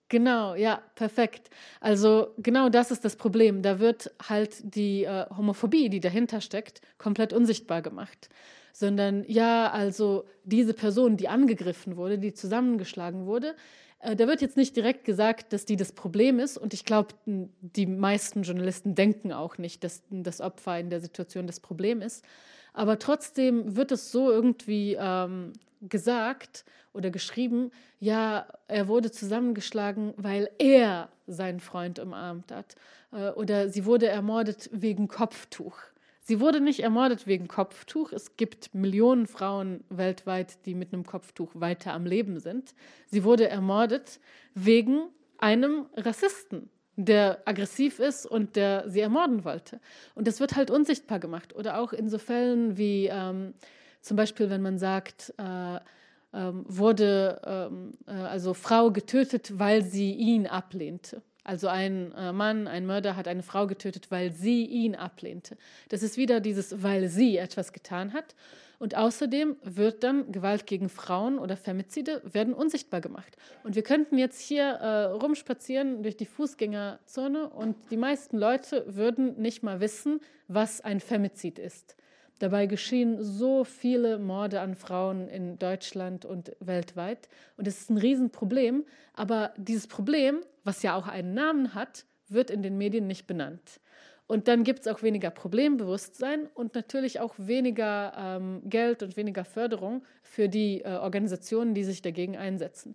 Genau, 0.09 0.56
ja, 0.56 0.83
perfekt. 0.96 1.50
Also 1.80 2.35
genau 2.38 2.68
das 2.68 2.90
ist 2.90 3.04
das 3.04 3.14
Problem. 3.14 3.62
Da 3.62 3.78
wird 3.78 4.11
halt 4.28 4.56
die 4.74 5.04
äh, 5.04 5.26
Homophobie, 5.37 5.88
die 5.88 6.00
dahinter 6.00 6.40
steckt, 6.40 6.80
komplett 6.98 7.33
unsichtbar 7.33 7.80
gemacht. 7.80 8.28
Sondern 8.72 9.24
ja, 9.28 9.70
also 9.70 10.24
diese 10.42 10.74
Person, 10.74 11.16
die 11.16 11.28
angegriffen 11.28 11.96
wurde, 11.96 12.18
die 12.18 12.35
zusammengeschlagen 12.35 13.26
wurde, 13.26 13.54
äh, 14.00 14.16
da 14.16 14.26
wird 14.26 14.40
jetzt 14.42 14.56
nicht 14.56 14.74
direkt 14.74 15.04
gesagt, 15.04 15.52
dass 15.52 15.64
die 15.64 15.76
das 15.76 15.92
Problem 15.92 16.40
ist. 16.40 16.59
Und 16.59 16.74
ich 16.74 16.85
glaube, 16.85 17.14
die 17.26 17.87
meisten 17.87 18.42
Journalisten 18.42 18.96
denken 18.96 19.33
auch 19.33 19.59
nicht, 19.59 19.85
dass 19.85 20.02
das 20.11 20.40
Opfer 20.40 20.80
in 20.80 20.90
der 20.90 21.00
Situation 21.00 21.46
das 21.46 21.61
Problem 21.61 22.02
ist. 22.02 22.24
Aber 22.72 22.98
trotzdem 22.98 23.76
wird 23.76 23.92
es 23.92 24.11
so 24.11 24.28
irgendwie 24.33 24.96
ähm, 24.98 25.52
gesagt 25.80 26.64
oder 26.92 27.10
geschrieben, 27.10 27.70
ja, 27.98 28.46
er 28.68 28.88
wurde 28.88 29.10
zusammengeschlagen, 29.10 30.14
weil 30.16 30.50
er 30.58 31.08
seinen 31.26 31.60
Freund 31.60 31.98
umarmt 31.98 32.52
hat. 32.52 32.76
Äh, 33.12 33.30
oder 33.30 33.68
sie 33.68 33.84
wurde 33.84 34.08
ermordet 34.08 34.68
wegen 34.72 35.08
Kopftuch. 35.08 35.76
Sie 36.22 36.38
wurde 36.38 36.60
nicht 36.60 36.80
ermordet 36.80 37.26
wegen 37.26 37.48
Kopftuch. 37.48 38.12
Es 38.12 38.36
gibt 38.36 38.74
Millionen 38.74 39.26
Frauen 39.26 39.82
weltweit, 39.88 40.64
die 40.66 40.74
mit 40.74 40.92
einem 40.92 41.04
Kopftuch 41.04 41.50
weiter 41.54 41.92
am 41.92 42.06
Leben 42.06 42.38
sind. 42.38 42.74
Sie 43.06 43.24
wurde 43.24 43.48
ermordet 43.48 44.20
wegen 44.54 45.08
einem 45.38 45.86
Rassisten, 45.96 46.68
der 46.96 47.42
aggressiv 47.46 47.98
ist 47.98 48.26
und 48.26 48.54
der 48.54 48.88
sie 48.88 49.00
ermorden 49.00 49.44
wollte. 49.44 49.80
Und 50.14 50.28
das 50.28 50.38
wird 50.38 50.54
halt 50.54 50.70
unsichtbar 50.70 51.18
gemacht. 51.18 51.54
Oder 51.56 51.80
auch 51.80 51.92
in 51.92 52.08
so 52.08 52.18
Fällen 52.18 52.76
wie 52.76 53.06
ähm, 53.06 53.54
zum 54.00 54.16
Beispiel, 54.16 54.50
wenn 54.50 54.62
man 54.62 54.78
sagt, 54.78 55.34
äh, 55.38 55.78
ähm, 56.32 56.64
wurde 56.68 57.40
ähm, 57.44 57.92
äh, 58.06 58.12
also 58.12 58.54
Frau 58.54 58.90
getötet, 58.90 59.58
weil 59.58 59.82
sie 59.82 60.12
ihn 60.12 60.46
ablehnte. 60.46 61.22
Also 61.42 61.68
ein 61.68 62.12
äh, 62.12 62.32
Mann, 62.32 62.68
ein 62.68 62.86
Mörder 62.86 63.16
hat 63.16 63.26
eine 63.26 63.42
Frau 63.42 63.66
getötet, 63.66 64.10
weil 64.10 64.30
sie 64.30 64.64
ihn 64.64 64.94
ablehnte. 64.94 65.56
Das 65.88 66.02
ist 66.02 66.16
wieder 66.16 66.40
dieses, 66.40 66.82
weil 66.82 67.08
sie 67.08 67.38
etwas 67.38 67.72
getan 67.72 68.12
hat. 68.12 68.36
Und 68.78 68.96
außerdem 68.96 69.56
wird 69.62 70.04
dann 70.04 70.32
Gewalt 70.32 70.66
gegen 70.66 70.88
Frauen 70.88 71.38
oder 71.38 71.56
Femizide 71.56 72.22
werden 72.24 72.55
unsichtbar 72.55 73.01
gemacht. 73.01 73.36
Und 73.62 73.74
wir 73.74 73.82
könnten 73.82 74.16
jetzt 74.16 74.40
hier 74.40 74.64
äh, 74.64 75.05
rumspazieren 75.07 76.03
durch 76.03 76.16
die 76.16 76.24
Fußgängerzone 76.24 77.48
und 77.51 77.76
die 77.90 77.98
meisten 77.98 78.38
Leute 78.38 78.84
würden 78.86 79.36
nicht 79.40 79.62
mal 79.62 79.80
wissen, 79.80 80.20
was 80.48 80.80
ein 80.80 81.01
Femizid 81.01 81.59
ist. 81.59 81.94
Dabei 82.41 82.64
geschehen 82.64 83.22
so 83.22 83.64
viele 83.64 84.18
Morde 84.18 84.61
an 84.61 84.74
Frauen 84.74 85.28
in 85.28 85.59
Deutschland 85.59 86.24
und 86.24 86.57
weltweit. 86.59 87.28
Und 87.59 87.68
es 87.68 87.82
ist 87.82 87.91
ein 87.91 87.99
Riesenproblem. 87.99 88.86
Aber 89.12 89.53
dieses 89.59 89.86
Problem, 89.86 90.41
was 90.64 90.82
ja 90.82 90.97
auch 90.97 91.07
einen 91.07 91.34
Namen 91.34 91.74
hat, 91.74 92.07
wird 92.28 92.51
in 92.51 92.62
den 92.62 92.78
Medien 92.78 93.07
nicht 93.07 93.26
benannt. 93.26 93.80
Und 94.26 94.49
dann 94.49 94.64
gibt 94.64 94.80
es 94.80 94.86
auch 94.86 95.03
weniger 95.03 95.28
Problembewusstsein 95.28 96.49
und 96.55 96.74
natürlich 96.74 97.20
auch 97.20 97.34
weniger 97.36 98.14
ähm, 98.16 98.62
Geld 98.64 99.03
und 99.03 99.18
weniger 99.18 99.45
Förderung 99.45 100.03
für 100.22 100.49
die 100.49 100.80
äh, 100.80 100.93
Organisationen, 100.95 101.74
die 101.74 101.84
sich 101.84 102.01
dagegen 102.01 102.38
einsetzen. 102.38 102.95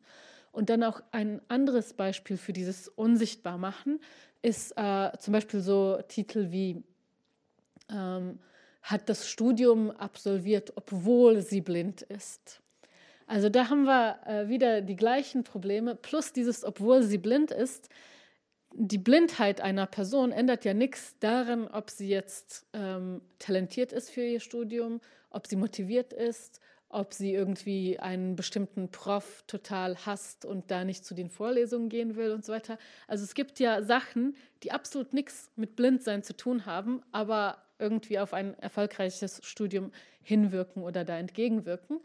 Und 0.53 0.71
dann 0.71 0.83
auch 0.83 1.03
ein 1.11 1.39
anderes 1.49 1.93
Beispiel 1.93 2.37
für 2.37 2.53
dieses 2.53 2.87
Unsichtbarmachen 2.87 3.99
ist 4.41 4.71
äh, 4.75 5.11
zum 5.19 5.33
Beispiel 5.33 5.59
so 5.59 5.99
Titel 6.07 6.51
wie 6.51 6.81
ähm, 7.91 8.39
hat 8.85 9.09
das 9.09 9.27
Studium 9.27 9.89
absolviert, 9.89 10.73
obwohl 10.75 11.41
sie 11.41 11.61
blind 11.61 12.03
ist. 12.03 12.61
Also 13.25 13.49
da 13.49 13.69
haben 13.69 13.85
wir 13.85 14.19
äh, 14.27 14.47
wieder 14.47 14.81
die 14.81 14.95
gleichen 14.95 15.43
Probleme, 15.43 15.95
plus 15.95 16.33
dieses, 16.33 16.63
obwohl 16.63 17.01
sie 17.01 17.17
blind 17.17 17.49
ist, 17.49 17.89
die 18.75 18.99
Blindheit 18.99 19.59
einer 19.59 19.87
Person 19.87 20.31
ändert 20.31 20.65
ja 20.65 20.75
nichts 20.75 21.17
daran, 21.19 21.67
ob 21.67 21.89
sie 21.89 22.09
jetzt 22.09 22.67
ähm, 22.73 23.21
talentiert 23.39 23.91
ist 23.91 24.11
für 24.11 24.21
ihr 24.21 24.39
Studium, 24.39 25.01
ob 25.31 25.47
sie 25.47 25.55
motiviert 25.55 26.13
ist, 26.13 26.59
ob 26.89 27.13
sie 27.13 27.33
irgendwie 27.33 27.97
einen 27.97 28.35
bestimmten 28.35 28.91
Prof 28.91 29.43
total 29.47 29.97
hasst 30.05 30.45
und 30.45 30.69
da 30.69 30.83
nicht 30.83 31.05
zu 31.05 31.15
den 31.15 31.31
Vorlesungen 31.31 31.89
gehen 31.89 32.15
will 32.15 32.31
und 32.31 32.45
so 32.45 32.53
weiter. 32.53 32.77
Also 33.07 33.23
es 33.23 33.33
gibt 33.33 33.59
ja 33.59 33.81
Sachen, 33.81 34.35
die 34.61 34.71
absolut 34.71 35.13
nichts 35.13 35.49
mit 35.55 35.75
Blindsein 35.75 36.21
zu 36.21 36.37
tun 36.37 36.67
haben, 36.67 37.01
aber 37.11 37.64
irgendwie 37.79 38.19
auf 38.19 38.33
ein 38.33 38.57
erfolgreiches 38.59 39.41
Studium 39.43 39.91
hinwirken 40.21 40.83
oder 40.83 41.03
da 41.03 41.17
entgegenwirken. 41.17 41.99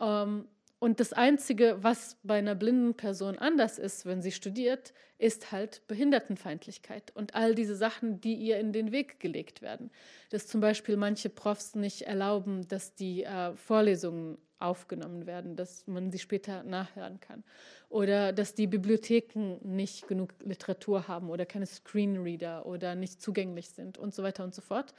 Ähm, 0.00 0.46
und 0.82 0.98
das 0.98 1.12
Einzige, 1.12 1.76
was 1.80 2.16
bei 2.24 2.38
einer 2.38 2.56
blinden 2.56 2.94
Person 2.94 3.38
anders 3.38 3.78
ist, 3.78 4.04
wenn 4.04 4.20
sie 4.20 4.32
studiert, 4.32 4.92
ist 5.16 5.52
halt 5.52 5.86
Behindertenfeindlichkeit 5.86 7.12
und 7.14 7.36
all 7.36 7.54
diese 7.54 7.76
Sachen, 7.76 8.20
die 8.20 8.34
ihr 8.34 8.58
in 8.58 8.72
den 8.72 8.90
Weg 8.90 9.20
gelegt 9.20 9.62
werden. 9.62 9.92
Dass 10.30 10.48
zum 10.48 10.60
Beispiel 10.60 10.96
manche 10.96 11.28
Profs 11.28 11.76
nicht 11.76 12.02
erlauben, 12.02 12.66
dass 12.66 12.96
die 12.96 13.22
äh, 13.22 13.54
Vorlesungen 13.54 14.38
aufgenommen 14.58 15.24
werden, 15.26 15.54
dass 15.54 15.86
man 15.86 16.10
sie 16.10 16.18
später 16.18 16.64
nachhören 16.64 17.20
kann. 17.20 17.44
Oder 17.88 18.32
dass 18.32 18.56
die 18.56 18.66
Bibliotheken 18.66 19.58
nicht 19.62 20.08
genug 20.08 20.34
Literatur 20.42 21.06
haben 21.06 21.30
oder 21.30 21.46
keine 21.46 21.66
Screenreader 21.66 22.66
oder 22.66 22.96
nicht 22.96 23.22
zugänglich 23.22 23.68
sind 23.68 23.98
und 23.98 24.14
so 24.14 24.24
weiter 24.24 24.42
und 24.42 24.52
so 24.52 24.62
fort. 24.62 24.94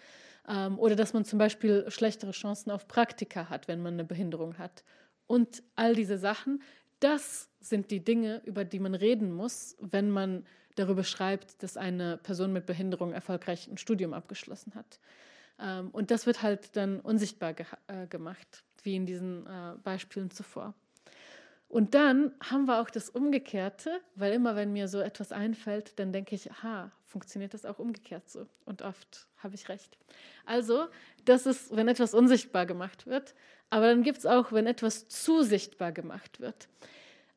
Ähm, 0.48 0.80
oder 0.80 0.96
dass 0.96 1.12
man 1.12 1.26
zum 1.26 1.40
Beispiel 1.40 1.84
schlechtere 1.90 2.32
Chancen 2.32 2.72
auf 2.72 2.88
Praktika 2.88 3.50
hat, 3.50 3.68
wenn 3.68 3.82
man 3.82 3.96
eine 3.96 4.06
Behinderung 4.06 4.58
hat 4.58 4.86
und 5.28 5.64
all 5.76 5.96
diese 5.96 6.18
Sachen, 6.18 6.62
das 7.00 7.50
sind 7.60 7.92
die 7.92 8.04
Dinge, 8.04 8.42
über 8.46 8.66
die 8.66 8.80
man 8.80 8.96
reden 8.96 9.32
muss, 9.32 9.76
wenn 9.80 10.10
man 10.10 10.46
darüber 10.76 11.04
schreibt, 11.04 11.62
dass 11.62 11.78
eine 11.78 12.18
Person 12.18 12.54
mit 12.54 12.66
Behinderung 12.66 13.14
erfolgreich 13.14 13.68
ein 13.68 13.78
Studium 13.78 14.14
abgeschlossen 14.14 14.74
hat. 14.76 15.00
Ähm, 15.60 15.90
und 15.92 16.12
das 16.12 16.26
wird 16.26 16.42
halt 16.42 16.76
dann 16.76 17.00
unsichtbar 17.00 17.54
ge 17.54 17.66
äh, 17.88 18.08
gemacht, 18.08 18.64
wie 18.84 18.96
in 18.96 19.06
diesen 19.06 19.46
äh, 19.46 19.76
Beispielen 19.84 20.32
zuvor. 20.32 20.74
Und 21.74 21.96
dann 21.96 22.32
haben 22.40 22.66
wir 22.66 22.80
auch 22.80 22.92
das 22.92 23.10
Umgekehrte, 23.10 24.00
weil 24.14 24.32
immer, 24.34 24.56
wenn 24.56 24.74
mir 24.74 24.88
so 24.88 25.00
etwas 25.00 25.32
einfällt, 25.32 25.98
dann 25.98 26.14
denke 26.14 26.36
ich, 26.36 26.52
aha, 26.52 26.92
funktioniert 27.08 27.56
das 27.56 27.66
auch 27.66 27.80
umgekehrt 27.80 28.30
so? 28.30 28.46
Und 28.66 28.84
oft 28.84 29.26
habe 29.40 29.56
ich 29.56 29.70
recht. 29.70 29.98
Also, 30.46 30.86
das 31.26 31.48
ist, 31.48 31.76
wenn 31.76 31.88
etwas 31.88 32.14
unsichtbar 32.14 32.68
gemacht 32.68 33.08
wird, 33.08 33.34
aber 33.72 33.88
dann 33.88 34.04
gibt 34.04 34.20
es 34.20 34.28
auch, 34.28 34.52
wenn 34.52 34.68
etwas 34.68 35.08
zu 35.08 35.42
sichtbar 35.42 35.92
gemacht 35.92 36.40
wird. 36.40 36.68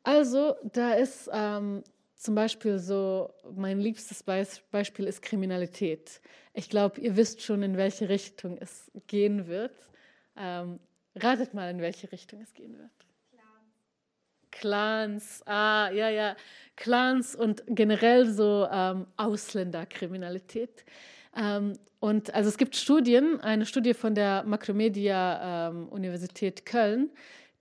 Also, 0.03 0.55
da 0.70 0.93
ist 0.93 1.30
ähm, 1.32 1.82
zum 2.14 2.34
Beispiel 2.34 2.78
so, 2.78 3.32
mein 3.55 3.80
liebstes 3.80 4.22
Beispiel 4.22 5.07
ist 5.07 5.22
Kriminalität. 5.22 6.20
Ich 6.53 6.68
glaube, 6.68 7.01
ihr 7.01 7.16
wisst 7.16 7.41
schon, 7.41 7.62
in 7.62 7.78
welche 7.78 8.11
Richtung 8.11 8.59
es 8.59 8.91
gehen 9.07 9.47
wird. 9.47 9.72
Ähm, 10.37 10.78
ratet 11.14 11.55
mal, 11.55 11.70
in 11.70 11.80
welche 11.80 12.12
Richtung 12.12 12.43
es 12.43 12.53
gehen 12.53 12.76
wird. 12.76 13.06
Clans, 14.61 15.43
ah, 15.47 15.91
ja, 15.91 16.09
ja, 16.09 16.37
Clans 16.77 17.35
und 17.35 17.63
generell 17.69 18.27
so 18.27 18.67
ähm, 18.71 19.07
Ausländerkriminalität. 19.17 20.85
Ähm, 21.37 21.75
und 22.01 22.35
also 22.35 22.49
es 22.49 22.59
gibt 22.59 22.77
Studien, 22.77 23.41
eine 23.41 23.67
Studie 23.67 23.95
von 23.95 24.15
der 24.15 24.45
Makromedia 24.45 25.69
ähm, 25.69 25.89
Universität 25.89 26.67
Köln, 26.67 27.11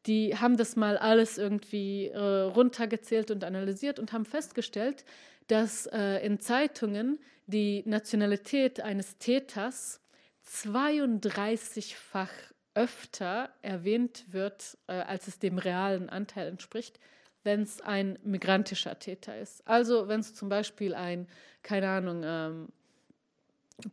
die 0.06 0.38
haben 0.38 0.56
das 0.56 0.76
mal 0.76 0.98
alles 0.98 1.38
irgendwie 1.38 2.08
äh, 2.08 2.20
runtergezählt 2.20 3.32
und 3.32 3.43
analysiert 3.43 4.00
und 4.00 4.14
haben 4.14 4.26
festgestellt, 4.26 5.04
dass 5.48 5.88
äh, 5.88 6.26
in 6.26 6.39
Zeitungen 6.39 7.20
die 7.48 7.84
Nationalität 7.86 8.82
eines 8.82 9.18
Täters 9.18 10.00
32-fach 10.48 12.30
öfter 12.76 13.49
erwähnt 13.61 14.26
wird, 14.32 14.78
äh, 14.88 14.93
als 14.93 15.28
es 15.28 15.39
dem 15.39 15.57
realen 15.57 16.09
Anteil 16.09 16.47
entspricht, 16.47 16.99
wenn 17.43 17.61
es 17.61 17.82
ein 17.82 18.19
migrantischer 18.23 18.99
Täter 18.99 19.38
ist. 19.39 19.67
Also 19.67 20.07
wenn 20.07 20.19
es 20.19 20.36
zum 20.36 20.49
Beispiel 20.49 20.93
ein, 20.93 21.28
keine 21.63 21.89
Ahnung, 21.89 22.21
ähm, 22.23 22.67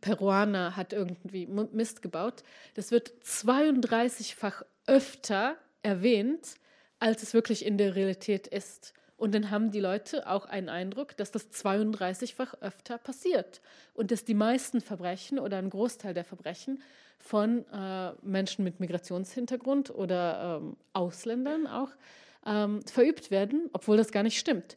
Peruaner 0.00 0.76
hat 0.76 0.92
irgendwie 0.92 1.46
Mist 1.46 2.02
gebaut, 2.02 2.44
das 2.74 2.90
wird 2.90 3.12
32-fach 3.24 4.62
öfter 4.86 5.56
erwähnt, 5.82 6.56
als 6.98 7.22
es 7.22 7.34
wirklich 7.34 7.66
in 7.66 7.78
der 7.78 7.96
Realität 7.96 8.46
ist. 8.46 8.94
Und 9.22 9.36
dann 9.36 9.52
haben 9.52 9.70
die 9.70 9.78
Leute 9.78 10.28
auch 10.28 10.46
einen 10.46 10.68
Eindruck, 10.68 11.16
dass 11.16 11.30
das 11.30 11.48
32-fach 11.52 12.54
öfter 12.60 12.98
passiert 12.98 13.60
und 13.94 14.10
dass 14.10 14.24
die 14.24 14.34
meisten 14.34 14.80
Verbrechen 14.80 15.38
oder 15.38 15.58
ein 15.58 15.70
Großteil 15.70 16.12
der 16.12 16.24
Verbrechen 16.24 16.82
von 17.20 17.64
äh, 17.72 18.14
Menschen 18.22 18.64
mit 18.64 18.80
Migrationshintergrund 18.80 19.94
oder 19.94 20.58
ähm, 20.60 20.76
Ausländern 20.92 21.68
auch 21.68 21.90
ähm, 22.44 22.82
verübt 22.82 23.30
werden, 23.30 23.70
obwohl 23.72 23.96
das 23.96 24.10
gar 24.10 24.24
nicht 24.24 24.40
stimmt. 24.40 24.76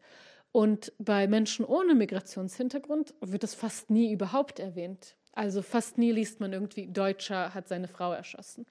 Und 0.51 0.93
bei 0.99 1.25
Menschen 1.25 1.65
ohne 1.65 1.95
Migrationshintergrund 1.95 3.15
wird 3.21 3.43
es 3.43 3.55
fast 3.55 3.89
nie 3.89 4.11
überhaupt 4.11 4.59
erwähnt. 4.59 5.15
Also 5.33 5.63
fast 5.63 5.97
nie 5.97 6.11
liest 6.11 6.39
man 6.39 6.53
irgendwie, 6.53 6.85
Deutscher 6.85 7.55
hat 7.55 7.67
seine 7.67 7.87
Frau 7.87 8.13
erschossen. 8.13 8.67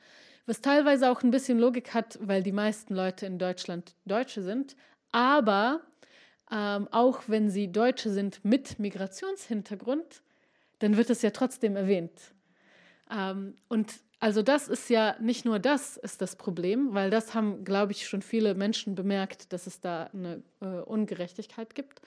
Was 0.46 0.60
teilweise 0.60 1.10
auch 1.10 1.22
ein 1.22 1.30
bisschen 1.32 1.58
Logik 1.58 1.94
hat, 1.94 2.16
weil 2.20 2.44
die 2.44 2.52
meisten 2.52 2.94
Leute 2.94 3.26
in 3.26 3.38
Deutschland 3.38 3.96
Deutsche 4.04 4.42
sind. 4.42 4.76
Aber 5.14 5.80
ähm, 6.50 6.88
auch 6.90 7.22
wenn 7.28 7.48
sie 7.48 7.70
Deutsche 7.70 8.10
sind 8.10 8.44
mit 8.44 8.80
Migrationshintergrund, 8.80 10.22
dann 10.80 10.96
wird 10.96 11.08
es 11.08 11.22
ja 11.22 11.30
trotzdem 11.30 11.76
erwähnt. 11.76 12.34
Ähm, 13.08 13.54
und 13.68 13.92
also 14.18 14.42
das 14.42 14.66
ist 14.66 14.90
ja 14.90 15.14
nicht 15.20 15.44
nur 15.44 15.60
das 15.60 15.98
ist 15.98 16.20
das 16.20 16.34
Problem, 16.34 16.94
weil 16.94 17.10
das 17.10 17.32
haben, 17.32 17.64
glaube 17.64 17.92
ich, 17.92 18.08
schon 18.08 18.22
viele 18.22 18.56
Menschen 18.56 18.96
bemerkt, 18.96 19.52
dass 19.52 19.68
es 19.68 19.80
da 19.80 20.10
eine 20.12 20.42
äh, 20.60 20.80
Ungerechtigkeit 20.80 21.76
gibt, 21.76 22.02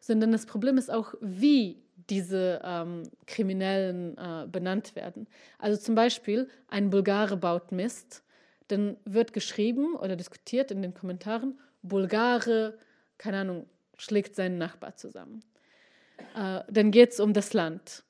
sondern 0.00 0.32
das 0.32 0.44
Problem 0.44 0.78
ist 0.78 0.90
auch, 0.90 1.14
wie 1.20 1.80
diese 2.10 2.60
ähm, 2.64 3.04
Kriminellen 3.28 4.18
äh, 4.18 4.48
benannt 4.50 4.96
werden. 4.96 5.28
Also 5.60 5.80
zum 5.80 5.94
Beispiel, 5.94 6.48
ein 6.66 6.90
Bulgare 6.90 7.36
baut 7.36 7.70
Mist, 7.70 8.24
dann 8.66 8.96
wird 9.04 9.32
geschrieben 9.32 9.94
oder 9.94 10.16
diskutiert 10.16 10.72
in 10.72 10.82
den 10.82 10.92
Kommentaren, 10.92 11.56
Bulgare, 11.88 12.78
keine 13.16 13.38
Ahnung, 13.38 13.66
schlägt 13.96 14.34
seinen 14.36 14.58
Nachbar 14.58 14.96
zusammen. 14.96 15.42
Äh, 16.34 16.60
dann 16.68 16.90
geht 16.90 17.12
es 17.12 17.20
um 17.20 17.32
das 17.32 17.52
Land. 17.52 18.04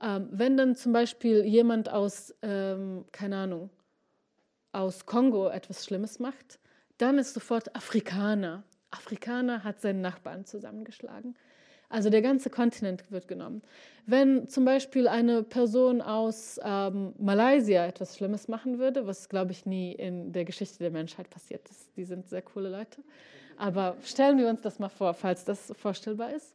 Ähm, 0.00 0.28
wenn 0.30 0.56
dann 0.56 0.76
zum 0.76 0.92
Beispiel 0.92 1.44
jemand 1.44 1.88
aus, 1.88 2.34
ähm, 2.42 3.04
keine 3.12 3.36
Ahnung, 3.36 3.70
aus 4.72 5.06
Kongo 5.06 5.48
etwas 5.48 5.84
Schlimmes 5.84 6.18
macht, 6.18 6.58
dann 6.98 7.18
ist 7.18 7.34
sofort 7.34 7.74
Afrikaner. 7.74 8.64
Afrikaner 8.90 9.64
hat 9.64 9.80
seinen 9.80 10.00
Nachbarn 10.00 10.44
zusammengeschlagen. 10.44 11.36
Also 11.90 12.10
der 12.10 12.22
ganze 12.22 12.50
Kontinent 12.50 13.10
wird 13.10 13.28
genommen. 13.28 13.62
Wenn 14.04 14.48
zum 14.48 14.64
Beispiel 14.64 15.08
eine 15.08 15.42
Person 15.42 16.02
aus 16.02 16.60
ähm, 16.62 17.14
Malaysia 17.18 17.86
etwas 17.86 18.16
Schlimmes 18.16 18.48
machen 18.48 18.78
würde, 18.78 19.06
was 19.06 19.28
glaube 19.28 19.52
ich 19.52 19.66
nie 19.66 19.92
in 19.92 20.32
der 20.32 20.44
Geschichte 20.44 20.78
der 20.78 20.90
Menschheit 20.90 21.30
passiert 21.30 21.68
ist, 21.70 21.90
die 21.96 22.04
sind 22.04 22.28
sehr 22.28 22.42
coole 22.42 22.70
Leute, 22.70 23.02
Aber 23.56 23.96
stellen 24.04 24.38
wir 24.38 24.48
uns 24.48 24.60
das 24.60 24.78
mal 24.78 24.88
vor, 24.88 25.14
falls 25.14 25.44
das 25.44 25.72
vorstellbar 25.78 26.32
ist. 26.32 26.54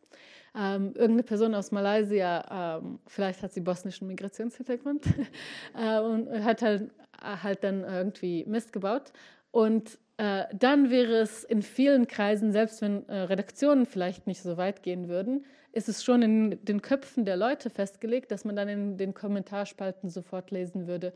Ähm, 0.55 0.89
irgendeine 0.93 1.23
Person 1.23 1.55
aus 1.55 1.71
Malaysia, 1.71 2.77
ähm, 2.79 2.99
vielleicht 3.07 3.41
hat 3.41 3.53
sie 3.53 3.61
bosnischen 3.61 4.07
Migrationshintergrund 4.07 5.05
äh, 5.75 5.99
und 5.99 6.29
hat 6.43 6.61
halt, 6.61 6.91
halt 7.21 7.63
dann 7.63 7.83
irgendwie 7.83 8.45
Mist 8.45 8.71
gebaut. 8.71 9.11
Und 9.51 9.97
äh, 10.17 10.43
dann 10.53 10.89
wäre 10.89 11.15
es 11.15 11.43
in 11.43 11.61
vielen 11.61 12.07
Kreisen, 12.07 12.51
selbst 12.51 12.81
wenn 12.81 13.07
äh, 13.09 13.15
Redaktionen 13.15 13.85
vielleicht 13.85 14.27
nicht 14.27 14.41
so 14.41 14.57
weit 14.57 14.83
gehen 14.83 15.07
würden, 15.07 15.45
ist 15.71 15.89
es 15.89 16.03
schon 16.03 16.21
in 16.21 16.63
den 16.63 16.81
Köpfen 16.81 17.25
der 17.25 17.35
Leute 17.35 17.69
festgelegt, 17.69 18.31
dass 18.31 18.45
man 18.45 18.55
dann 18.55 18.69
in 18.69 18.97
den 18.97 19.13
Kommentarspalten 19.13 20.09
sofort 20.09 20.51
lesen 20.51 20.87
würde, 20.87 21.13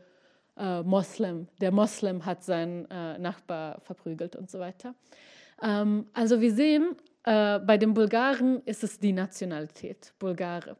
äh, 0.58 0.82
Moslem, 0.82 1.46
der 1.60 1.70
Moslem 1.70 2.26
hat 2.26 2.42
seinen 2.42 2.90
äh, 2.90 3.18
Nachbar 3.18 3.80
verprügelt 3.80 4.34
und 4.34 4.50
so 4.50 4.58
weiter. 4.58 4.94
Ähm, 5.62 6.06
also 6.12 6.40
wir 6.40 6.52
sehen, 6.52 6.96
äh, 7.22 7.60
bei 7.60 7.78
den 7.78 7.94
Bulgaren 7.94 8.62
ist 8.64 8.82
es 8.82 8.98
die 8.98 9.12
Nationalität, 9.12 10.12
Bulgare. 10.18 10.76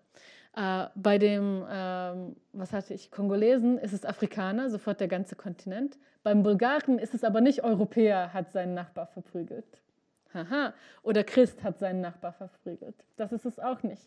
Äh, 0.56 0.86
bei 0.94 1.18
dem, 1.18 1.64
ähm, 1.70 2.36
was 2.52 2.72
hatte 2.72 2.94
ich, 2.94 3.10
Kongolesen 3.10 3.78
ist 3.78 3.92
es 3.92 4.04
Afrikaner, 4.04 4.70
sofort 4.70 5.00
der 5.00 5.08
ganze 5.08 5.36
Kontinent. 5.36 5.98
Beim 6.22 6.42
Bulgaren 6.42 6.98
ist 6.98 7.14
es 7.14 7.24
aber 7.24 7.40
nicht 7.40 7.64
Europäer 7.64 8.32
hat 8.32 8.52
seinen 8.52 8.74
Nachbar 8.74 9.06
verprügelt. 9.06 9.82
Haha. 10.34 10.74
Oder 11.02 11.24
Christ 11.24 11.62
hat 11.62 11.78
seinen 11.78 12.00
Nachbar 12.00 12.32
verprügelt. 12.32 12.96
Das 13.16 13.32
ist 13.32 13.46
es 13.46 13.58
auch 13.58 13.82
nicht. 13.82 14.02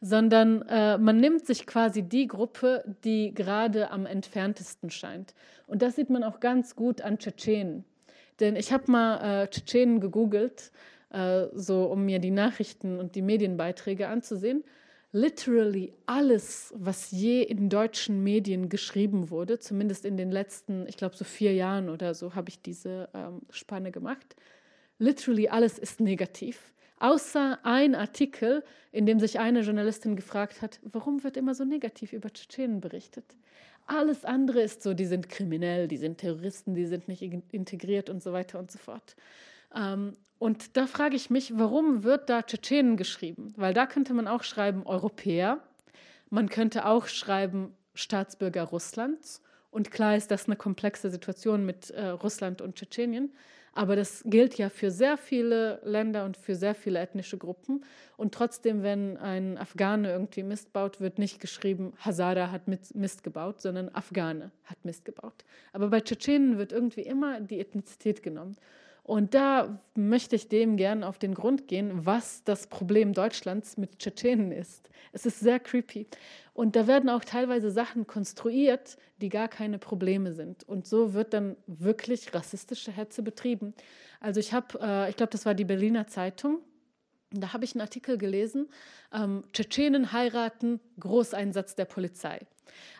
Sondern 0.00 0.62
äh, 0.62 0.96
man 0.98 1.18
nimmt 1.18 1.44
sich 1.46 1.66
quasi 1.66 2.02
die 2.02 2.28
Gruppe, 2.28 2.84
die 3.04 3.34
gerade 3.34 3.90
am 3.90 4.06
entferntesten 4.06 4.90
scheint. 4.90 5.34
Und 5.66 5.82
das 5.82 5.96
sieht 5.96 6.08
man 6.10 6.22
auch 6.22 6.40
ganz 6.40 6.76
gut 6.76 7.00
an 7.00 7.18
Tschetschenen. 7.18 7.84
Denn 8.40 8.54
ich 8.54 8.72
habe 8.72 8.90
mal 8.90 9.42
äh, 9.42 9.48
Tschetschenen 9.48 10.00
gegoogelt, 10.00 10.70
äh, 11.10 11.46
so 11.52 11.84
um 11.86 12.04
mir 12.04 12.20
die 12.20 12.30
Nachrichten 12.30 13.00
und 13.00 13.16
die 13.16 13.22
Medienbeiträge 13.22 14.08
anzusehen. 14.08 14.62
Literally 15.12 15.94
alles, 16.04 16.72
was 16.76 17.10
je 17.10 17.42
in 17.42 17.70
deutschen 17.70 18.22
Medien 18.22 18.68
geschrieben 18.68 19.30
wurde, 19.30 19.58
zumindest 19.58 20.04
in 20.04 20.18
den 20.18 20.30
letzten, 20.30 20.86
ich 20.86 20.98
glaube 20.98 21.16
so 21.16 21.24
vier 21.24 21.54
Jahren 21.54 21.88
oder 21.88 22.14
so, 22.14 22.34
habe 22.34 22.50
ich 22.50 22.60
diese 22.60 23.08
ähm, 23.14 23.40
Spanne 23.50 23.90
gemacht. 23.90 24.36
Literally 24.98 25.48
alles 25.48 25.78
ist 25.78 26.00
negativ. 26.00 26.74
Außer 27.00 27.58
ein 27.62 27.94
Artikel, 27.94 28.64
in 28.92 29.06
dem 29.06 29.18
sich 29.20 29.38
eine 29.38 29.60
Journalistin 29.60 30.16
gefragt 30.16 30.60
hat, 30.60 30.80
warum 30.82 31.22
wird 31.24 31.36
immer 31.36 31.54
so 31.54 31.64
negativ 31.64 32.12
über 32.12 32.30
Tschetschenen 32.30 32.80
berichtet? 32.80 33.24
Alles 33.86 34.26
andere 34.26 34.60
ist 34.60 34.82
so, 34.82 34.92
die 34.92 35.06
sind 35.06 35.30
kriminell, 35.30 35.88
die 35.88 35.96
sind 35.96 36.18
Terroristen, 36.18 36.74
die 36.74 36.86
sind 36.86 37.08
nicht 37.08 37.22
integriert 37.22 38.10
und 38.10 38.22
so 38.22 38.34
weiter 38.34 38.58
und 38.58 38.70
so 38.70 38.78
fort. 38.78 39.16
Ähm, 39.74 40.16
und 40.38 40.76
da 40.76 40.86
frage 40.86 41.16
ich 41.16 41.30
mich, 41.30 41.58
warum 41.58 42.04
wird 42.04 42.30
da 42.30 42.42
Tschetschenen 42.42 42.96
geschrieben? 42.96 43.52
Weil 43.56 43.74
da 43.74 43.86
könnte 43.86 44.14
man 44.14 44.28
auch 44.28 44.44
schreiben 44.44 44.86
Europäer, 44.86 45.58
man 46.30 46.48
könnte 46.48 46.86
auch 46.86 47.06
schreiben 47.06 47.74
Staatsbürger 47.94 48.64
Russlands. 48.64 49.42
Und 49.70 49.90
klar 49.90 50.16
ist 50.16 50.30
das 50.30 50.46
eine 50.46 50.56
komplexe 50.56 51.10
Situation 51.10 51.66
mit 51.66 51.90
äh, 51.90 52.08
Russland 52.08 52.62
und 52.62 52.76
Tschetschenien. 52.76 53.32
Aber 53.72 53.96
das 53.96 54.22
gilt 54.24 54.58
ja 54.58 54.70
für 54.70 54.90
sehr 54.90 55.16
viele 55.16 55.80
Länder 55.84 56.24
und 56.24 56.36
für 56.36 56.54
sehr 56.54 56.74
viele 56.74 56.98
ethnische 56.98 57.38
Gruppen. 57.38 57.84
Und 58.16 58.34
trotzdem, 58.34 58.82
wenn 58.82 59.16
ein 59.18 59.56
Afghane 59.58 60.10
irgendwie 60.10 60.42
Mist 60.42 60.72
baut, 60.72 61.00
wird 61.00 61.18
nicht 61.18 61.40
geschrieben, 61.40 61.92
Hazara 61.98 62.50
hat 62.50 62.62
Mist 62.66 63.22
gebaut, 63.22 63.60
sondern 63.60 63.88
Afghane 63.94 64.50
hat 64.64 64.84
Mist 64.84 65.04
gebaut. 65.04 65.44
Aber 65.72 65.88
bei 65.88 66.00
Tschetschenen 66.00 66.58
wird 66.58 66.72
irgendwie 66.72 67.02
immer 67.02 67.40
die 67.40 67.60
Ethnizität 67.60 68.22
genommen. 68.22 68.56
Und 69.08 69.32
da 69.32 69.80
möchte 69.94 70.36
ich 70.36 70.50
dem 70.50 70.76
gerne 70.76 71.08
auf 71.08 71.16
den 71.16 71.32
Grund 71.32 71.66
gehen, 71.66 72.04
was 72.04 72.44
das 72.44 72.66
Problem 72.66 73.14
Deutschlands 73.14 73.78
mit 73.78 73.98
Tschetschenen 73.98 74.52
ist. 74.52 74.90
Es 75.14 75.24
ist 75.24 75.40
sehr 75.40 75.58
creepy. 75.60 76.06
Und 76.52 76.76
da 76.76 76.86
werden 76.86 77.08
auch 77.08 77.24
teilweise 77.24 77.70
Sachen 77.70 78.06
konstruiert, 78.06 78.98
die 79.22 79.30
gar 79.30 79.48
keine 79.48 79.78
Probleme 79.78 80.34
sind. 80.34 80.62
Und 80.68 80.86
so 80.86 81.14
wird 81.14 81.32
dann 81.32 81.56
wirklich 81.66 82.34
rassistische 82.34 82.92
Hetze 82.92 83.22
betrieben. 83.22 83.72
Also 84.20 84.40
ich 84.40 84.52
habe, 84.52 84.78
äh, 84.78 85.08
ich 85.08 85.16
glaube, 85.16 85.32
das 85.32 85.46
war 85.46 85.54
die 85.54 85.64
Berliner 85.64 86.06
Zeitung. 86.06 86.58
Da 87.30 87.54
habe 87.54 87.64
ich 87.64 87.74
einen 87.74 87.80
Artikel 87.80 88.18
gelesen, 88.18 88.68
ähm, 89.14 89.42
Tschetschenen 89.54 90.12
heiraten, 90.12 90.80
Großeinsatz 91.00 91.76
der 91.76 91.86
Polizei. 91.86 92.40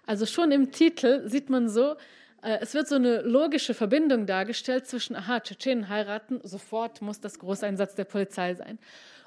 Also 0.07 0.25
schon 0.25 0.53
im 0.53 0.73
Titel 0.73 1.29
sieht 1.29 1.51
man 1.51 1.69
so, 1.69 1.97
es 2.43 2.75
wird 2.75 2.89
so 2.89 2.95
eine 2.95 3.23
logische 3.23 3.75
Verbindung 3.75 4.27
dargestellt 4.27 4.87
zwischen, 4.87 5.17
aha, 5.17 5.41
Tschetschenen 5.41 5.89
heiraten, 5.89 6.41
sofort 6.43 7.03
muss 7.03 7.21
das 7.21 7.39
Großeinsatz 7.39 7.95
der 7.95 8.05
Polizei 8.05 8.55
sein. 8.55 8.79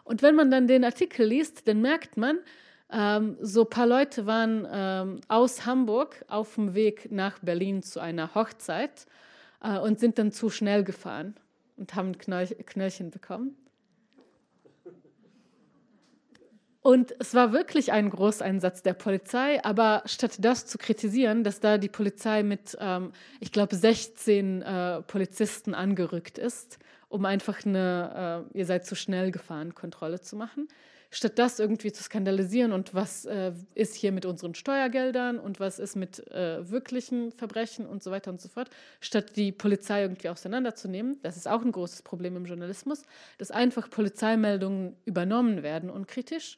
Und 0.04 0.22
wenn 0.22 0.36
man 0.36 0.50
dann 0.50 0.68
den 0.68 0.84
Artikel 0.84 1.26
liest, 1.26 1.68
dann 1.68 1.82
merkt 1.82 2.18
man, 2.18 2.40
ähm, 2.92 3.38
so 3.40 3.62
ein 3.64 3.70
paar 3.70 3.88
Leute 3.88 4.26
waren 4.26 4.68
ähm, 4.72 5.22
aus 5.28 5.66
Hamburg 5.66 6.26
auf 6.28 6.56
dem 6.56 6.74
Weg 6.74 7.12
nach 7.12 7.40
Berlin 7.40 7.84
zu 7.84 8.00
einer 8.00 8.36
Hochzeit 8.36 9.06
äh, 9.64 9.78
und 9.78 10.00
sind 10.00 10.18
dann 10.18 10.32
zu 10.32 10.50
schnell 10.50 10.84
gefahren 10.84 11.36
und 11.78 11.96
haben 11.96 12.18
Knöll 12.18 12.48
Knöllchen 12.48 13.12
bekommen. 13.12 13.56
Und 16.82 17.14
es 17.20 17.36
war 17.36 17.54
wirklich 17.54 17.92
ein 17.92 18.10
Großeinsatz 18.10 18.82
der 18.82 18.94
Polizei, 18.94 19.64
aber 19.64 20.02
statt 20.06 20.38
das 20.40 20.66
zu 20.66 20.80
kritisieren, 20.80 21.44
dass 21.44 21.60
da 21.60 21.78
die 21.78 21.90
Polizei 21.90 22.42
mit, 22.42 22.76
ähm, 22.80 23.12
ich 23.40 23.52
glaube, 23.52 23.76
16 23.76 24.64
äh, 24.64 25.02
Polizisten 25.04 25.76
angerückt 25.76 26.40
ist, 26.40 26.80
um 27.08 27.26
einfach 27.26 27.64
eine, 27.66 28.48
äh, 28.54 28.58
ihr 28.58 28.66
seid 28.66 28.88
zu 28.88 28.96
schnell 28.96 29.30
gefahren, 29.32 29.76
Kontrolle 29.76 30.22
zu 30.22 30.36
machen, 30.36 30.68
statt 31.12 31.34
das 31.38 31.60
irgendwie 31.60 31.92
zu 31.92 32.02
skandalisieren 32.04 32.72
und 32.72 32.96
was 32.96 33.26
äh, 33.26 33.52
ist 33.76 33.96
hier 33.96 34.14
mit 34.14 34.26
unseren 34.26 34.56
Steuergeldern 34.56 35.40
und 35.40 35.60
was 35.60 35.78
ist 35.78 35.96
mit 35.96 36.26
äh, 36.32 36.70
wirklichen 36.70 37.32
Verbrechen 37.34 37.86
und 37.86 38.02
so 38.02 38.12
weiter 38.12 38.32
und 38.32 38.40
so 38.40 38.48
fort, 38.48 38.70
statt 39.02 39.36
die 39.36 39.52
Polizei 39.52 40.02
irgendwie 40.02 40.30
auseinanderzunehmen, 40.30 41.20
das 41.22 41.36
ist 41.36 41.48
auch 41.48 41.62
ein 41.62 41.74
großes 41.74 42.02
Problem 42.02 42.38
im 42.38 42.46
Journalismus, 42.46 43.04
dass 43.38 43.52
einfach 43.52 43.90
Polizeimeldungen 43.90 44.96
übernommen 45.06 45.64
werden 45.64 45.90
unkritisch. 45.90 46.58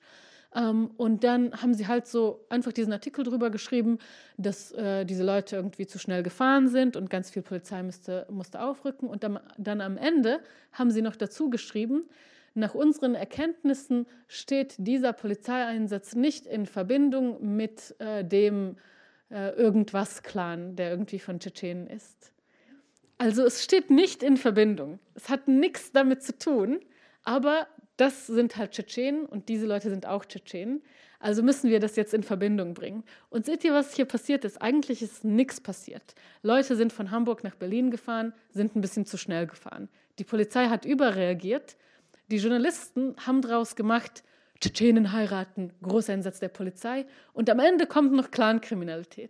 Ähm, 0.55 0.91
und 0.97 1.23
dann 1.23 1.61
haben 1.61 1.73
sie 1.73 1.87
halt 1.87 2.05
so 2.05 2.45
einfach 2.49 2.71
diesen 2.71 2.93
Artikel 2.93 3.23
drüber 3.23 3.49
geschrieben, 3.49 3.97
dass 4.37 4.71
äh, 4.73 5.03
diese 5.03 5.23
Leute 5.23 5.55
irgendwie 5.55 5.87
zu 5.87 5.97
schnell 5.97 6.21
gefahren 6.21 6.67
sind 6.67 6.95
und 6.95 7.09
ganz 7.09 7.31
viel 7.31 7.41
Polizei 7.41 7.81
müsste, 7.81 8.27
musste 8.29 8.61
aufrücken. 8.61 9.09
Und 9.09 9.23
dann, 9.23 9.39
dann 9.57 9.81
am 9.81 9.97
Ende 9.97 10.41
haben 10.71 10.91
sie 10.91 11.01
noch 11.01 11.15
dazu 11.15 11.49
geschrieben, 11.49 12.03
nach 12.53 12.75
unseren 12.75 13.15
Erkenntnissen 13.15 14.05
steht 14.27 14.75
dieser 14.77 15.13
Polizeieinsatz 15.13 16.15
nicht 16.15 16.45
in 16.45 16.65
Verbindung 16.65 17.55
mit 17.55 17.95
äh, 17.99 18.23
dem 18.23 18.77
äh, 19.31 19.49
Irgendwas-Clan, 19.55 20.75
der 20.75 20.91
irgendwie 20.91 21.19
von 21.19 21.39
Tschetschenen 21.39 21.87
ist. 21.87 22.31
Also 23.17 23.45
es 23.45 23.63
steht 23.63 23.89
nicht 23.89 24.21
in 24.21 24.37
Verbindung. 24.37 24.99
Es 25.15 25.29
hat 25.29 25.47
nichts 25.47 25.91
damit 25.91 26.21
zu 26.23 26.37
tun, 26.37 26.79
aber 27.23 27.67
das 27.97 28.27
sind 28.27 28.57
halt 28.57 28.71
Tschetschenen 28.71 29.25
und 29.25 29.49
diese 29.49 29.65
Leute 29.65 29.89
sind 29.89 30.05
auch 30.05 30.25
Tschetschenen. 30.25 30.83
Also 31.19 31.41
müssen 31.41 31.69
wir 31.69 31.79
das 31.79 31.95
jetzt 31.95 32.13
in 32.13 32.21
Verbindung 32.21 32.73
bringen. 32.73 33.03
Und 33.29 33.45
seht 33.45 33.63
ihr, 33.63 33.73
was 33.73 33.95
hier 33.95 34.05
passiert 34.05 34.43
ist? 34.43 34.61
Eigentlich 34.61 35.01
ist 35.01 35.23
nichts 35.23 35.61
passiert. 35.61 36.15
Leute 36.41 36.75
sind 36.75 36.91
von 36.91 37.11
Hamburg 37.11 37.45
nach 37.45 37.55
Berlin 37.55 37.91
gefahren, 37.91 38.33
sind 38.49 38.75
ein 38.75 38.81
bisschen 38.81 39.05
zu 39.05 39.17
schnell 39.17 39.47
gefahren. 39.47 39.87
Die 40.19 40.25
Polizei 40.25 40.67
hat 40.67 40.83
überreagiert 40.83 41.77
die 42.33 42.39
Journalisten 42.39 43.15
haben 43.27 43.43
daraus 43.43 43.75
gemacht, 43.75 44.23
Tschetschenen 44.59 45.11
heiraten, 45.11 45.71
Großeinsatz 45.83 46.39
der 46.39 46.47
Polizei 46.47 47.05
und 47.33 47.47
am 47.47 47.59
Ende 47.59 47.85
kommt 47.85 48.11
noch 48.11 48.31
Clankriminalität. 48.31 49.29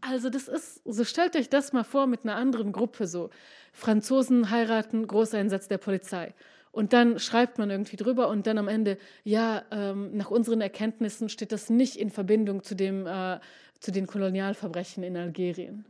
Also 0.00 0.30
das 0.30 0.48
ist, 0.48 0.80
so 0.86 1.04
stellt 1.04 1.36
euch 1.36 1.50
das 1.50 1.74
mal 1.74 1.84
vor 1.84 2.06
mit 2.06 2.24
einer 2.24 2.36
anderen 2.36 2.72
Gruppe 2.72 3.06
so. 3.06 3.28
Franzosen 3.74 4.50
heiraten, 4.50 5.06
Großeinsatz 5.06 5.68
der 5.68 5.76
Polizei. 5.76 6.32
Und 6.72 6.94
dann 6.94 7.18
schreibt 7.18 7.58
man 7.58 7.68
irgendwie 7.68 7.96
drüber 7.96 8.28
und 8.28 8.46
dann 8.46 8.56
am 8.56 8.68
Ende, 8.68 8.96
ja, 9.22 9.62
ähm, 9.70 10.16
nach 10.16 10.30
unseren 10.30 10.62
Erkenntnissen 10.62 11.28
steht 11.28 11.52
das 11.52 11.68
nicht 11.68 11.96
in 11.96 12.08
Verbindung 12.08 12.62
zu, 12.62 12.74
dem, 12.74 13.06
äh, 13.06 13.38
zu 13.80 13.92
den 13.92 14.06
Kolonialverbrechen 14.06 15.02
in 15.02 15.16
Algerien. 15.18 15.84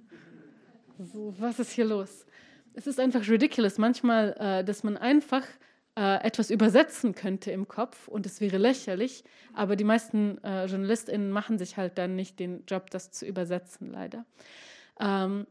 So, 0.98 1.32
was 1.38 1.60
ist 1.60 1.70
hier 1.70 1.84
los? 1.84 2.26
Es 2.74 2.88
ist 2.88 2.98
einfach 2.98 3.28
ridiculous 3.28 3.78
manchmal, 3.78 4.34
äh, 4.40 4.64
dass 4.64 4.82
man 4.82 4.96
einfach 4.96 5.42
äh, 5.96 6.22
etwas 6.22 6.50
übersetzen 6.50 7.14
könnte 7.14 7.50
im 7.50 7.68
Kopf 7.68 8.08
und 8.08 8.26
es 8.26 8.40
wäre 8.40 8.58
lächerlich, 8.58 9.24
aber 9.54 9.76
die 9.76 9.84
meisten 9.84 10.42
äh, 10.44 10.66
JournalistInnen 10.66 11.30
machen 11.30 11.58
sich 11.58 11.76
halt 11.76 11.96
dann 11.98 12.16
nicht 12.16 12.38
den 12.38 12.64
Job, 12.66 12.90
das 12.90 13.10
zu 13.10 13.24
übersetzen, 13.26 13.90
leider. 13.90 14.24
Ähm, 15.00 15.46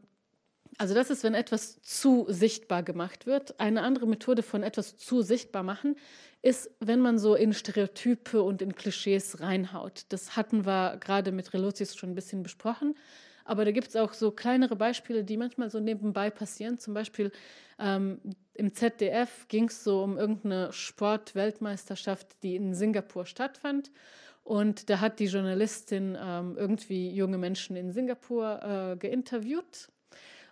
also 0.78 0.94
das 0.94 1.10
ist, 1.10 1.24
wenn 1.24 1.34
etwas 1.34 1.80
zu 1.82 2.26
sichtbar 2.28 2.82
gemacht 2.82 3.26
wird. 3.26 3.58
Eine 3.60 3.82
andere 3.82 4.06
Methode 4.06 4.42
von 4.42 4.62
etwas 4.62 4.96
zu 4.96 5.22
sichtbar 5.22 5.62
machen 5.62 5.96
ist, 6.42 6.70
wenn 6.80 7.00
man 7.00 7.18
so 7.18 7.34
in 7.34 7.52
Stereotype 7.52 8.42
und 8.42 8.60
in 8.62 8.74
Klischees 8.74 9.40
reinhaut. 9.40 10.04
Das 10.10 10.36
hatten 10.36 10.66
wir 10.66 10.98
gerade 11.00 11.32
mit 11.32 11.54
Relotius 11.54 11.96
schon 11.96 12.10
ein 12.10 12.14
bisschen 12.14 12.42
besprochen. 12.42 12.94
Aber 13.46 13.64
da 13.64 13.70
gibt 13.70 13.88
es 13.88 13.96
auch 13.96 14.12
so 14.12 14.32
kleinere 14.32 14.76
Beispiele, 14.76 15.24
die 15.24 15.36
manchmal 15.36 15.70
so 15.70 15.78
nebenbei 15.80 16.30
passieren. 16.30 16.78
Zum 16.78 16.94
Beispiel 16.94 17.30
ähm, 17.78 18.20
im 18.54 18.74
ZDF 18.74 19.46
ging 19.48 19.68
es 19.68 19.84
so 19.84 20.02
um 20.02 20.18
irgendeine 20.18 20.72
Sportweltmeisterschaft, 20.72 22.42
die 22.42 22.56
in 22.56 22.74
Singapur 22.74 23.24
stattfand. 23.24 23.92
Und 24.42 24.90
da 24.90 25.00
hat 25.00 25.20
die 25.20 25.26
Journalistin 25.26 26.16
ähm, 26.20 26.56
irgendwie 26.58 27.10
junge 27.10 27.38
Menschen 27.38 27.76
in 27.76 27.92
Singapur 27.92 28.62
äh, 28.62 28.96
geinterviewt. 28.96 29.88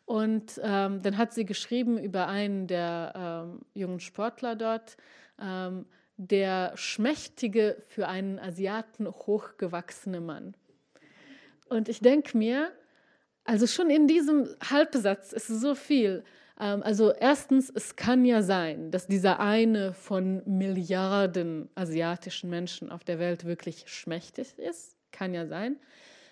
Und 0.04 0.60
ähm, 0.62 1.02
dann 1.02 1.16
hat 1.16 1.32
sie 1.32 1.46
geschrieben 1.46 1.98
über 1.98 2.28
einen 2.28 2.66
der 2.66 3.12
ähm, 3.46 3.60
jungen 3.72 4.00
Sportler 4.00 4.54
dort, 4.54 4.96
ähm, 5.40 5.86
der 6.16 6.72
schmächtige, 6.76 7.82
für 7.88 8.06
einen 8.06 8.38
Asiaten 8.38 9.08
hochgewachsene 9.08 10.20
Mann. 10.20 10.54
Und 11.68 11.88
ich 11.88 12.00
denke 12.00 12.36
mir, 12.36 12.70
also 13.44 13.66
schon 13.66 13.90
in 13.90 14.06
diesem 14.08 14.48
Halbsatz 14.70 15.32
ist 15.32 15.48
so 15.48 15.74
viel. 15.74 16.24
Ähm, 16.58 16.82
also 16.82 17.12
erstens, 17.12 17.70
es 17.74 17.96
kann 17.96 18.24
ja 18.24 18.42
sein, 18.42 18.90
dass 18.90 19.06
dieser 19.06 19.40
eine 19.40 19.92
von 19.92 20.42
Milliarden 20.46 21.68
asiatischen 21.74 22.50
Menschen 22.50 22.90
auf 22.90 23.04
der 23.04 23.18
Welt 23.18 23.44
wirklich 23.44 23.84
schmächtig 23.86 24.58
ist. 24.58 24.96
Kann 25.12 25.34
ja 25.34 25.46
sein. 25.46 25.76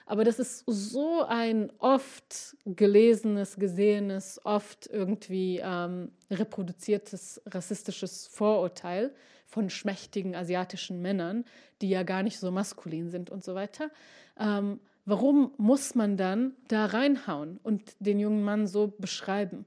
Aber 0.06 0.24
das 0.24 0.38
ist 0.38 0.64
so 0.66 1.22
ein 1.22 1.72
oft 1.78 2.56
gelesenes, 2.64 3.56
gesehenes, 3.56 4.40
oft 4.44 4.88
irgendwie 4.88 5.60
ähm, 5.62 6.10
reproduziertes 6.30 7.40
rassistisches 7.46 8.26
Vorurteil 8.26 9.14
von 9.46 9.70
schmächtigen 9.70 10.34
asiatischen 10.34 11.00
Männern, 11.02 11.44
die 11.80 11.90
ja 11.90 12.02
gar 12.02 12.22
nicht 12.22 12.38
so 12.38 12.50
maskulin 12.50 13.10
sind 13.10 13.30
und 13.30 13.44
so 13.44 13.54
weiter. 13.54 13.90
Ähm, 14.38 14.80
warum 15.05 15.53
muss 15.57 15.94
man 15.94 16.16
dann 16.16 16.55
da 16.68 16.86
reinhauen 16.86 17.59
und 17.62 17.94
den 17.98 18.18
jungen 18.18 18.42
Mann 18.42 18.66
so 18.66 18.88
beschreiben, 18.98 19.64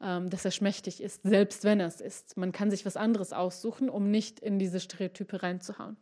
ähm, 0.00 0.30
dass 0.30 0.44
er 0.44 0.50
schmächtig 0.50 1.02
ist, 1.02 1.22
selbst 1.22 1.64
wenn 1.64 1.80
er 1.80 1.86
es 1.86 2.00
ist? 2.00 2.36
Man 2.36 2.52
kann 2.52 2.70
sich 2.70 2.86
was 2.86 2.96
anderes 2.96 3.32
aussuchen, 3.32 3.88
um 3.88 4.10
nicht 4.10 4.40
in 4.40 4.58
diese 4.58 4.80
Stereotype 4.80 5.42
reinzuhauen. 5.42 5.96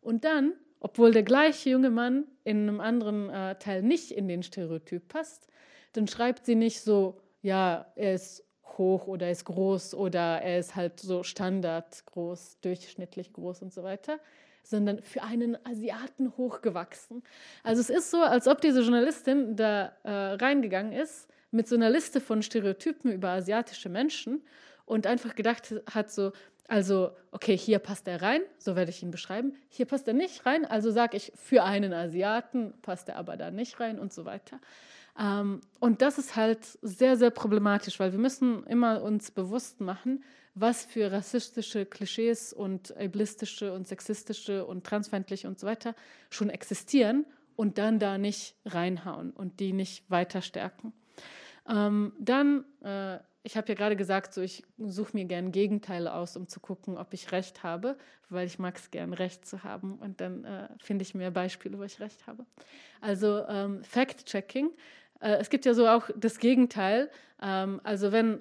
Und 0.00 0.24
dann, 0.24 0.52
obwohl 0.80 1.12
der 1.12 1.22
gleiche 1.22 1.70
junge 1.70 1.90
Mann 1.90 2.24
in 2.44 2.68
einem 2.68 2.80
anderen 2.80 3.30
äh, 3.30 3.56
Teil 3.56 3.82
nicht 3.82 4.10
in 4.10 4.28
den 4.28 4.42
Stereotyp 4.42 5.08
passt, 5.08 5.48
dann 5.92 6.08
schreibt 6.08 6.46
sie 6.46 6.54
nicht 6.54 6.80
so, 6.80 7.20
ja, 7.42 7.86
er 7.96 8.14
ist 8.14 8.44
hoch 8.78 9.06
oder 9.06 9.26
er 9.26 9.32
ist 9.32 9.44
groß 9.44 9.94
oder 9.94 10.40
er 10.40 10.58
ist 10.58 10.74
halt 10.74 11.00
so 11.00 11.22
Standard 11.22 12.04
groß, 12.06 12.58
durchschnittlich 12.62 13.32
groß 13.32 13.62
und 13.62 13.72
so 13.72 13.82
weiter, 13.82 14.18
sondern 14.62 15.02
für 15.02 15.22
einen 15.22 15.56
Asiaten 15.66 16.36
hochgewachsen. 16.36 17.22
Also 17.62 17.80
es 17.80 17.90
ist 17.90 18.10
so, 18.10 18.22
als 18.22 18.46
ob 18.48 18.60
diese 18.60 18.80
Journalistin 18.80 19.56
da 19.56 19.92
äh, 20.02 20.10
reingegangen 20.10 20.92
ist 20.92 21.28
mit 21.50 21.68
so 21.68 21.74
einer 21.74 21.90
Liste 21.90 22.20
von 22.20 22.42
Stereotypen 22.42 23.12
über 23.12 23.30
asiatische 23.30 23.88
Menschen 23.88 24.42
und 24.86 25.06
einfach 25.06 25.34
gedacht 25.34 25.74
hat 25.92 26.10
so, 26.10 26.32
also 26.68 27.10
okay, 27.32 27.56
hier 27.56 27.78
passt 27.78 28.08
er 28.08 28.22
rein, 28.22 28.40
so 28.58 28.76
werde 28.76 28.90
ich 28.90 29.02
ihn 29.02 29.10
beschreiben, 29.10 29.54
hier 29.68 29.86
passt 29.86 30.08
er 30.08 30.14
nicht 30.14 30.46
rein, 30.46 30.64
also 30.64 30.90
sage 30.90 31.16
ich, 31.16 31.32
für 31.34 31.64
einen 31.64 31.92
Asiaten 31.92 32.72
passt 32.82 33.08
er 33.08 33.16
aber 33.16 33.36
da 33.36 33.50
nicht 33.50 33.78
rein 33.80 33.98
und 33.98 34.12
so 34.12 34.24
weiter. 34.24 34.58
Ähm, 35.18 35.60
und 35.80 36.00
das 36.02 36.18
ist 36.18 36.36
halt 36.36 36.64
sehr, 36.80 37.16
sehr 37.16 37.30
problematisch, 37.30 38.00
weil 38.00 38.12
wir 38.12 38.18
müssen 38.18 38.64
immer 38.64 39.02
uns 39.02 39.30
bewusst 39.30 39.80
machen, 39.80 40.24
was 40.54 40.84
für 40.84 41.10
rassistische 41.10 41.86
Klischees 41.86 42.52
und 42.52 42.96
ableistische 42.96 43.72
und 43.72 43.88
sexistische 43.88 44.66
und 44.66 44.84
transfeindliche 44.84 45.48
und 45.48 45.58
so 45.58 45.66
weiter 45.66 45.94
schon 46.30 46.50
existieren 46.50 47.24
und 47.56 47.78
dann 47.78 47.98
da 47.98 48.18
nicht 48.18 48.54
reinhauen 48.64 49.30
und 49.30 49.60
die 49.60 49.72
nicht 49.72 50.10
weiter 50.10 50.42
stärken. 50.42 50.92
Ähm, 51.68 52.12
dann, 52.18 52.64
äh, 52.82 53.18
ich 53.44 53.56
habe 53.56 53.68
ja 53.68 53.74
gerade 53.74 53.96
gesagt, 53.96 54.34
so 54.34 54.40
ich 54.40 54.64
suche 54.78 55.16
mir 55.16 55.24
gern 55.24 55.52
Gegenteile 55.52 56.12
aus, 56.12 56.36
um 56.36 56.48
zu 56.48 56.60
gucken, 56.60 56.96
ob 56.96 57.12
ich 57.12 57.32
recht 57.32 57.62
habe, 57.62 57.96
weil 58.28 58.46
ich 58.46 58.58
mag 58.58 58.76
es 58.76 58.90
gern, 58.90 59.12
recht 59.12 59.46
zu 59.46 59.64
haben. 59.64 59.94
Und 59.94 60.20
dann 60.20 60.44
äh, 60.44 60.68
finde 60.78 61.02
ich 61.02 61.14
mehr 61.14 61.30
Beispiele, 61.30 61.78
wo 61.78 61.82
ich 61.82 62.00
recht 62.00 62.26
habe. 62.26 62.44
Also 63.00 63.46
ähm, 63.48 63.82
Fact-Checking. 63.84 64.70
Äh, 65.20 65.36
es 65.36 65.50
gibt 65.50 65.64
ja 65.64 65.74
so 65.74 65.88
auch 65.88 66.08
das 66.16 66.38
Gegenteil. 66.38 67.10
Ähm, 67.40 67.80
also 67.84 68.12
wenn 68.12 68.40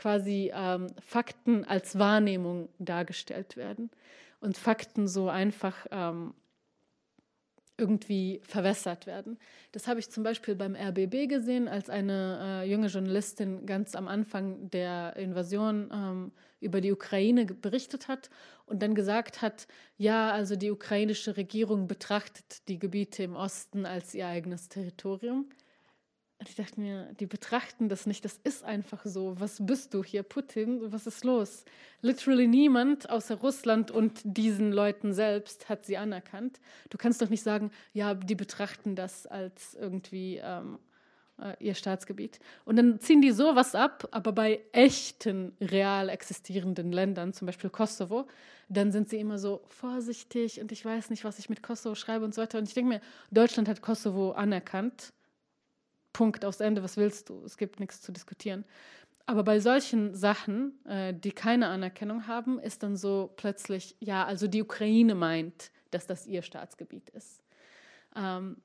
quasi 0.00 0.50
ähm, 0.54 0.86
Fakten 0.98 1.64
als 1.66 1.98
Wahrnehmung 1.98 2.70
dargestellt 2.78 3.58
werden 3.58 3.90
und 4.40 4.56
Fakten 4.56 5.06
so 5.06 5.28
einfach 5.28 5.86
ähm, 5.90 6.32
irgendwie 7.76 8.40
verwässert 8.42 9.06
werden. 9.06 9.38
Das 9.72 9.86
habe 9.86 10.00
ich 10.00 10.10
zum 10.10 10.22
Beispiel 10.22 10.54
beim 10.54 10.74
RBB 10.74 11.28
gesehen, 11.28 11.68
als 11.68 11.90
eine 11.90 12.62
äh, 12.62 12.70
junge 12.70 12.86
Journalistin 12.86 13.66
ganz 13.66 13.94
am 13.94 14.08
Anfang 14.08 14.70
der 14.70 15.16
Invasion 15.16 15.90
ähm, 15.92 16.32
über 16.60 16.80
die 16.80 16.92
Ukraine 16.92 17.44
berichtet 17.44 18.08
hat 18.08 18.30
und 18.64 18.82
dann 18.82 18.94
gesagt 18.94 19.42
hat, 19.42 19.66
ja, 19.98 20.30
also 20.30 20.56
die 20.56 20.70
ukrainische 20.70 21.36
Regierung 21.36 21.88
betrachtet 21.88 22.66
die 22.68 22.78
Gebiete 22.78 23.22
im 23.22 23.36
Osten 23.36 23.84
als 23.84 24.14
ihr 24.14 24.26
eigenes 24.26 24.70
Territorium. 24.70 25.50
Und 26.40 26.48
ich 26.48 26.54
dachte 26.54 26.80
mir, 26.80 27.12
die 27.20 27.26
betrachten 27.26 27.90
das 27.90 28.06
nicht, 28.06 28.24
das 28.24 28.40
ist 28.44 28.64
einfach 28.64 29.04
so. 29.04 29.38
Was 29.38 29.58
bist 29.60 29.92
du 29.92 30.02
hier, 30.02 30.22
Putin? 30.22 30.90
Was 30.90 31.06
ist 31.06 31.22
los? 31.22 31.66
Literally 32.00 32.46
niemand 32.46 33.10
außer 33.10 33.34
Russland 33.34 33.90
und 33.90 34.22
diesen 34.24 34.72
Leuten 34.72 35.12
selbst 35.12 35.68
hat 35.68 35.84
sie 35.84 35.98
anerkannt. 35.98 36.58
Du 36.88 36.96
kannst 36.96 37.20
doch 37.20 37.28
nicht 37.28 37.42
sagen, 37.42 37.70
ja, 37.92 38.14
die 38.14 38.34
betrachten 38.34 38.96
das 38.96 39.26
als 39.26 39.74
irgendwie 39.74 40.40
ähm, 40.42 40.78
äh, 41.42 41.62
ihr 41.62 41.74
Staatsgebiet. 41.74 42.40
Und 42.64 42.76
dann 42.76 43.00
ziehen 43.00 43.20
die 43.20 43.32
sowas 43.32 43.74
ab, 43.74 44.08
aber 44.10 44.32
bei 44.32 44.62
echten, 44.72 45.52
real 45.60 46.08
existierenden 46.08 46.90
Ländern, 46.90 47.34
zum 47.34 47.44
Beispiel 47.44 47.68
Kosovo, 47.68 48.26
dann 48.70 48.92
sind 48.92 49.10
sie 49.10 49.20
immer 49.20 49.38
so 49.38 49.60
vorsichtig 49.68 50.58
und 50.58 50.72
ich 50.72 50.86
weiß 50.86 51.10
nicht, 51.10 51.24
was 51.24 51.38
ich 51.38 51.50
mit 51.50 51.62
Kosovo 51.62 51.94
schreibe 51.94 52.24
und 52.24 52.34
so 52.34 52.40
weiter. 52.40 52.56
Und 52.56 52.66
ich 52.66 52.72
denke 52.72 52.88
mir, 52.94 53.00
Deutschland 53.30 53.68
hat 53.68 53.82
Kosovo 53.82 54.30
anerkannt 54.30 55.12
Punkt 56.20 56.44
aufs 56.44 56.60
Ende, 56.60 56.82
was 56.82 56.98
willst 56.98 57.30
du? 57.30 57.42
Es 57.46 57.56
gibt 57.56 57.80
nichts 57.80 58.02
zu 58.02 58.12
diskutieren. 58.12 58.66
Aber 59.24 59.42
bei 59.42 59.58
solchen 59.58 60.14
Sachen, 60.14 60.78
äh, 60.84 61.14
die 61.14 61.32
keine 61.32 61.68
Anerkennung 61.68 62.26
haben, 62.26 62.58
ist 62.58 62.82
dann 62.82 62.94
so 62.94 63.32
plötzlich, 63.36 63.96
ja, 64.00 64.26
also 64.26 64.46
die 64.46 64.60
Ukraine 64.60 65.14
meint, 65.14 65.70
dass 65.90 66.06
das 66.06 66.26
ihr 66.26 66.42
Staatsgebiet 66.42 67.08
ist. 67.08 67.42
Ähm, 68.14 68.58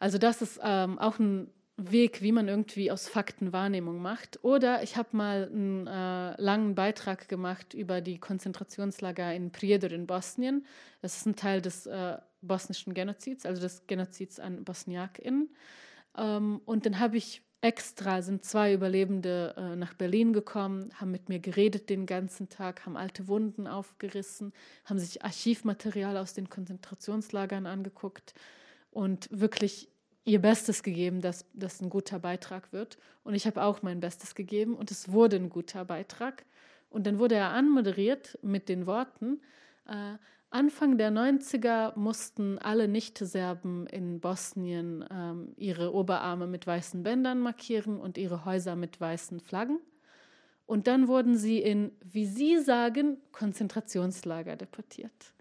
also 0.00 0.18
das 0.18 0.42
ist 0.42 0.58
ähm, 0.64 0.98
auch 0.98 1.20
ein 1.20 1.48
Weg, 1.76 2.22
wie 2.22 2.32
man 2.32 2.48
irgendwie 2.48 2.90
aus 2.90 3.06
Fakten 3.06 3.52
Wahrnehmung 3.52 4.02
macht. 4.02 4.42
Oder 4.42 4.82
ich 4.82 4.96
habe 4.96 5.16
mal 5.16 5.48
einen 5.48 5.86
äh, 5.86 6.42
langen 6.42 6.74
Beitrag 6.74 7.28
gemacht 7.28 7.72
über 7.72 8.00
die 8.00 8.18
Konzentrationslager 8.18 9.32
in 9.32 9.52
Prijedor 9.52 9.92
in 9.92 10.08
Bosnien. 10.08 10.66
Das 11.02 11.18
ist 11.18 11.24
ein 11.26 11.36
Teil 11.36 11.62
des 11.62 11.86
äh, 11.86 12.18
bosnischen 12.40 12.94
Genozids, 12.94 13.46
also 13.46 13.62
des 13.62 13.86
Genozids 13.86 14.40
an 14.40 14.64
BosniakInnen. 14.64 15.48
Ähm, 16.16 16.60
und 16.64 16.86
dann 16.86 16.98
habe 16.98 17.16
ich 17.16 17.42
extra, 17.62 18.22
sind 18.22 18.44
zwei 18.44 18.74
Überlebende 18.74 19.54
äh, 19.56 19.76
nach 19.76 19.94
Berlin 19.94 20.32
gekommen, 20.32 20.90
haben 20.96 21.12
mit 21.12 21.28
mir 21.28 21.38
geredet 21.38 21.88
den 21.88 22.06
ganzen 22.06 22.48
Tag, 22.48 22.84
haben 22.84 22.96
alte 22.96 23.28
Wunden 23.28 23.68
aufgerissen, 23.68 24.52
haben 24.84 24.98
sich 24.98 25.24
Archivmaterial 25.24 26.16
aus 26.16 26.34
den 26.34 26.50
Konzentrationslagern 26.50 27.66
angeguckt 27.66 28.34
und 28.90 29.28
wirklich 29.30 29.88
ihr 30.24 30.40
Bestes 30.40 30.82
gegeben, 30.82 31.20
dass 31.20 31.46
das 31.52 31.80
ein 31.80 31.88
guter 31.88 32.18
Beitrag 32.18 32.72
wird. 32.72 32.98
Und 33.22 33.34
ich 33.34 33.46
habe 33.46 33.62
auch 33.62 33.82
mein 33.82 34.00
Bestes 34.00 34.34
gegeben 34.34 34.74
und 34.74 34.90
es 34.90 35.10
wurde 35.10 35.36
ein 35.36 35.48
guter 35.48 35.84
Beitrag. 35.84 36.44
Und 36.90 37.06
dann 37.06 37.18
wurde 37.18 37.36
er 37.36 37.50
anmoderiert 37.50 38.38
mit 38.42 38.68
den 38.68 38.86
Worten, 38.86 39.40
äh, 39.86 40.14
Anfang 40.52 40.98
der 40.98 41.10
90er 41.10 41.98
mussten 41.98 42.58
alle 42.58 42.86
Nicht-Serben 42.86 43.86
in 43.86 44.20
Bosnien 44.20 45.04
ähm, 45.10 45.54
ihre 45.56 45.94
Oberarme 45.94 46.46
mit 46.46 46.66
weißen 46.66 47.02
Bändern 47.02 47.40
markieren 47.40 47.98
und 47.98 48.18
ihre 48.18 48.44
Häuser 48.44 48.76
mit 48.76 49.00
weißen 49.00 49.40
Flaggen. 49.40 49.78
Und 50.66 50.86
dann 50.86 51.08
wurden 51.08 51.36
sie 51.36 51.58
in, 51.58 51.92
wie 52.04 52.26
Sie 52.26 52.58
sagen, 52.58 53.18
Konzentrationslager 53.32 54.56
deportiert. 54.56 55.32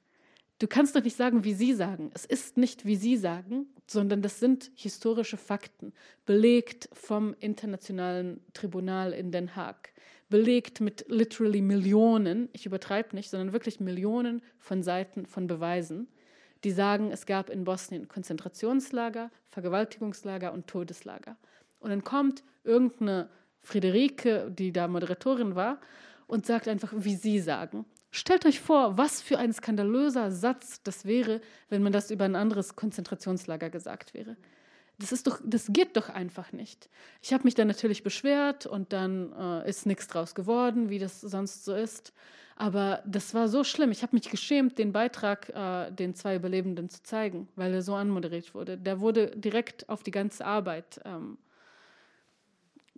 Du 0.59 0.67
kannst 0.67 0.95
doch 0.95 1.03
nicht 1.03 1.15
sagen, 1.15 1.43
wie 1.43 1.53
Sie 1.53 1.73
sagen. 1.73 2.11
Es 2.13 2.25
ist 2.25 2.57
nicht, 2.57 2.85
wie 2.85 2.95
Sie 2.95 3.17
sagen, 3.17 3.65
sondern 3.87 4.21
das 4.21 4.39
sind 4.39 4.71
historische 4.75 5.37
Fakten, 5.37 5.93
belegt 6.25 6.87
vom 6.93 7.35
Internationalen 7.39 8.41
Tribunal 8.53 9.11
in 9.11 9.31
Den 9.31 9.55
Haag 9.55 9.91
belegt 10.31 10.81
mit 10.81 11.05
literally 11.07 11.61
Millionen, 11.61 12.49
ich 12.53 12.65
übertreibe 12.65 13.15
nicht, 13.15 13.29
sondern 13.29 13.53
wirklich 13.53 13.79
Millionen 13.79 14.41
von 14.57 14.81
Seiten 14.81 15.27
von 15.27 15.45
Beweisen, 15.45 16.07
die 16.63 16.71
sagen, 16.71 17.11
es 17.11 17.27
gab 17.27 17.51
in 17.51 17.63
Bosnien 17.63 18.07
Konzentrationslager, 18.07 19.29
Vergewaltigungslager 19.49 20.53
und 20.53 20.65
Todeslager. 20.65 21.37
Und 21.79 21.91
dann 21.91 22.03
kommt 22.03 22.43
irgendeine 22.63 23.29
Friederike, 23.59 24.49
die 24.49 24.71
da 24.71 24.87
Moderatorin 24.87 25.55
war, 25.55 25.79
und 26.25 26.45
sagt 26.45 26.67
einfach, 26.67 26.93
wie 26.95 27.15
sie 27.15 27.39
sagen. 27.39 27.85
Stellt 28.09 28.45
euch 28.45 28.59
vor, 28.59 28.97
was 28.97 29.21
für 29.21 29.37
ein 29.37 29.53
skandalöser 29.53 30.31
Satz 30.31 30.81
das 30.83 31.05
wäre, 31.05 31.41
wenn 31.69 31.83
man 31.83 31.91
das 31.91 32.09
über 32.09 32.25
ein 32.25 32.35
anderes 32.35 32.75
Konzentrationslager 32.75 33.69
gesagt 33.69 34.13
wäre. 34.13 34.37
Das 35.01 35.11
ist 35.11 35.25
doch, 35.25 35.39
das 35.43 35.67
geht 35.69 35.97
doch 35.97 36.09
einfach 36.09 36.51
nicht. 36.51 36.89
Ich 37.21 37.33
habe 37.33 37.43
mich 37.43 37.55
dann 37.55 37.67
natürlich 37.67 38.03
beschwert 38.03 38.67
und 38.67 38.93
dann 38.93 39.33
äh, 39.33 39.67
ist 39.67 39.87
nichts 39.87 40.07
draus 40.07 40.35
geworden, 40.35 40.89
wie 40.89 40.99
das 40.99 41.21
sonst 41.21 41.65
so 41.65 41.73
ist. 41.73 42.13
Aber 42.55 43.01
das 43.07 43.33
war 43.33 43.47
so 43.47 43.63
schlimm. 43.63 43.89
Ich 43.89 44.03
habe 44.03 44.15
mich 44.15 44.29
geschämt, 44.29 44.77
den 44.77 44.91
Beitrag 44.91 45.49
äh, 45.49 45.91
den 45.91 46.13
zwei 46.13 46.35
Überlebenden 46.35 46.89
zu 46.89 47.01
zeigen, 47.01 47.47
weil 47.55 47.73
er 47.73 47.81
so 47.81 47.95
anmoderiert 47.95 48.53
wurde. 48.53 48.77
Der 48.77 48.99
wurde 48.99 49.31
direkt 49.35 49.89
auf 49.89 50.03
die 50.03 50.11
ganze 50.11 50.45
Arbeit 50.45 51.01
ähm, 51.03 51.39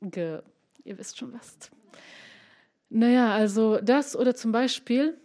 ge, 0.01 0.41
ihr 0.83 0.97
wisst 0.97 1.17
schon 1.17 1.31
was. 1.31 1.57
Naja, 2.89 3.33
also 3.33 3.79
das 3.79 4.15
oder 4.17 4.35
zum 4.35 4.51
Beispiel 4.51 5.17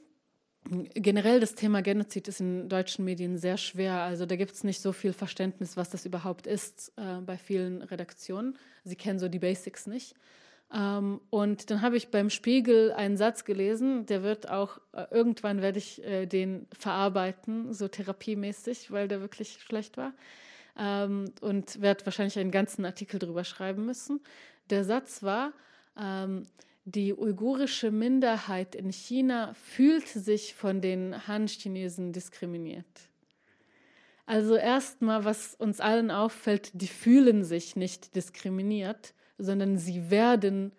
generell 0.95 1.41
das 1.41 1.55
Thema 1.55 1.83
Genozid 1.83 2.29
ist 2.29 2.41
in 2.41 2.69
deutschen 2.69 3.05
Medien 3.05 3.39
sehr 3.39 3.57
schwer. 3.57 4.01
Also 4.01 4.27
da 4.27 4.37
gibt 4.37 4.53
es 4.53 4.64
nicht 4.64 4.81
so 4.81 4.93
viel 4.93 5.12
Verständnis, 5.12 5.77
was 5.77 5.91
das 5.91 6.05
überhaupt 6.05 6.47
ist 6.47 6.93
äh, 6.97 7.21
bei 7.21 7.37
vielen 7.37 7.83
Redaktionen. 7.83 8.57
Sie 8.85 8.97
kennen 8.97 9.19
so 9.19 9.29
die 9.29 9.39
Basics 9.39 9.87
nicht. 9.87 10.14
Ähm, 10.73 11.21
und 11.31 11.71
dann 11.71 11.81
habe 11.81 11.97
ich 11.97 12.11
beim 12.11 12.29
Spiegel 12.29 12.93
einen 12.93 13.16
Satz 13.16 13.45
gelesen, 13.45 14.05
der 14.07 14.23
wird 14.23 14.51
auch, 14.51 14.79
äh, 14.93 15.07
irgendwann 15.11 15.62
werde 15.62 15.79
ich 15.79 16.05
äh, 16.05 16.27
den 16.27 16.66
verarbeiten, 16.79 17.73
so 17.73 17.89
therapiemäßig, 17.89 18.91
weil 18.91 19.09
der 19.09 19.21
wirklich 19.21 19.61
schlecht 19.62 19.97
war. 19.97 20.12
Ähm, 20.79 21.33
und 21.41 21.81
werde 21.81 22.05
wahrscheinlich 22.05 22.39
einen 22.39 22.51
ganzen 22.51 22.85
Artikel 22.85 23.19
drüber 23.19 23.45
schreiben 23.45 23.87
müssen. 23.87 24.21
Der 24.69 24.85
Satz 24.85 25.23
war, 25.23 25.53
ähm, 25.99 26.43
die 26.95 27.14
uigurische 27.14 27.91
Minderheit 27.91 28.74
in 28.74 28.91
China 28.91 29.53
fühlt 29.55 30.09
sich 30.09 30.55
von 30.55 30.80
den 30.80 31.26
Han-Chinesen 31.26 32.12
diskriminiert. 32.12 32.86
Also 34.24 34.57
erstmal, 34.57 35.24
was 35.24 35.55
uns 35.55 35.80
allen 35.80 36.11
auffällt, 36.11 36.70
die 36.72 36.86
fühlen 36.86 37.45
sich 37.45 37.76
nicht 37.76 38.14
diskriminiert, 38.14 39.14
sondern 39.36 39.76
sie 39.76 40.11
werden 40.11 40.72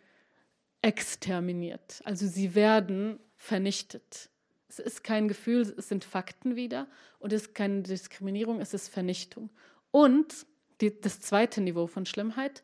exterminiert. 0.82 2.02
Also 2.06 2.28
sie 2.28 2.56
werden 2.56 3.20
vernichtet. 3.36 4.30
Es 4.68 4.80
ist 4.80 5.04
kein 5.04 5.28
Gefühl, 5.28 5.62
es 5.78 5.90
sind 5.90 6.04
Fakten 6.04 6.56
wieder 6.56 6.88
und 7.20 7.34
es 7.34 7.44
ist 7.44 7.56
keine 7.56 7.84
Diskriminierung, 7.84 8.62
es 8.62 8.74
ist 8.74 8.88
Vernichtung. 8.88 9.50
Und 9.92 10.48
die, 10.82 11.00
das 11.00 11.20
zweite 11.20 11.62
Niveau 11.62 11.88
von 11.88 12.06
Schlimmheit, 12.06 12.64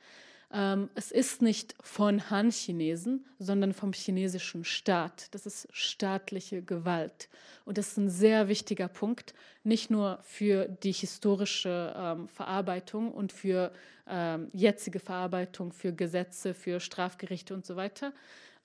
ähm, 0.53 0.89
es 0.95 1.11
ist 1.11 1.41
nicht 1.41 1.75
von 1.81 2.29
Han-Chinesen, 2.29 3.25
sondern 3.39 3.73
vom 3.73 3.93
chinesischen 3.93 4.63
Staat. 4.63 5.33
Das 5.33 5.45
ist 5.45 5.67
staatliche 5.71 6.61
Gewalt. 6.61 7.29
Und 7.65 7.77
das 7.77 7.89
ist 7.89 7.97
ein 7.97 8.09
sehr 8.09 8.47
wichtiger 8.47 8.87
Punkt, 8.87 9.33
nicht 9.63 9.89
nur 9.89 10.19
für 10.21 10.67
die 10.67 10.91
historische 10.91 11.93
ähm, 11.97 12.27
Verarbeitung 12.27 13.11
und 13.11 13.31
für 13.31 13.71
ähm, 14.07 14.49
jetzige 14.53 14.99
Verarbeitung, 14.99 15.71
für 15.71 15.91
Gesetze, 15.91 16.53
für 16.53 16.79
Strafgerichte 16.79 17.53
und 17.53 17.65
so 17.65 17.75
weiter, 17.75 18.13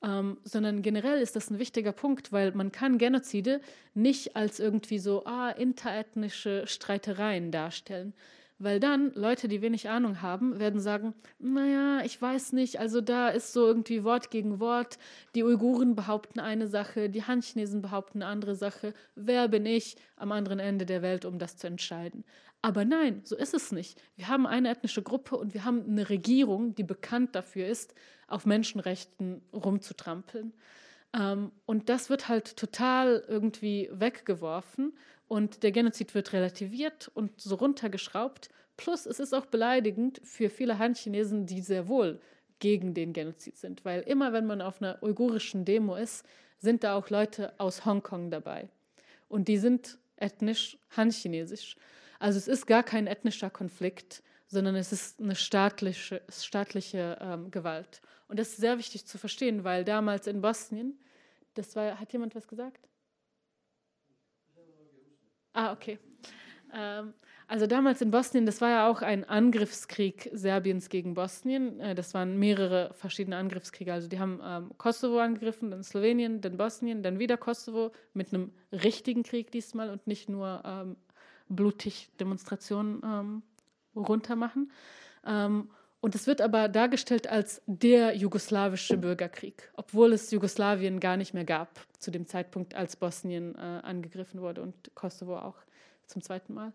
ähm, 0.02 0.38
sondern 0.44 0.82
generell 0.82 1.20
ist 1.20 1.36
das 1.36 1.50
ein 1.50 1.58
wichtiger 1.58 1.92
Punkt, 1.92 2.32
weil 2.32 2.52
man 2.52 2.72
kann 2.72 2.98
Genozide 2.98 3.60
nicht 3.94 4.36
als 4.36 4.60
irgendwie 4.60 4.98
so 4.98 5.24
ah, 5.24 5.50
interethnische 5.50 6.66
Streitereien 6.66 7.50
darstellen, 7.50 8.14
weil 8.61 8.78
dann 8.78 9.12
Leute, 9.14 9.48
die 9.48 9.62
wenig 9.62 9.88
Ahnung 9.88 10.20
haben, 10.20 10.61
werden 10.61 10.80
sagen, 10.80 11.14
naja, 11.38 12.04
ich 12.04 12.20
weiß 12.20 12.52
nicht, 12.52 12.78
also 12.78 13.00
da 13.00 13.30
ist 13.30 13.54
so 13.54 13.66
irgendwie 13.66 14.04
Wort 14.04 14.30
gegen 14.30 14.61
Wort. 14.61 14.98
Die 15.34 15.42
Uiguren 15.42 15.96
behaupten 15.96 16.40
eine 16.40 16.66
Sache, 16.66 17.08
die 17.08 17.24
Han-Chinesen 17.24 17.80
behaupten 17.80 18.22
eine 18.22 18.30
andere 18.30 18.54
Sache. 18.54 18.92
Wer 19.14 19.48
bin 19.48 19.64
ich 19.64 19.96
am 20.16 20.30
anderen 20.30 20.58
Ende 20.58 20.84
der 20.84 21.00
Welt, 21.00 21.24
um 21.24 21.38
das 21.38 21.56
zu 21.56 21.66
entscheiden? 21.66 22.22
Aber 22.61 22.84
nein, 22.84 23.22
so 23.24 23.34
ist 23.34 23.54
es 23.54 23.72
nicht. 23.72 23.98
Wir 24.16 24.28
haben 24.28 24.46
eine 24.46 24.68
ethnische 24.68 25.02
Gruppe 25.02 25.38
und 25.38 25.54
wir 25.54 25.64
haben 25.64 25.82
eine 25.88 26.11
Regierung, 26.11 26.74
die 26.74 26.84
bekannt 26.84 27.34
dafür 27.34 27.66
ist, 27.66 27.94
auf 28.28 28.44
Menschenrechten 28.44 29.40
rumzutrampeln. 29.54 30.52
Ähm, 31.18 31.50
und 31.64 31.88
das 31.88 32.11
wird 32.11 32.28
halt 32.28 32.58
total 32.58 33.24
irgendwie 33.26 33.88
weggeworfen 33.90 34.92
und 35.30 35.62
der 35.62 35.70
Genozid 35.70 36.12
wird 36.16 36.32
relativiert 36.32 37.08
und 37.14 37.40
so 37.40 37.54
runtergeschraubt. 37.54 38.48
Plus 38.76 39.06
es 39.06 39.20
ist 39.20 39.32
auch 39.32 39.46
beleidigend 39.46 40.20
für 40.24 40.50
viele 40.50 40.80
Han-Chinesen, 40.80 41.46
die 41.46 41.60
sehr 41.60 41.86
wohl 41.86 42.20
gegen 42.58 42.94
den 42.94 43.12
Genozid 43.12 43.56
sind. 43.56 43.84
Weil 43.84 44.00
immer, 44.00 44.32
wenn 44.32 44.44
man 44.44 44.60
auf 44.60 44.82
einer 44.82 45.00
uigurischen 45.04 45.64
Demo 45.64 45.94
ist, 45.94 46.26
sind 46.58 46.82
da 46.82 46.96
auch 46.96 47.10
Leute 47.10 47.52
aus 47.58 47.84
Hongkong 47.84 48.32
dabei. 48.32 48.68
Und 49.28 49.46
die 49.46 49.58
sind 49.58 49.98
ethnisch 50.16 50.76
Han-Chinesisch. 50.96 51.76
Also 52.18 52.36
es 52.36 52.48
ist 52.48 52.66
gar 52.66 52.82
kein 52.82 53.06
ethnischer 53.06 53.50
Konflikt, 53.50 54.24
sondern 54.48 54.74
es 54.74 54.90
ist 54.90 55.20
eine 55.20 55.36
staatliche, 55.36 56.22
staatliche 56.28 57.18
ähm, 57.20 57.52
Gewalt. 57.52 58.02
Und 58.26 58.40
das 58.40 58.48
ist 58.48 58.56
sehr 58.56 58.78
wichtig 58.78 59.06
zu 59.06 59.16
verstehen, 59.16 59.62
weil 59.62 59.84
damals 59.84 60.26
in 60.26 60.40
Bosnien, 60.40 60.98
das 61.54 61.76
war, 61.76 62.00
hat 62.00 62.12
jemand 62.12 62.34
was 62.34 62.48
gesagt? 62.48 62.89
Ah, 65.53 65.72
okay. 65.72 65.98
Ähm, 66.72 67.14
also 67.48 67.66
damals 67.66 68.01
in 68.01 68.12
Bosnien, 68.12 68.46
das 68.46 68.61
war 68.61 68.70
ja 68.70 68.88
auch 68.88 69.03
ein 69.03 69.24
Angriffskrieg 69.28 70.30
Serbiens 70.32 70.88
gegen 70.88 71.14
Bosnien. 71.14 71.80
Äh, 71.80 71.94
das 71.96 72.14
waren 72.14 72.38
mehrere 72.38 72.92
verschiedene 72.94 73.36
Angriffskriege. 73.36 73.92
Also 73.92 74.07
die 74.07 74.20
haben 74.20 74.40
ähm, 74.44 74.70
Kosovo 74.78 75.18
angegriffen, 75.18 75.72
dann 75.72 75.82
Slowenien, 75.82 76.40
dann 76.40 76.57
Bosnien, 76.57 77.03
dann 77.03 77.18
wieder 77.18 77.36
Kosovo 77.36 77.90
mit 78.14 78.32
einem 78.32 78.53
richtigen 78.70 79.24
Krieg 79.24 79.51
diesmal 79.51 79.90
und 79.90 80.07
nicht 80.07 80.28
nur 80.28 80.62
ähm, 80.64 80.96
blutig 81.48 82.09
Demonstrationen 82.20 83.03
ähm, 83.05 83.42
runtermachen. 83.96 84.70
Ähm, 85.26 85.70
und 86.01 86.14
es 86.14 86.26
wird 86.26 86.40
aber 86.40 86.68
dargestellt 86.68 87.26
als 87.26 87.61
der 87.66 88.16
jugoslawische 88.16 88.96
Bürgerkrieg, 88.96 89.70
obwohl 89.74 90.12
es 90.12 90.30
Jugoslawien 90.30 90.98
gar 90.98 91.16
nicht 91.16 91.34
mehr 91.34 91.44
gab 91.44 91.68
zu 91.98 92.11
dem 92.11 92.26
Zeitpunkt, 92.26 92.74
als 92.74 92.96
Bosnien 92.96 93.55
äh, 93.57 93.59
angegriffen 93.59 94.40
wurde 94.40 94.62
und 94.62 94.74
Kosovo 94.94 95.36
auch 95.36 95.57
zum 96.07 96.22
zweiten 96.22 96.55
Mal. 96.55 96.72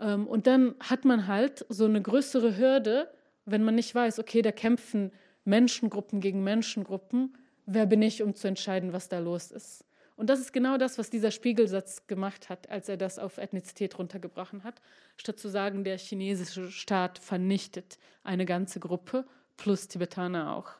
Ähm, 0.00 0.26
und 0.26 0.46
dann 0.46 0.74
hat 0.80 1.04
man 1.04 1.26
halt 1.26 1.66
so 1.68 1.84
eine 1.84 2.00
größere 2.00 2.56
Hürde, 2.56 3.10
wenn 3.44 3.62
man 3.62 3.74
nicht 3.74 3.94
weiß, 3.94 4.18
okay, 4.18 4.40
da 4.40 4.52
kämpfen 4.52 5.12
Menschengruppen 5.44 6.20
gegen 6.20 6.42
Menschengruppen, 6.42 7.36
wer 7.66 7.86
bin 7.86 8.00
ich, 8.00 8.22
um 8.22 8.34
zu 8.34 8.48
entscheiden, 8.48 8.92
was 8.92 9.08
da 9.08 9.18
los 9.18 9.50
ist. 9.50 9.84
Und 10.16 10.28
das 10.28 10.40
ist 10.40 10.52
genau 10.52 10.76
das, 10.76 10.98
was 10.98 11.10
dieser 11.10 11.30
Spiegelsatz 11.30 12.06
gemacht 12.06 12.48
hat, 12.48 12.68
als 12.70 12.88
er 12.88 12.96
das 12.96 13.18
auf 13.18 13.38
Ethnizität 13.38 13.98
runtergebrochen 13.98 14.64
hat. 14.64 14.80
Statt 15.16 15.38
zu 15.38 15.48
sagen, 15.48 15.84
der 15.84 15.98
chinesische 15.98 16.70
Staat 16.70 17.18
vernichtet 17.18 17.98
eine 18.22 18.44
ganze 18.44 18.78
Gruppe, 18.78 19.24
plus 19.56 19.88
Tibetaner 19.88 20.54
auch. 20.56 20.70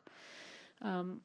Ähm, 0.84 1.22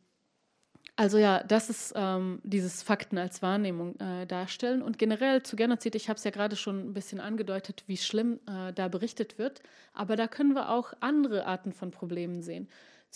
also 1.00 1.20
ja, 1.20 1.44
das 1.44 1.70
ist 1.70 1.94
ähm, 1.96 2.42
dieses 2.44 2.82
Fakten 2.82 3.20
als 3.20 3.44
Wahrnehmung 3.44 4.00
äh, 4.00 4.26
darstellen. 4.26 4.82
Und 4.82 4.98
generell 4.98 5.44
zu 5.44 5.56
Genozid, 5.56 5.94
ich 5.94 6.10
habe 6.10 6.18
es 6.18 6.24
ja 6.24 6.32
gerade 6.32 6.56
schon 6.56 6.90
ein 6.90 6.94
bisschen 6.96 7.20
angedeutet, 7.20 7.84
wie 7.86 7.98
schlimm 7.98 8.40
äh, 8.48 8.74
da 8.74 8.88
berichtet 8.88 9.38
wird. 9.38 9.62
Aber 9.94 10.16
da 10.16 10.28
können 10.28 10.56
wir 10.56 10.70
auch 10.70 10.94
andere 11.00 11.46
Arten 11.46 11.72
von 11.72 11.92
Problemen 11.92 12.42
sehen. 12.42 12.68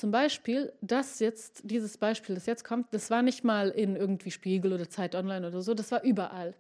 Zum 0.01 0.09
Beispiel, 0.09 0.73
das 0.81 1.19
jetzt, 1.19 1.61
dieses 1.63 1.99
Beispiel, 1.99 2.33
das 2.33 2.47
jetzt 2.47 2.63
kommt, 2.63 2.91
das 2.91 3.11
war 3.11 3.21
nicht 3.21 3.43
mal 3.43 3.69
in 3.69 3.95
irgendwie 3.95 4.31
Spiegel 4.31 4.73
oder 4.73 4.89
Zeit 4.89 5.13
Online 5.13 5.47
oder 5.47 5.61
so, 5.61 5.75
das 5.75 5.91
war 5.91 6.01
überall. 6.01 6.55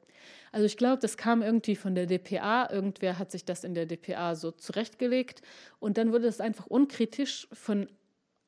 Also 0.51 0.67
ich 0.67 0.77
glaube, 0.77 1.01
das 1.01 1.17
kam 1.17 1.41
irgendwie 1.41 1.75
von 1.75 1.95
der 1.95 2.05
DPA, 2.05 2.69
irgendwer 2.71 3.17
hat 3.17 3.31
sich 3.31 3.43
das 3.43 3.63
in 3.63 3.73
der 3.73 3.87
DPA 3.87 4.35
so 4.35 4.51
zurechtgelegt 4.51 5.41
und 5.79 5.97
dann 5.97 6.11
wurde 6.11 6.27
es 6.27 6.39
einfach 6.39 6.67
unkritisch 6.67 7.47
von 7.51 7.87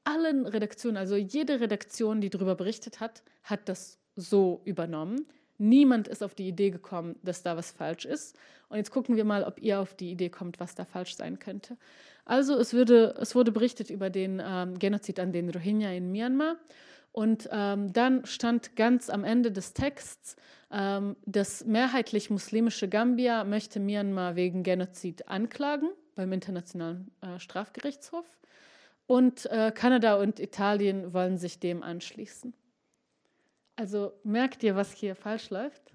allen 0.03 0.45
Redaktionen, 0.45 0.97
also 0.97 1.15
jede 1.15 1.59
Redaktion, 1.59 2.21
die 2.21 2.29
darüber 2.29 2.53
berichtet 2.53 2.99
hat, 2.99 3.23
hat 3.41 3.69
das 3.69 3.97
so 4.15 4.61
übernommen. 4.63 5.25
Niemand 5.63 6.09
ist 6.09 6.23
auf 6.23 6.35
die 6.35 6.47
Idee 6.47 6.71
gekommen, 6.71 7.15
dass 7.23 7.41
da 7.41 7.55
was 7.55 7.71
falsch 7.71 8.05
ist. 8.05 8.37
Und 8.67 8.77
jetzt 8.77 8.91
gucken 8.91 9.15
wir 9.15 9.23
mal, 9.23 9.43
ob 9.43 9.61
ihr 9.61 9.79
auf 9.79 9.93
die 9.93 10.11
Idee 10.11 10.29
kommt, 10.29 10.59
was 10.59 10.75
da 10.75 10.83
falsch 10.83 11.15
sein 11.15 11.39
könnte. 11.39 11.77
Also 12.25 12.57
es, 12.57 12.73
würde, 12.73 13.15
es 13.19 13.33
wurde 13.33 13.51
berichtet 13.51 13.89
über 13.89 14.09
den 14.09 14.41
ähm, 14.45 14.77
Genozid 14.77 15.19
an 15.19 15.31
den 15.31 15.49
Rohingya 15.49 15.91
in 15.91 16.11
Myanmar. 16.11 16.57
Und 17.13 17.47
ähm, 17.51 17.93
dann 17.93 18.25
stand 18.25 18.75
ganz 18.75 19.09
am 19.09 19.23
Ende 19.23 19.51
des 19.51 19.73
Texts, 19.73 20.35
ähm, 20.69 21.15
das 21.25 21.63
mehrheitlich 21.63 22.29
muslimische 22.29 22.89
Gambia 22.89 23.43
möchte 23.45 23.79
Myanmar 23.79 24.35
wegen 24.35 24.63
Genozid 24.63 25.29
anklagen 25.29 25.89
beim 26.15 26.33
Internationalen 26.33 27.11
äh, 27.21 27.39
Strafgerichtshof. 27.39 28.25
Und 29.05 29.45
äh, 29.45 29.71
Kanada 29.73 30.15
und 30.15 30.39
Italien 30.39 31.13
wollen 31.13 31.37
sich 31.37 31.59
dem 31.59 31.83
anschließen. 31.83 32.53
Also 33.75 34.13
merkt 34.23 34.63
ihr, 34.63 34.75
was 34.75 34.91
hier 34.93 35.15
falsch 35.15 35.49
läuft? 35.49 35.91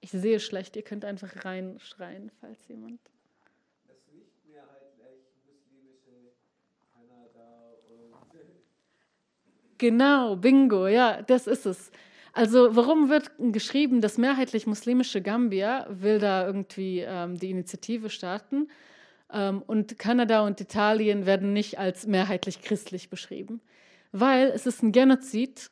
Ich 0.00 0.10
sehe 0.10 0.38
schlecht, 0.40 0.76
ihr 0.76 0.82
könnt 0.82 1.04
einfach 1.04 1.44
reinschreien, 1.44 2.30
falls 2.40 2.68
jemand. 2.68 3.00
Das 3.88 3.96
nicht 4.12 4.46
mehrheitlich 4.46 5.24
muslimische 5.46 6.32
Kanada 6.94 7.72
und. 7.88 8.38
Genau, 9.78 10.36
bingo, 10.36 10.86
ja, 10.86 11.22
das 11.22 11.46
ist 11.46 11.66
es. 11.66 11.90
Also 12.32 12.76
warum 12.76 13.08
wird 13.08 13.32
geschrieben, 13.38 14.02
das 14.02 14.18
mehrheitlich 14.18 14.66
muslimische 14.66 15.22
Gambia 15.22 15.86
will 15.88 16.18
da 16.18 16.46
irgendwie 16.46 17.00
ähm, 17.00 17.38
die 17.38 17.50
Initiative 17.50 18.10
starten 18.10 18.68
und 19.28 19.98
Kanada 19.98 20.46
und 20.46 20.60
Italien 20.60 21.26
werden 21.26 21.52
nicht 21.52 21.78
als 21.78 22.06
mehrheitlich 22.06 22.62
christlich 22.62 23.10
beschrieben? 23.10 23.60
Weil 24.12 24.48
es 24.48 24.66
ist 24.66 24.82
ein 24.82 24.92
Genozid 24.92 25.70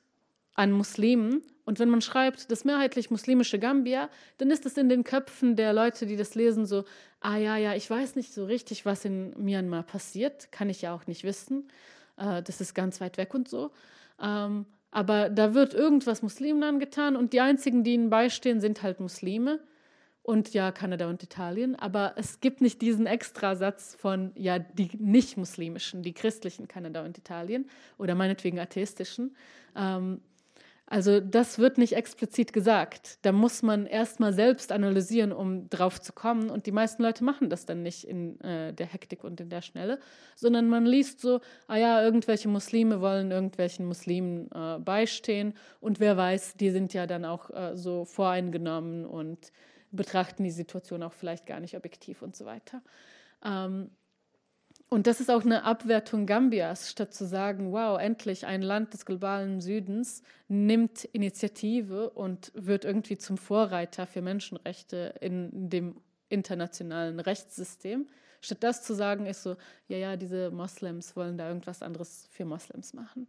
an 0.55 0.73
Muslimen 0.73 1.43
und 1.65 1.79
wenn 1.79 1.89
man 1.89 2.03
schreibt, 2.03 2.51
das 2.51 2.65
mehrheitlich 2.65 3.11
muslimische 3.11 3.59
Gambia, 3.59 4.11
dann 4.39 4.51
ist 4.51 4.67
es 4.67 4.77
in 4.77 4.89
den 4.89 5.03
Köpfen 5.03 5.57
der 5.57 5.73
Leute, 5.73 6.07
die 6.07 6.17
das 6.17 6.35
lesen, 6.35 6.67
so, 6.67 6.85
ah 7.21 7.37
ja, 7.37 7.57
ja, 7.57 7.75
ich 7.75 7.89
weiß 7.89 8.17
nicht 8.17 8.35
so 8.35 8.45
richtig, 8.45 8.85
was 8.85 9.05
in 9.05 9.31
Myanmar 9.39 9.83
passiert, 9.83 10.53
kann 10.53 10.69
ich 10.69 10.83
ja 10.83 10.95
auch 10.95 11.07
nicht 11.07 11.25
wissen. 11.25 11.69
Äh, 12.19 12.43
das 12.43 12.61
ist 12.61 12.75
ganz 12.75 13.01
weit 13.01 13.17
weg 13.17 13.33
und 13.35 13.49
so. 13.49 13.71
Ähm, 14.21 14.67
aber 14.91 15.31
da 15.31 15.55
wird 15.55 15.75
irgendwas 15.75 16.23
Muslimen 16.23 16.63
angetan 16.63 17.17
und 17.17 17.33
die 17.33 17.41
einzigen, 17.41 17.83
die 17.83 17.95
ihnen 17.95 18.11
beistehen, 18.11 18.61
sind 18.61 18.83
halt 18.83 19.01
Muslime 19.01 19.61
und 20.25 20.55
ja, 20.55 20.73
Kanada 20.73 21.09
und 21.09 21.23
Italien. 21.23 21.77
Aber 21.77 22.15
es 22.17 22.41
gibt 22.41 22.63
nicht 22.63 22.81
diesen 22.81 23.07
Extrasatz 23.07 23.95
von 23.95 24.33
ja, 24.35 24.59
die 24.59 24.91
nicht-muslimischen, 24.99 26.03
die 26.03 26.15
christlichen 26.15 26.67
Kanada 26.67 27.05
und 27.05 27.19
Italien 27.19 27.69
oder 27.99 28.15
meinetwegen 28.15 28.59
atheistischen. 28.59 29.37
Ähm, 29.77 30.23
also 30.87 31.21
das 31.21 31.59
wird 31.59 31.77
nicht 31.77 31.95
explizit 31.95 32.55
gesagt. 32.55 33.19
Da 33.23 33.33
muss 33.33 33.63
man 33.63 33.87
erstmal 33.87 34.33
selbst 34.33 34.73
analysieren, 34.73 35.33
um 35.33 35.69
drauf 35.69 36.01
zu 36.01 36.15
kommen. 36.15 36.49
Und 36.49 36.65
die 36.65 36.73
meisten 36.73 37.03
Leute 37.03 37.23
machen 37.23 37.51
das 37.51 37.67
dann 37.67 37.83
nicht 37.83 38.05
in 38.05 38.41
äh, 38.41 38.73
der 38.73 38.87
Hektik 38.87 39.25
und 39.25 39.41
in 39.41 39.51
der 39.51 39.61
Schnelle, 39.61 39.99
sondern 40.37 40.69
man 40.69 40.87
liest 40.87 41.21
so, 41.21 41.41
ah 41.69 41.77
ja, 41.77 42.03
irgendwelche 42.03 42.49
Muslime 42.49 43.03
wollen 43.03 43.31
irgendwelchen 43.31 43.85
Muslimen 43.85 44.51
äh, 44.53 44.79
beistehen. 44.79 45.53
Und 45.81 46.01
wer 46.01 46.17
weiß, 46.17 46.55
die 46.57 46.71
sind 46.71 46.95
ja 46.95 47.07
dann 47.07 47.27
auch 47.27 47.51
äh, 47.51 47.77
so 47.77 48.07
voreingenommen 48.07 49.05
und 49.05 49.53
betrachten 49.97 50.45
die 50.45 50.51
Situation 50.51 51.03
auch 51.03 51.13
vielleicht 51.13 51.47
gar 51.47 51.61
nicht 51.61 51.77
objektiv 51.77 52.23
und 52.23 52.37
so 52.37 52.45
weiter. 52.45 52.83
Ähm, 53.45 53.91
und 54.91 55.07
das 55.07 55.21
ist 55.21 55.31
auch 55.31 55.45
eine 55.45 55.65
Abwertung 55.65 56.27
Gambias, 56.27 56.91
statt 56.91 57.15
zu 57.15 57.27
sagen, 57.27 57.73
wow, 57.73 57.99
endlich 57.99 58.47
ein 58.47 58.63
Land 58.63 58.93
des 58.93 59.07
globalen 59.07 59.61
Südens 59.61 60.23
nimmt 60.47 61.05
Initiative 61.05 62.11
und 62.11 62.53
wird 62.55 62.85
irgendwie 62.85 63.19
zum 63.19 63.37
Vorreiter 63.37 64.07
für 64.07 64.23
Menschenrechte 64.23 65.15
in 65.21 65.69
dem 65.69 65.97
internationalen 66.29 67.19
Rechtssystem. 67.19 68.09
Statt 68.41 68.59
das 68.61 68.83
zu 68.85 68.95
sagen, 68.95 69.27
ist 69.27 69.43
so, 69.43 69.57
ja, 69.89 69.97
ja, 69.97 70.17
diese 70.17 70.51
Moslems 70.51 71.17
wollen 71.17 71.39
da 71.39 71.49
irgendwas 71.49 71.83
anderes 71.83 72.29
für 72.31 72.45
Moslems 72.45 72.93
machen. 72.93 73.27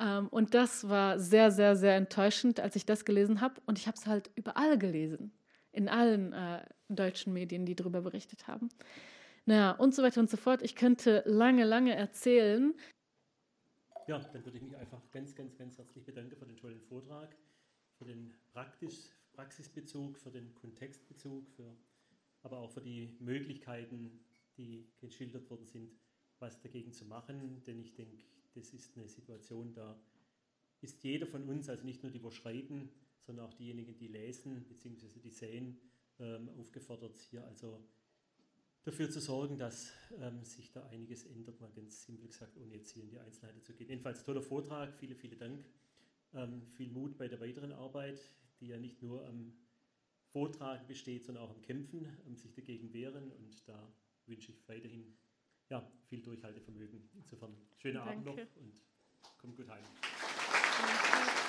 Ähm, 0.00 0.28
und 0.28 0.54
das 0.54 0.88
war 0.88 1.18
sehr, 1.18 1.50
sehr, 1.50 1.76
sehr 1.76 1.96
enttäuschend, 1.96 2.58
als 2.60 2.76
ich 2.76 2.86
das 2.86 3.04
gelesen 3.04 3.40
habe. 3.40 3.60
Und 3.66 3.78
ich 3.78 3.86
habe 3.86 3.96
es 3.96 4.06
halt 4.06 4.30
überall 4.36 4.78
gelesen, 4.78 5.32
in 5.78 5.88
allen 5.88 6.32
äh, 6.32 6.66
deutschen 6.88 7.32
Medien, 7.32 7.64
die 7.64 7.76
darüber 7.76 8.02
berichtet 8.02 8.48
haben. 8.48 8.68
Naja, 9.46 9.70
und 9.70 9.94
so 9.94 10.02
weiter 10.02 10.20
und 10.20 10.28
so 10.28 10.36
fort. 10.36 10.60
Ich 10.62 10.74
könnte 10.74 11.22
lange, 11.24 11.64
lange 11.64 11.94
erzählen. 11.94 12.74
Ja, 14.08 14.18
dann 14.18 14.44
würde 14.44 14.58
ich 14.58 14.64
mich 14.64 14.76
einfach 14.76 15.00
ganz, 15.12 15.36
ganz, 15.36 15.56
ganz 15.56 15.78
herzlich 15.78 16.04
bedanken 16.04 16.34
für 16.36 16.46
den 16.46 16.56
tollen 16.56 16.80
Vortrag, 16.80 17.36
für 17.96 18.04
den 18.06 18.34
Praktisch, 18.52 18.96
Praxisbezug, 19.32 20.18
für 20.18 20.32
den 20.32 20.52
Kontextbezug, 20.56 21.48
für, 21.50 21.76
aber 22.42 22.58
auch 22.58 22.72
für 22.72 22.80
die 22.80 23.16
Möglichkeiten, 23.20 24.18
die 24.56 24.84
geschildert 25.00 25.48
worden 25.48 25.66
sind, 25.66 25.92
was 26.40 26.60
dagegen 26.60 26.92
zu 26.92 27.04
machen. 27.04 27.62
Denn 27.66 27.78
ich 27.78 27.94
denke, 27.94 28.18
das 28.54 28.74
ist 28.74 28.96
eine 28.96 29.06
Situation, 29.06 29.72
da 29.74 29.96
ist 30.80 31.04
jeder 31.04 31.28
von 31.28 31.48
uns, 31.48 31.68
also 31.68 31.84
nicht 31.84 32.02
nur 32.02 32.10
die, 32.10 32.20
schreiben, 32.32 32.90
sondern 33.28 33.46
auch 33.46 33.54
diejenigen, 33.54 33.94
die 33.94 34.08
lesen 34.08 34.64
bzw. 34.64 35.20
die 35.22 35.30
sehen, 35.30 35.78
ähm, 36.18 36.48
aufgefordert, 36.58 37.20
hier 37.30 37.44
also 37.44 37.86
dafür 38.84 39.10
zu 39.10 39.20
sorgen, 39.20 39.58
dass 39.58 39.92
ähm, 40.18 40.42
sich 40.44 40.72
da 40.72 40.82
einiges 40.86 41.26
ändert, 41.26 41.60
mal 41.60 41.70
ganz 41.72 42.06
simpel 42.06 42.28
gesagt, 42.28 42.56
ohne 42.56 42.76
jetzt 42.76 42.90
hier 42.92 43.02
in 43.02 43.10
die 43.10 43.18
Einzelheiten 43.18 43.62
zu 43.62 43.74
gehen. 43.74 43.90
Jedenfalls 43.90 44.24
toller 44.24 44.40
Vortrag, 44.40 44.94
viele, 44.94 45.14
vielen 45.14 45.38
Dank. 45.38 45.64
Ähm, 46.32 46.62
viel 46.68 46.88
Mut 46.90 47.18
bei 47.18 47.28
der 47.28 47.38
weiteren 47.38 47.72
Arbeit, 47.72 48.18
die 48.60 48.68
ja 48.68 48.78
nicht 48.78 49.02
nur 49.02 49.26
am 49.26 49.52
Vortrag 50.32 50.86
besteht, 50.86 51.26
sondern 51.26 51.44
auch 51.44 51.50
am 51.50 51.60
Kämpfen, 51.60 52.08
am 52.26 52.34
sich 52.34 52.54
dagegen 52.54 52.94
wehren. 52.94 53.30
Und 53.32 53.68
da 53.68 53.92
wünsche 54.24 54.52
ich 54.52 54.66
weiterhin 54.68 55.18
ja, 55.68 55.86
viel 56.06 56.22
Durchhaltevermögen. 56.22 57.10
Insofern 57.14 57.54
schönen 57.76 57.96
Danke. 57.96 58.10
Abend 58.10 58.24
noch 58.24 58.56
und 58.56 58.72
kommt 59.36 59.56
gut 59.56 59.68
heim. 59.68 59.84
Danke. 59.84 61.47